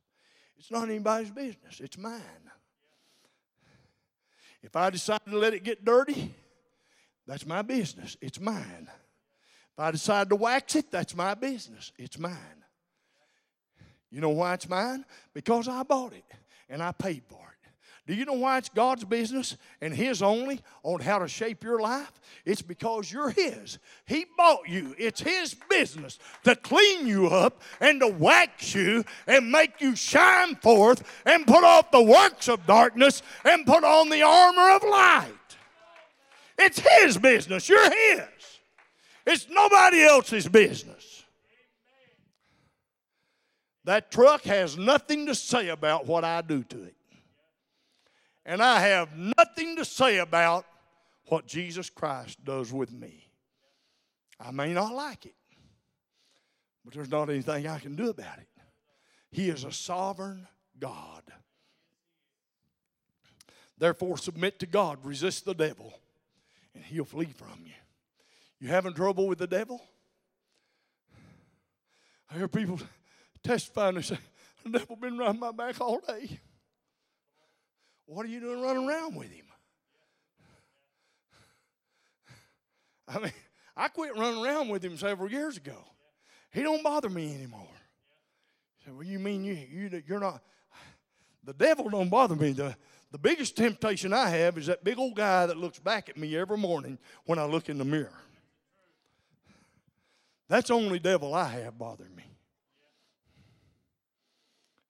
it's 0.57 0.71
not 0.71 0.89
anybody's 0.89 1.31
business, 1.31 1.79
it's 1.79 1.97
mine. 1.97 2.21
If 4.63 4.75
I 4.75 4.89
decide 4.89 5.21
to 5.29 5.37
let 5.37 5.53
it 5.53 5.63
get 5.63 5.85
dirty, 5.85 6.33
that's 7.25 7.45
my 7.45 7.61
business, 7.61 8.17
it's 8.21 8.39
mine. 8.39 8.89
If 9.73 9.79
I 9.79 9.91
decide 9.91 10.29
to 10.29 10.35
wax 10.35 10.75
it, 10.75 10.89
that's 10.89 11.15
my 11.15 11.35
business, 11.35 11.91
it's 11.97 12.17
mine. 12.17 12.63
You 14.09 14.21
know 14.21 14.29
why 14.29 14.53
it's 14.53 14.67
mine? 14.67 15.05
Because 15.33 15.67
I 15.67 15.83
bought 15.83 16.13
it 16.13 16.23
and 16.69 16.81
I 16.81 16.91
paid 16.93 17.23
for 17.27 17.35
it. 17.35 17.56
Do 18.07 18.13
you 18.13 18.23
know 18.23 18.33
why 18.33 18.57
it's 18.57 18.69
God's 18.69 19.03
business 19.03 19.57
and 19.81 19.93
His 19.93 20.21
only 20.21 20.61
on 20.81 21.01
how 21.01 21.19
to 21.19 21.27
shape 21.27 21.61
your 21.61 21.81
life? 21.81 22.21
It's 22.45 22.61
because 22.61 23.11
you're 23.11 23.31
His. 23.31 23.79
He 24.05 24.25
bought 24.37 24.69
you. 24.69 24.95
It's 24.97 25.19
His 25.19 25.57
business 25.69 26.17
to 26.45 26.55
clean 26.55 27.05
you 27.05 27.27
up 27.27 27.61
and 27.81 27.99
to 27.99 28.07
wax 28.07 28.73
you 28.73 29.03
and 29.27 29.51
make 29.51 29.81
you 29.81 29.93
shine 29.97 30.55
forth 30.55 31.03
and 31.25 31.45
put 31.45 31.65
off 31.65 31.91
the 31.91 32.01
works 32.01 32.47
of 32.47 32.65
darkness 32.65 33.21
and 33.43 33.65
put 33.65 33.83
on 33.83 34.07
the 34.07 34.21
armor 34.21 34.69
of 34.71 34.83
light. 34.83 35.33
It's 36.57 36.79
His 36.79 37.17
business. 37.17 37.67
You're 37.67 37.91
His. 37.91 38.21
It's 39.25 39.47
nobody 39.49 40.01
else's 40.03 40.47
business. 40.47 41.25
That 43.83 44.11
truck 44.11 44.43
has 44.43 44.77
nothing 44.77 45.25
to 45.25 45.35
say 45.35 45.67
about 45.67 46.05
what 46.05 46.23
I 46.23 46.39
do 46.41 46.63
to 46.63 46.83
it 46.83 46.96
and 48.47 48.63
I 48.63 48.79
have 48.79 49.09
nothing 49.15 49.75
to 49.75 49.83
say 49.83 50.19
about 50.19 50.65
what 51.25 51.45
Jesus 51.45 51.89
Christ 51.89 52.43
does 52.45 52.71
with 52.71 52.93
me. 52.93 53.27
I 54.39 54.51
may 54.51 54.73
not 54.73 54.95
like 54.95 55.25
it, 55.25 55.35
But 56.85 56.93
there's 56.93 57.11
not 57.11 57.29
anything 57.29 57.67
I 57.67 57.79
can 57.79 57.97
do 57.97 58.09
about 58.09 58.37
it. 58.37 58.47
He 59.29 59.49
is 59.49 59.65
a 59.65 59.71
sovereign 59.71 60.47
God. 60.79 61.23
Therefore, 63.77 64.17
submit 64.17 64.59
to 64.59 64.65
God, 64.65 64.99
resist 65.03 65.43
the 65.43 65.53
devil, 65.53 65.93
and 66.73 66.83
he'll 66.85 67.03
flee 67.03 67.33
from 67.35 67.59
you. 67.65 67.73
You 68.59 68.69
having 68.69 68.93
trouble 68.93 69.27
with 69.27 69.39
the 69.39 69.47
devil? 69.47 69.83
I 72.31 72.37
hear 72.37 72.47
people 72.47 72.79
testifying 73.43 73.97
and 73.97 74.05
say, 74.05 74.17
The 74.63 74.79
devil 74.79 74.95
been 74.95 75.17
running 75.17 75.39
my 75.39 75.51
back 75.51 75.79
all 75.81 75.99
day. 75.99 76.39
What 78.07 78.25
are 78.25 78.29
you 78.29 78.39
doing 78.39 78.61
running 78.61 78.87
around 78.87 79.15
with 79.15 79.29
him? 79.29 79.45
I 83.07 83.19
mean, 83.19 83.33
I 83.75 83.89
quit 83.89 84.17
running 84.17 84.43
around 84.43 84.69
with 84.69 84.83
him 84.83 84.97
several 84.97 85.29
years 85.29 85.57
ago. 85.57 85.77
He 86.51 86.63
don't 86.63 86.83
bother 86.83 87.09
me 87.09 87.35
anymore. 87.35 87.67
So, 88.85 88.93
well, 88.93 89.03
you 89.03 89.19
mean 89.19 89.43
you, 89.43 89.53
you 89.53 90.03
you're 90.07 90.19
not? 90.19 90.41
The 91.43 91.53
devil 91.53 91.89
don't 91.89 92.09
bother 92.09 92.35
me. 92.35 92.53
The 92.53 92.75
the 93.11 93.17
biggest 93.17 93.55
temptation 93.55 94.11
I 94.11 94.29
have 94.29 94.57
is 94.57 94.67
that 94.67 94.83
big 94.83 94.99
old 94.99 95.15
guy 95.15 95.45
that 95.45 95.57
looks 95.57 95.79
back 95.79 96.09
at 96.09 96.17
me 96.17 96.35
every 96.35 96.57
morning 96.57 96.97
when 97.25 97.39
I 97.39 97.45
look 97.45 97.69
in 97.69 97.77
the 97.77 97.85
mirror. 97.85 98.11
That's 100.49 100.67
the 100.69 100.73
only 100.73 100.99
devil 100.99 101.33
I 101.33 101.47
have 101.49 101.77
bothering 101.77 102.15
me. 102.15 102.23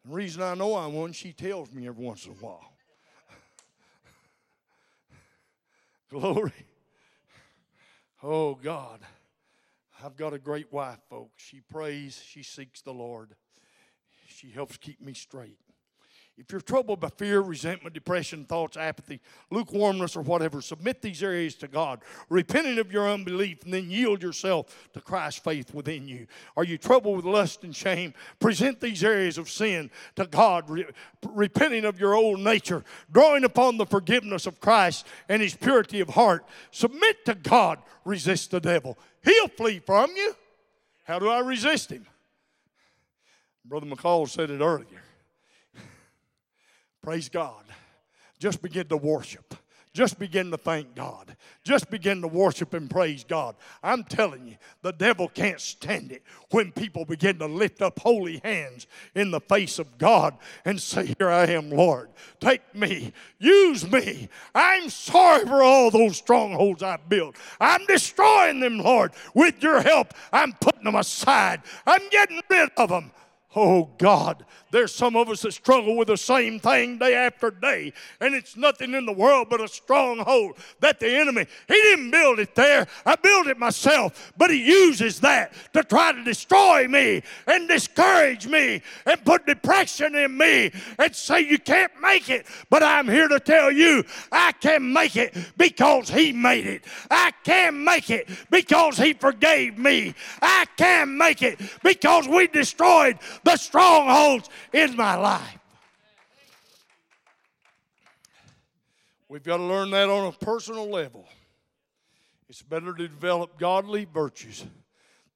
The 0.05 0.13
reason 0.13 0.41
I 0.41 0.55
know 0.55 0.75
I'm 0.75 0.93
one, 0.93 1.11
she 1.11 1.33
tells 1.33 1.71
me 1.71 1.87
every 1.87 2.03
once 2.03 2.25
in 2.25 2.31
a 2.31 2.35
while. 2.35 2.76
Glory. 6.09 6.53
Oh, 8.23 8.55
God. 8.55 9.01
I've 10.03 10.15
got 10.15 10.33
a 10.33 10.39
great 10.39 10.71
wife, 10.71 10.99
folks. 11.09 11.43
She 11.43 11.59
prays, 11.59 12.21
she 12.23 12.43
seeks 12.43 12.81
the 12.81 12.93
Lord, 12.93 13.35
she 14.27 14.51
helps 14.51 14.77
keep 14.77 15.01
me 15.01 15.13
straight. 15.13 15.57
If 16.39 16.51
you're 16.51 16.61
troubled 16.61 16.99
by 16.99 17.09
fear, 17.09 17.41
resentment, 17.41 17.95
depression, 17.95 18.45
thoughts, 18.45 18.77
apathy, 18.77 19.19
lukewarmness, 19.49 20.15
or 20.15 20.21
whatever, 20.21 20.61
submit 20.61 21.01
these 21.01 21.23
areas 21.23 21.55
to 21.55 21.67
God, 21.67 22.01
repenting 22.29 22.77
of 22.77 22.91
your 22.91 23.09
unbelief, 23.09 23.63
and 23.63 23.73
then 23.73 23.89
yield 23.89 24.21
yourself 24.21 24.87
to 24.93 25.01
Christ's 25.01 25.39
faith 25.39 25.73
within 25.73 26.07
you. 26.07 26.27
Are 26.55 26.63
you 26.63 26.77
troubled 26.77 27.15
with 27.15 27.25
lust 27.25 27.63
and 27.63 27.75
shame? 27.75 28.13
Present 28.39 28.79
these 28.79 29.03
areas 29.03 29.39
of 29.39 29.49
sin 29.49 29.89
to 30.15 30.27
God, 30.27 30.69
re- 30.69 30.85
repenting 31.27 31.85
of 31.85 31.99
your 31.99 32.13
old 32.13 32.39
nature, 32.39 32.83
drawing 33.11 33.43
upon 33.43 33.77
the 33.77 33.87
forgiveness 33.87 34.45
of 34.45 34.61
Christ 34.61 35.07
and 35.27 35.41
His 35.41 35.55
purity 35.55 36.01
of 36.01 36.09
heart. 36.09 36.45
Submit 36.69 37.25
to 37.25 37.33
God, 37.33 37.79
resist 38.05 38.51
the 38.51 38.59
devil. 38.59 38.95
He'll 39.23 39.47
flee 39.47 39.79
from 39.79 40.11
you. 40.15 40.35
How 41.03 41.17
do 41.17 41.29
I 41.29 41.39
resist 41.39 41.89
him? 41.89 42.05
Brother 43.65 43.87
McCall 43.87 44.29
said 44.29 44.51
it 44.51 44.61
earlier. 44.61 45.01
Praise 47.07 47.29
God. 47.29 47.63
Just 48.37 48.61
begin 48.61 48.85
to 48.87 48.97
worship. 48.97 49.55
Just 49.93 50.19
begin 50.19 50.51
to 50.51 50.57
thank 50.57 50.93
God. 50.93 51.37
Just 51.63 51.89
begin 51.89 52.19
to 52.21 52.27
worship 52.27 52.73
and 52.73 52.89
praise 52.89 53.23
God. 53.23 53.55
I'm 53.81 54.03
telling 54.03 54.45
you, 54.45 54.57
the 54.81 54.91
devil 54.91 55.29
can't 55.29 55.61
stand 55.61 56.11
it 56.11 56.21
when 56.51 56.73
people 56.73 57.05
begin 57.05 57.39
to 57.39 57.45
lift 57.45 57.81
up 57.81 57.97
holy 57.99 58.41
hands 58.43 58.87
in 59.15 59.31
the 59.31 59.39
face 59.39 59.79
of 59.79 59.97
God 59.97 60.37
and 60.65 60.81
say, 60.81 61.15
Here 61.17 61.29
I 61.29 61.45
am, 61.45 61.69
Lord. 61.69 62.09
Take 62.41 62.75
me. 62.75 63.13
Use 63.39 63.89
me. 63.89 64.27
I'm 64.53 64.89
sorry 64.89 65.45
for 65.45 65.63
all 65.63 65.89
those 65.89 66.17
strongholds 66.17 66.83
I 66.83 66.97
built. 66.97 67.37
I'm 67.61 67.85
destroying 67.85 68.59
them, 68.59 68.79
Lord. 68.79 69.13
With 69.33 69.63
your 69.63 69.81
help, 69.81 70.13
I'm 70.33 70.51
putting 70.59 70.83
them 70.83 70.95
aside. 70.95 71.61
I'm 71.85 72.09
getting 72.09 72.41
rid 72.49 72.69
of 72.75 72.89
them. 72.89 73.11
Oh 73.55 73.89
God, 73.97 74.45
there's 74.71 74.93
some 74.93 75.15
of 75.15 75.29
us 75.29 75.41
that 75.41 75.53
struggle 75.53 75.95
with 75.95 76.07
the 76.07 76.17
same 76.17 76.59
thing 76.59 76.97
day 76.97 77.15
after 77.15 77.51
day, 77.51 77.93
and 78.19 78.35
it's 78.35 78.57
nothing 78.57 78.93
in 78.93 79.05
the 79.05 79.13
world 79.13 79.47
but 79.49 79.61
a 79.61 79.67
stronghold 79.67 80.57
that 80.79 80.99
the 80.99 81.15
enemy, 81.15 81.45
he 81.67 81.73
didn't 81.73 82.11
build 82.11 82.39
it 82.39 82.55
there. 82.55 82.87
I 83.05 83.15
built 83.15 83.47
it 83.47 83.57
myself, 83.57 84.33
but 84.37 84.51
he 84.51 84.65
uses 84.65 85.19
that 85.21 85.53
to 85.73 85.83
try 85.83 86.11
to 86.11 86.23
destroy 86.23 86.87
me 86.87 87.23
and 87.47 87.67
discourage 87.67 88.47
me 88.47 88.81
and 89.05 89.23
put 89.25 89.45
depression 89.45 90.15
in 90.15 90.37
me 90.37 90.71
and 90.99 91.15
say 91.15 91.41
you 91.41 91.59
can't 91.59 91.91
make 92.01 92.29
it. 92.29 92.45
But 92.69 92.83
I'm 92.83 93.07
here 93.07 93.27
to 93.27 93.39
tell 93.39 93.71
you 93.71 94.03
I 94.31 94.51
can 94.53 94.91
make 94.91 95.15
it 95.15 95.35
because 95.57 96.09
he 96.09 96.33
made 96.33 96.65
it. 96.65 96.83
I 97.09 97.31
can 97.43 97.83
make 97.83 98.09
it 98.09 98.29
because 98.49 98.97
he 98.97 99.13
forgave 99.13 99.77
me. 99.77 100.13
I 100.41 100.65
can 100.75 101.17
make 101.17 101.41
it 101.41 101.59
because 101.83 102.27
we 102.27 102.47
destroyed 102.47 103.17
the 103.43 103.57
strongholds 103.57 104.49
in 104.73 104.95
my 104.95 105.15
life. 105.15 105.59
We've 109.29 109.43
got 109.43 109.57
to 109.57 109.63
learn 109.63 109.91
that 109.91 110.09
on 110.09 110.27
a 110.27 110.45
personal 110.45 110.89
level. 110.89 111.27
It's 112.49 112.61
better 112.61 112.93
to 112.93 113.07
develop 113.07 113.59
godly 113.59 114.05
virtues 114.05 114.65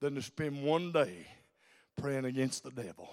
than 0.00 0.14
to 0.14 0.22
spend 0.22 0.62
one 0.62 0.92
day 0.92 1.26
praying 1.96 2.24
against 2.24 2.64
the 2.64 2.70
devil. 2.70 3.08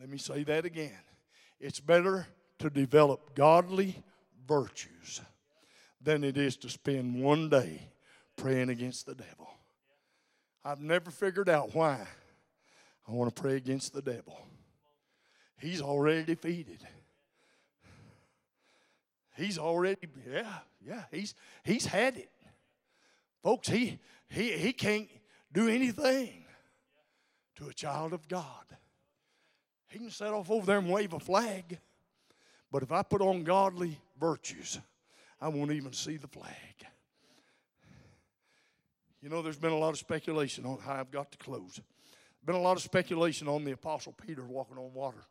Let 0.00 0.08
me 0.08 0.18
say 0.18 0.42
that 0.44 0.64
again. 0.64 0.98
It's 1.60 1.78
better 1.78 2.26
to 2.58 2.68
develop 2.68 3.36
godly 3.36 4.02
virtues 4.46 5.20
than 6.00 6.24
it 6.24 6.36
is 6.36 6.56
to 6.56 6.68
spend 6.68 7.22
one 7.22 7.48
day 7.48 7.88
praying 8.36 8.68
against 8.68 9.06
the 9.06 9.14
devil. 9.14 9.48
I've 10.64 10.80
never 10.80 11.12
figured 11.12 11.48
out 11.48 11.74
why 11.74 12.06
I 13.08 13.12
want 13.12 13.34
to 13.34 13.42
pray 13.42 13.56
against 13.56 13.92
the 13.92 14.02
devil. 14.02 14.38
He's 15.58 15.80
already 15.80 16.24
defeated. 16.24 16.86
He's 19.36 19.58
already, 19.58 20.08
yeah, 20.30 20.58
yeah, 20.86 21.04
he's 21.10 21.34
he's 21.64 21.86
had 21.86 22.16
it. 22.16 22.30
Folks, 23.42 23.68
he 23.68 23.98
he 24.28 24.52
he 24.52 24.72
can't 24.72 25.08
do 25.52 25.68
anything 25.68 26.44
to 27.56 27.68
a 27.68 27.72
child 27.72 28.12
of 28.12 28.28
God. 28.28 28.46
He 29.88 29.98
can 29.98 30.10
set 30.10 30.32
off 30.32 30.50
over 30.50 30.66
there 30.66 30.78
and 30.78 30.90
wave 30.90 31.12
a 31.12 31.20
flag. 31.20 31.78
But 32.70 32.82
if 32.82 32.90
I 32.90 33.02
put 33.02 33.20
on 33.20 33.44
godly 33.44 33.98
virtues, 34.18 34.78
I 35.40 35.48
won't 35.48 35.72
even 35.72 35.92
see 35.92 36.16
the 36.16 36.28
flag. 36.28 36.54
You 39.20 39.28
know, 39.28 39.42
there's 39.42 39.58
been 39.58 39.72
a 39.72 39.78
lot 39.78 39.90
of 39.90 39.98
speculation 39.98 40.64
on 40.64 40.78
how 40.78 40.94
I've 40.94 41.10
got 41.10 41.30
to 41.32 41.38
close. 41.38 41.80
Been 42.44 42.56
a 42.56 42.60
lot 42.60 42.76
of 42.76 42.82
speculation 42.82 43.46
on 43.48 43.64
the 43.64 43.72
Apostle 43.72 44.14
Peter 44.26 44.42
walking 44.44 44.76
on 44.76 44.92
water. 44.92 45.24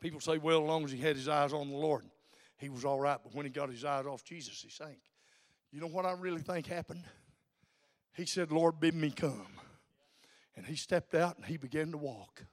People 0.00 0.20
say, 0.20 0.36
well, 0.36 0.62
as 0.62 0.68
long 0.68 0.84
as 0.84 0.92
he 0.92 0.98
had 0.98 1.16
his 1.16 1.28
eyes 1.28 1.52
on 1.54 1.70
the 1.70 1.76
Lord, 1.76 2.04
he 2.58 2.68
was 2.68 2.84
all 2.84 3.00
right. 3.00 3.18
But 3.22 3.34
when 3.34 3.46
he 3.46 3.50
got 3.50 3.70
his 3.70 3.84
eyes 3.84 4.04
off 4.04 4.24
Jesus, 4.24 4.60
he 4.62 4.68
sank. 4.68 4.98
You 5.72 5.80
know 5.80 5.86
what 5.86 6.04
I 6.04 6.12
really 6.12 6.42
think 6.42 6.66
happened? 6.66 7.04
He 8.14 8.26
said, 8.26 8.52
Lord, 8.52 8.78
bid 8.78 8.94
me 8.94 9.10
come. 9.10 9.46
And 10.56 10.66
he 10.66 10.76
stepped 10.76 11.14
out 11.14 11.36
and 11.36 11.46
he 11.46 11.56
began 11.56 11.90
to 11.92 11.98
walk. 11.98 12.44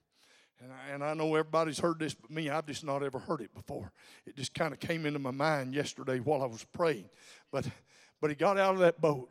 And 0.91 1.03
I, 1.03 1.13
know 1.13 1.35
everybody's 1.35 1.79
heard 1.79 1.99
this 1.99 2.13
but 2.13 2.31
me. 2.31 2.49
I've 2.49 2.65
just 2.65 2.85
not 2.85 3.03
ever 3.03 3.19
heard 3.19 3.41
it 3.41 3.53
before. 3.53 3.91
It 4.25 4.37
just 4.37 4.53
kind 4.53 4.73
of 4.73 4.79
came 4.79 5.05
into 5.05 5.19
my 5.19 5.31
mind 5.31 5.73
yesterday 5.73 6.19
while 6.19 6.41
I 6.41 6.45
was 6.45 6.63
praying. 6.63 7.09
But, 7.51 7.67
but 8.21 8.29
he 8.29 8.35
got 8.35 8.57
out 8.57 8.73
of 8.73 8.79
that 8.79 9.01
boat 9.01 9.29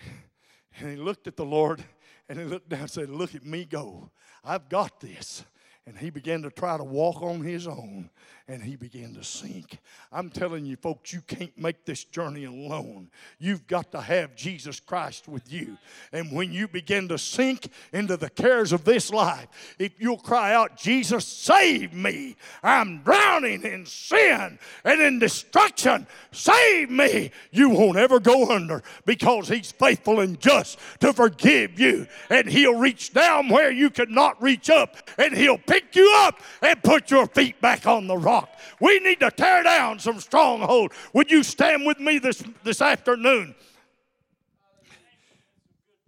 and 0.78 0.90
he 0.90 0.96
looked 0.96 1.26
at 1.26 1.36
the 1.36 1.44
Lord 1.44 1.84
and 2.28 2.38
he 2.38 2.44
looked 2.44 2.68
down 2.68 2.80
and 2.82 2.90
said, 2.90 3.10
Look 3.10 3.34
at 3.34 3.44
me 3.44 3.64
go. 3.64 4.10
I've 4.44 4.68
got 4.68 5.00
this 5.00 5.44
and 5.86 5.98
he 5.98 6.10
began 6.10 6.42
to 6.42 6.50
try 6.50 6.76
to 6.76 6.84
walk 6.84 7.22
on 7.22 7.42
his 7.42 7.66
own 7.66 8.10
and 8.46 8.62
he 8.62 8.76
began 8.76 9.14
to 9.14 9.24
sink. 9.24 9.78
I'm 10.12 10.28
telling 10.28 10.66
you, 10.66 10.76
folks, 10.76 11.14
you 11.14 11.22
can't 11.22 11.56
make 11.56 11.86
this 11.86 12.04
journey 12.04 12.44
alone. 12.44 13.08
You've 13.38 13.66
got 13.66 13.90
to 13.92 14.02
have 14.02 14.36
Jesus 14.36 14.80
Christ 14.80 15.28
with 15.28 15.50
you. 15.50 15.78
And 16.12 16.30
when 16.30 16.52
you 16.52 16.68
begin 16.68 17.08
to 17.08 17.16
sink 17.16 17.68
into 17.94 18.18
the 18.18 18.28
cares 18.28 18.72
of 18.72 18.84
this 18.84 19.10
life, 19.10 19.46
if 19.78 19.92
you'll 19.98 20.18
cry 20.18 20.52
out, 20.52 20.76
Jesus, 20.76 21.26
save 21.26 21.94
me, 21.94 22.36
I'm 22.62 23.02
drowning 23.02 23.62
in 23.62 23.86
sin 23.86 24.58
and 24.84 25.00
in 25.00 25.18
destruction, 25.18 26.06
save 26.30 26.90
me, 26.90 27.30
you 27.50 27.70
won't 27.70 27.96
ever 27.96 28.20
go 28.20 28.54
under 28.54 28.82
because 29.06 29.48
he's 29.48 29.72
faithful 29.72 30.20
and 30.20 30.38
just 30.38 30.78
to 31.00 31.14
forgive 31.14 31.80
you. 31.80 32.06
And 32.28 32.46
he'll 32.46 32.78
reach 32.78 33.14
down 33.14 33.48
where 33.48 33.72
you 33.72 33.88
could 33.88 34.10
not 34.10 34.42
reach 34.42 34.68
up 34.68 34.96
and 35.16 35.34
he'll 35.34 35.56
pick 35.56 35.96
you 35.96 36.14
up 36.18 36.42
and 36.60 36.82
put 36.82 37.10
your 37.10 37.26
feet 37.26 37.58
back 37.62 37.86
on 37.86 38.06
the 38.06 38.18
rock. 38.18 38.33
We 38.80 38.98
need 39.00 39.20
to 39.20 39.30
tear 39.30 39.62
down 39.62 39.98
some 39.98 40.20
stronghold. 40.20 40.92
Would 41.12 41.30
you 41.30 41.42
stand 41.42 41.86
with 41.86 42.00
me 42.00 42.18
this, 42.18 42.42
this 42.62 42.80
afternoon? 42.80 43.54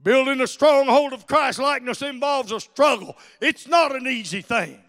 Building 0.03 0.41
a 0.41 0.47
stronghold 0.47 1.13
of 1.13 1.27
Christ 1.27 1.59
likeness 1.59 2.01
involves 2.03 2.53
a 2.53 2.61
struggle. 2.61 3.17
It's 3.41 3.67
not 3.67 3.95
an 3.95 4.07
easy 4.07 4.41
thing. 4.41 4.81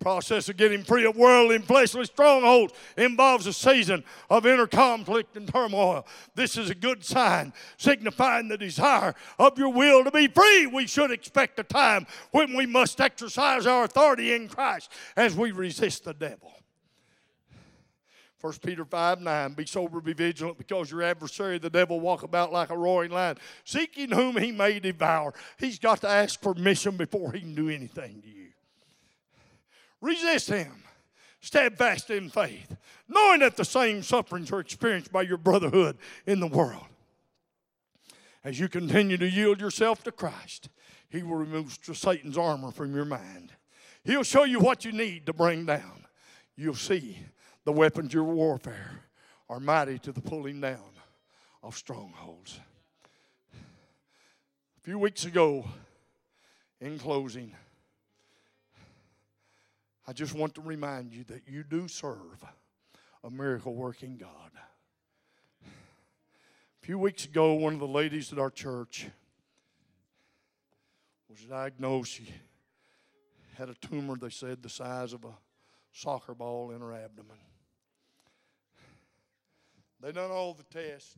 Process 0.00 0.48
of 0.48 0.56
getting 0.56 0.82
free 0.82 1.04
of 1.04 1.14
worldly 1.14 1.56
and 1.56 1.64
fleshly 1.64 2.04
strongholds 2.06 2.72
involves 2.96 3.46
a 3.46 3.52
season 3.52 4.02
of 4.28 4.46
inner 4.46 4.66
conflict 4.66 5.36
and 5.36 5.46
turmoil. 5.46 6.06
This 6.34 6.56
is 6.56 6.70
a 6.70 6.74
good 6.74 7.04
sign, 7.04 7.52
signifying 7.76 8.48
the 8.48 8.58
desire 8.58 9.14
of 9.38 9.58
your 9.58 9.72
will 9.72 10.02
to 10.04 10.10
be 10.10 10.26
free. 10.26 10.66
We 10.66 10.86
should 10.86 11.10
expect 11.10 11.60
a 11.60 11.64
time 11.64 12.06
when 12.32 12.56
we 12.56 12.66
must 12.66 13.00
exercise 13.00 13.66
our 13.66 13.84
authority 13.84 14.32
in 14.32 14.48
Christ 14.48 14.90
as 15.16 15.36
we 15.36 15.52
resist 15.52 16.04
the 16.04 16.14
devil. 16.14 16.52
1 18.40 18.54
Peter 18.64 18.86
5 18.86 19.20
9, 19.20 19.52
be 19.52 19.66
sober, 19.66 20.00
be 20.00 20.14
vigilant, 20.14 20.56
because 20.56 20.90
your 20.90 21.02
adversary, 21.02 21.58
the 21.58 21.68
devil, 21.68 22.00
walk 22.00 22.22
about 22.22 22.50
like 22.50 22.70
a 22.70 22.76
roaring 22.76 23.10
lion, 23.10 23.36
seeking 23.64 24.10
whom 24.10 24.38
he 24.38 24.50
may 24.50 24.80
devour. 24.80 25.34
He's 25.58 25.78
got 25.78 26.00
to 26.00 26.08
ask 26.08 26.40
permission 26.40 26.96
before 26.96 27.32
he 27.32 27.40
can 27.40 27.54
do 27.54 27.68
anything 27.68 28.22
to 28.22 28.28
you. 28.28 28.48
Resist 30.00 30.48
him, 30.48 30.84
steadfast 31.40 32.10
in 32.10 32.28
faith, 32.30 32.76
knowing 33.08 33.40
that 33.40 33.56
the 33.56 33.64
same 33.64 34.02
sufferings 34.02 34.50
are 34.52 34.60
experienced 34.60 35.12
by 35.12 35.22
your 35.22 35.36
brotherhood 35.36 35.98
in 36.26 36.40
the 36.40 36.46
world. 36.46 36.86
As 38.42 38.58
you 38.58 38.68
continue 38.68 39.18
to 39.18 39.28
yield 39.28 39.60
yourself 39.60 40.02
to 40.04 40.12
Christ, 40.12 40.70
he 41.10 41.22
will 41.22 41.36
remove 41.36 41.78
Satan's 41.82 42.38
armor 42.38 42.70
from 42.70 42.94
your 42.94 43.04
mind. 43.04 43.52
He'll 44.04 44.22
show 44.22 44.44
you 44.44 44.60
what 44.60 44.84
you 44.84 44.92
need 44.92 45.26
to 45.26 45.32
bring 45.32 45.66
down. 45.66 46.06
You'll 46.56 46.74
see 46.74 47.18
the 47.64 47.72
weapons 47.72 48.06
of 48.06 48.14
your 48.14 48.24
warfare 48.24 49.02
are 49.48 49.60
mighty 49.60 49.98
to 49.98 50.12
the 50.12 50.20
pulling 50.20 50.60
down 50.60 50.90
of 51.62 51.76
strongholds. 51.76 52.58
A 53.52 54.80
few 54.82 54.98
weeks 54.98 55.26
ago, 55.26 55.66
in 56.80 56.98
closing, 56.98 57.52
I 60.10 60.12
just 60.12 60.34
want 60.34 60.56
to 60.56 60.60
remind 60.60 61.14
you 61.14 61.22
that 61.28 61.42
you 61.46 61.62
do 61.62 61.86
serve 61.86 62.44
a 63.22 63.30
miracle 63.30 63.76
working 63.76 64.16
God. 64.16 64.50
A 65.62 66.84
few 66.84 66.98
weeks 66.98 67.26
ago, 67.26 67.52
one 67.52 67.74
of 67.74 67.78
the 67.78 67.86
ladies 67.86 68.32
at 68.32 68.40
our 68.40 68.50
church 68.50 69.06
was 71.28 71.38
diagnosed. 71.42 72.10
She 72.10 72.34
had 73.54 73.68
a 73.68 73.74
tumor, 73.74 74.16
they 74.16 74.30
said, 74.30 74.64
the 74.64 74.68
size 74.68 75.12
of 75.12 75.24
a 75.24 75.32
soccer 75.92 76.34
ball 76.34 76.72
in 76.72 76.80
her 76.80 76.92
abdomen. 76.92 77.38
They 80.00 80.10
done 80.10 80.32
all 80.32 80.54
the 80.54 80.64
tests. 80.64 81.14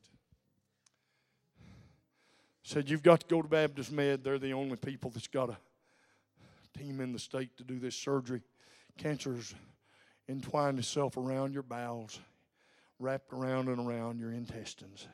Said, 2.63 2.91
You've 2.91 3.03
got 3.03 3.21
to 3.21 3.27
go 3.27 3.41
to 3.41 3.49
Baptist 3.49 3.91
Med. 3.91 4.23
They're 4.23 4.39
the 4.39 4.53
only 4.53 4.77
people 4.77 5.11
that's 5.11 5.29
got 5.29 5.49
a 5.49 5.57
team 6.79 7.01
in 7.01 7.15
the 7.15 7.19
state 7.19 7.57
to 7.57 7.65
do 7.65 7.79
this 7.79 7.97
surgery. 7.97 8.43
Cancer's 8.99 9.55
entwined 10.29 10.79
itself 10.79 11.17
around 11.17 11.53
your 11.53 11.63
bowels, 11.63 12.21
wrapped 12.99 13.33
around 13.33 13.69
and 13.69 13.87
around 13.87 14.19
your 14.19 14.33
intestines. 14.33 15.07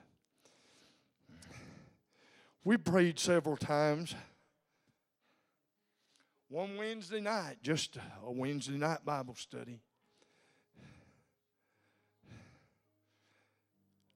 We 2.64 2.76
prayed 2.76 3.18
several 3.18 3.56
times. 3.56 4.14
One 6.48 6.76
Wednesday 6.76 7.20
night, 7.20 7.56
just 7.62 7.96
a 8.24 8.32
Wednesday 8.32 8.78
night 8.78 9.04
Bible 9.04 9.34
study. 9.34 9.80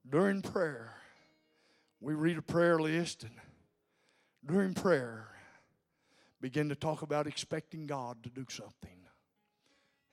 During 0.08 0.42
prayer, 0.42 0.94
we 2.00 2.14
read 2.14 2.36
a 2.36 2.42
prayer 2.42 2.78
list 2.78 3.22
and 3.22 3.32
during 4.44 4.74
prayer 4.74 5.28
begin 6.40 6.68
to 6.68 6.74
talk 6.74 7.02
about 7.02 7.26
expecting 7.26 7.86
God 7.86 8.22
to 8.24 8.28
do 8.28 8.44
something 8.48 9.01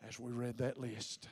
as 0.08 0.20
we 0.20 0.32
read 0.32 0.58
that 0.58 0.80
list. 0.80 1.28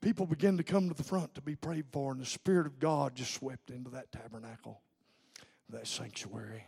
People 0.00 0.26
began 0.26 0.58
to 0.58 0.62
come 0.62 0.88
to 0.88 0.94
the 0.94 1.02
front 1.02 1.34
to 1.34 1.40
be 1.40 1.56
prayed 1.56 1.86
for, 1.90 2.12
and 2.12 2.20
the 2.20 2.26
Spirit 2.26 2.66
of 2.66 2.78
God 2.78 3.14
just 3.14 3.34
swept 3.34 3.70
into 3.70 3.90
that 3.90 4.12
tabernacle, 4.12 4.80
that 5.70 5.86
sanctuary. 5.86 6.64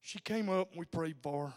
She 0.00 0.18
came 0.18 0.48
up 0.48 0.70
and 0.70 0.80
we 0.80 0.86
prayed 0.86 1.16
for 1.22 1.48
her. 1.48 1.54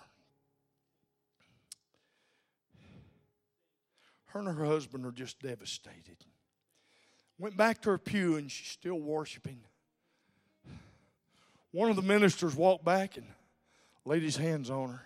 Her 4.25 4.39
and 4.39 4.47
her 4.47 4.65
husband 4.65 5.05
are 5.05 5.11
just 5.11 5.39
devastated. 5.39 6.17
Went 7.39 7.57
back 7.57 7.81
to 7.81 7.89
her 7.89 7.97
pew 7.97 8.35
and 8.35 8.51
she's 8.51 8.67
still 8.67 8.99
worshiping. 8.99 9.61
One 11.71 11.89
of 11.89 11.95
the 11.95 12.03
ministers 12.03 12.55
walked 12.55 12.85
back 12.85 13.17
and 13.17 13.25
laid 14.05 14.21
his 14.21 14.37
hands 14.37 14.69
on 14.69 14.89
her. 14.89 15.01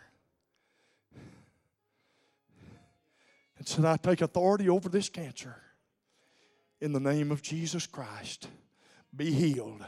And 3.67 3.85
said, 3.85 3.85
I 3.85 3.97
take 3.97 4.21
authority 4.21 4.69
over 4.69 4.87
this 4.87 5.09
cancer 5.09 5.55
in 6.79 6.93
the 6.93 6.99
name 6.99 7.31
of 7.31 7.41
Jesus 7.41 7.85
Christ. 7.85 8.47
Be 9.15 9.31
healed. 9.31 9.83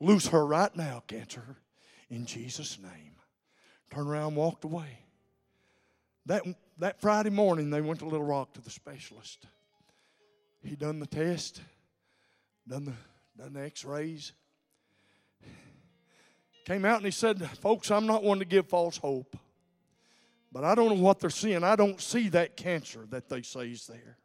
Loose 0.00 0.28
her 0.28 0.44
right 0.44 0.74
now, 0.74 1.02
cancer, 1.06 1.56
in 2.10 2.26
Jesus' 2.26 2.78
name. 2.80 3.12
Turned 3.90 4.08
around 4.08 4.34
walked 4.34 4.64
away. 4.64 4.98
That, 6.26 6.42
that 6.78 7.00
Friday 7.00 7.30
morning, 7.30 7.70
they 7.70 7.80
went 7.80 8.00
to 8.00 8.06
Little 8.06 8.26
Rock 8.26 8.54
to 8.54 8.60
the 8.60 8.70
specialist. 8.70 9.46
He 10.62 10.74
done 10.74 10.98
the 10.98 11.06
test, 11.06 11.60
done 12.66 12.86
the, 12.86 12.92
done 13.36 13.52
the 13.52 13.62
x 13.62 13.84
rays. 13.84 14.32
Came 16.64 16.86
out 16.86 16.96
and 16.96 17.04
he 17.04 17.10
said, 17.10 17.46
Folks, 17.60 17.90
I'm 17.90 18.06
not 18.06 18.24
one 18.24 18.38
to 18.38 18.46
give 18.46 18.66
false 18.66 18.96
hope. 18.96 19.36
But 20.54 20.62
I 20.62 20.76
don't 20.76 20.88
know 20.88 21.02
what 21.02 21.18
they're 21.18 21.30
seeing. 21.30 21.64
I 21.64 21.74
don't 21.74 22.00
see 22.00 22.28
that 22.28 22.56
cancer 22.56 23.06
that 23.10 23.28
they 23.28 23.42
say 23.42 23.70
is 23.70 23.88
there. 23.88 24.18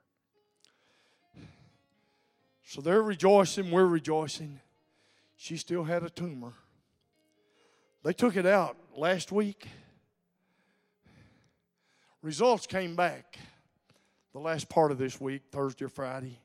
So 2.63 2.81
they're 2.81 3.01
rejoicing, 3.01 3.71
we're 3.71 3.87
rejoicing. 3.87 4.59
She 5.37 5.57
still 5.57 5.83
had 5.83 6.03
a 6.03 6.09
tumor. 6.09 6.53
They 8.03 8.13
took 8.13 8.35
it 8.35 8.45
out 8.45 8.77
last 8.95 9.31
week. 9.31 9.67
Results 12.21 12.67
came 12.67 12.95
back 12.95 13.39
the 14.31 14.39
last 14.39 14.69
part 14.69 14.91
of 14.91 14.99
this 14.99 15.19
week, 15.19 15.41
Thursday 15.51 15.85
or 15.85 15.89
Friday. 15.89 16.37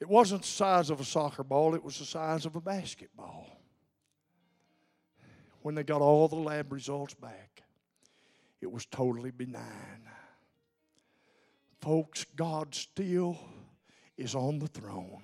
It 0.00 0.08
wasn't 0.08 0.42
the 0.42 0.48
size 0.48 0.90
of 0.90 1.00
a 1.00 1.04
soccer 1.04 1.44
ball, 1.44 1.74
it 1.74 1.82
was 1.82 1.98
the 1.98 2.04
size 2.04 2.44
of 2.44 2.56
a 2.56 2.60
basketball 2.60 3.61
when 5.62 5.74
they 5.74 5.82
got 5.82 6.00
all 6.00 6.28
the 6.28 6.36
lab 6.36 6.72
results 6.72 7.14
back, 7.14 7.62
it 8.60 8.70
was 8.70 8.86
totally 8.86 9.30
benign. 9.30 10.08
Folks, 11.80 12.24
God 12.36 12.74
still 12.74 13.38
is 14.16 14.34
on 14.34 14.58
the 14.58 14.68
throne. 14.68 15.22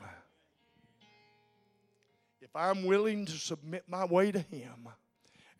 If 2.40 2.54
I'm 2.54 2.84
willing 2.84 3.26
to 3.26 3.32
submit 3.32 3.84
my 3.88 4.04
way 4.04 4.32
to 4.32 4.40
Him 4.40 4.88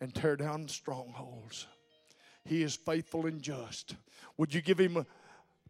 and 0.01 0.13
tear 0.13 0.35
down 0.35 0.67
strongholds, 0.67 1.67
He 2.43 2.63
is 2.63 2.75
faithful 2.75 3.27
and 3.27 3.41
just. 3.41 3.95
Would 4.37 4.53
you 4.53 4.61
give 4.61 4.79
Him 4.79 4.97
a 4.97 5.05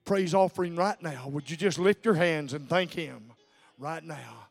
praise 0.05 0.33
offering 0.33 0.75
right 0.75 1.01
now? 1.01 1.27
Would 1.27 1.49
you 1.49 1.57
just 1.57 1.77
lift 1.77 2.05
your 2.05 2.15
hands 2.15 2.53
and 2.53 2.67
thank 2.67 2.93
Him 2.93 3.33
right 3.77 4.03
now? 4.03 4.48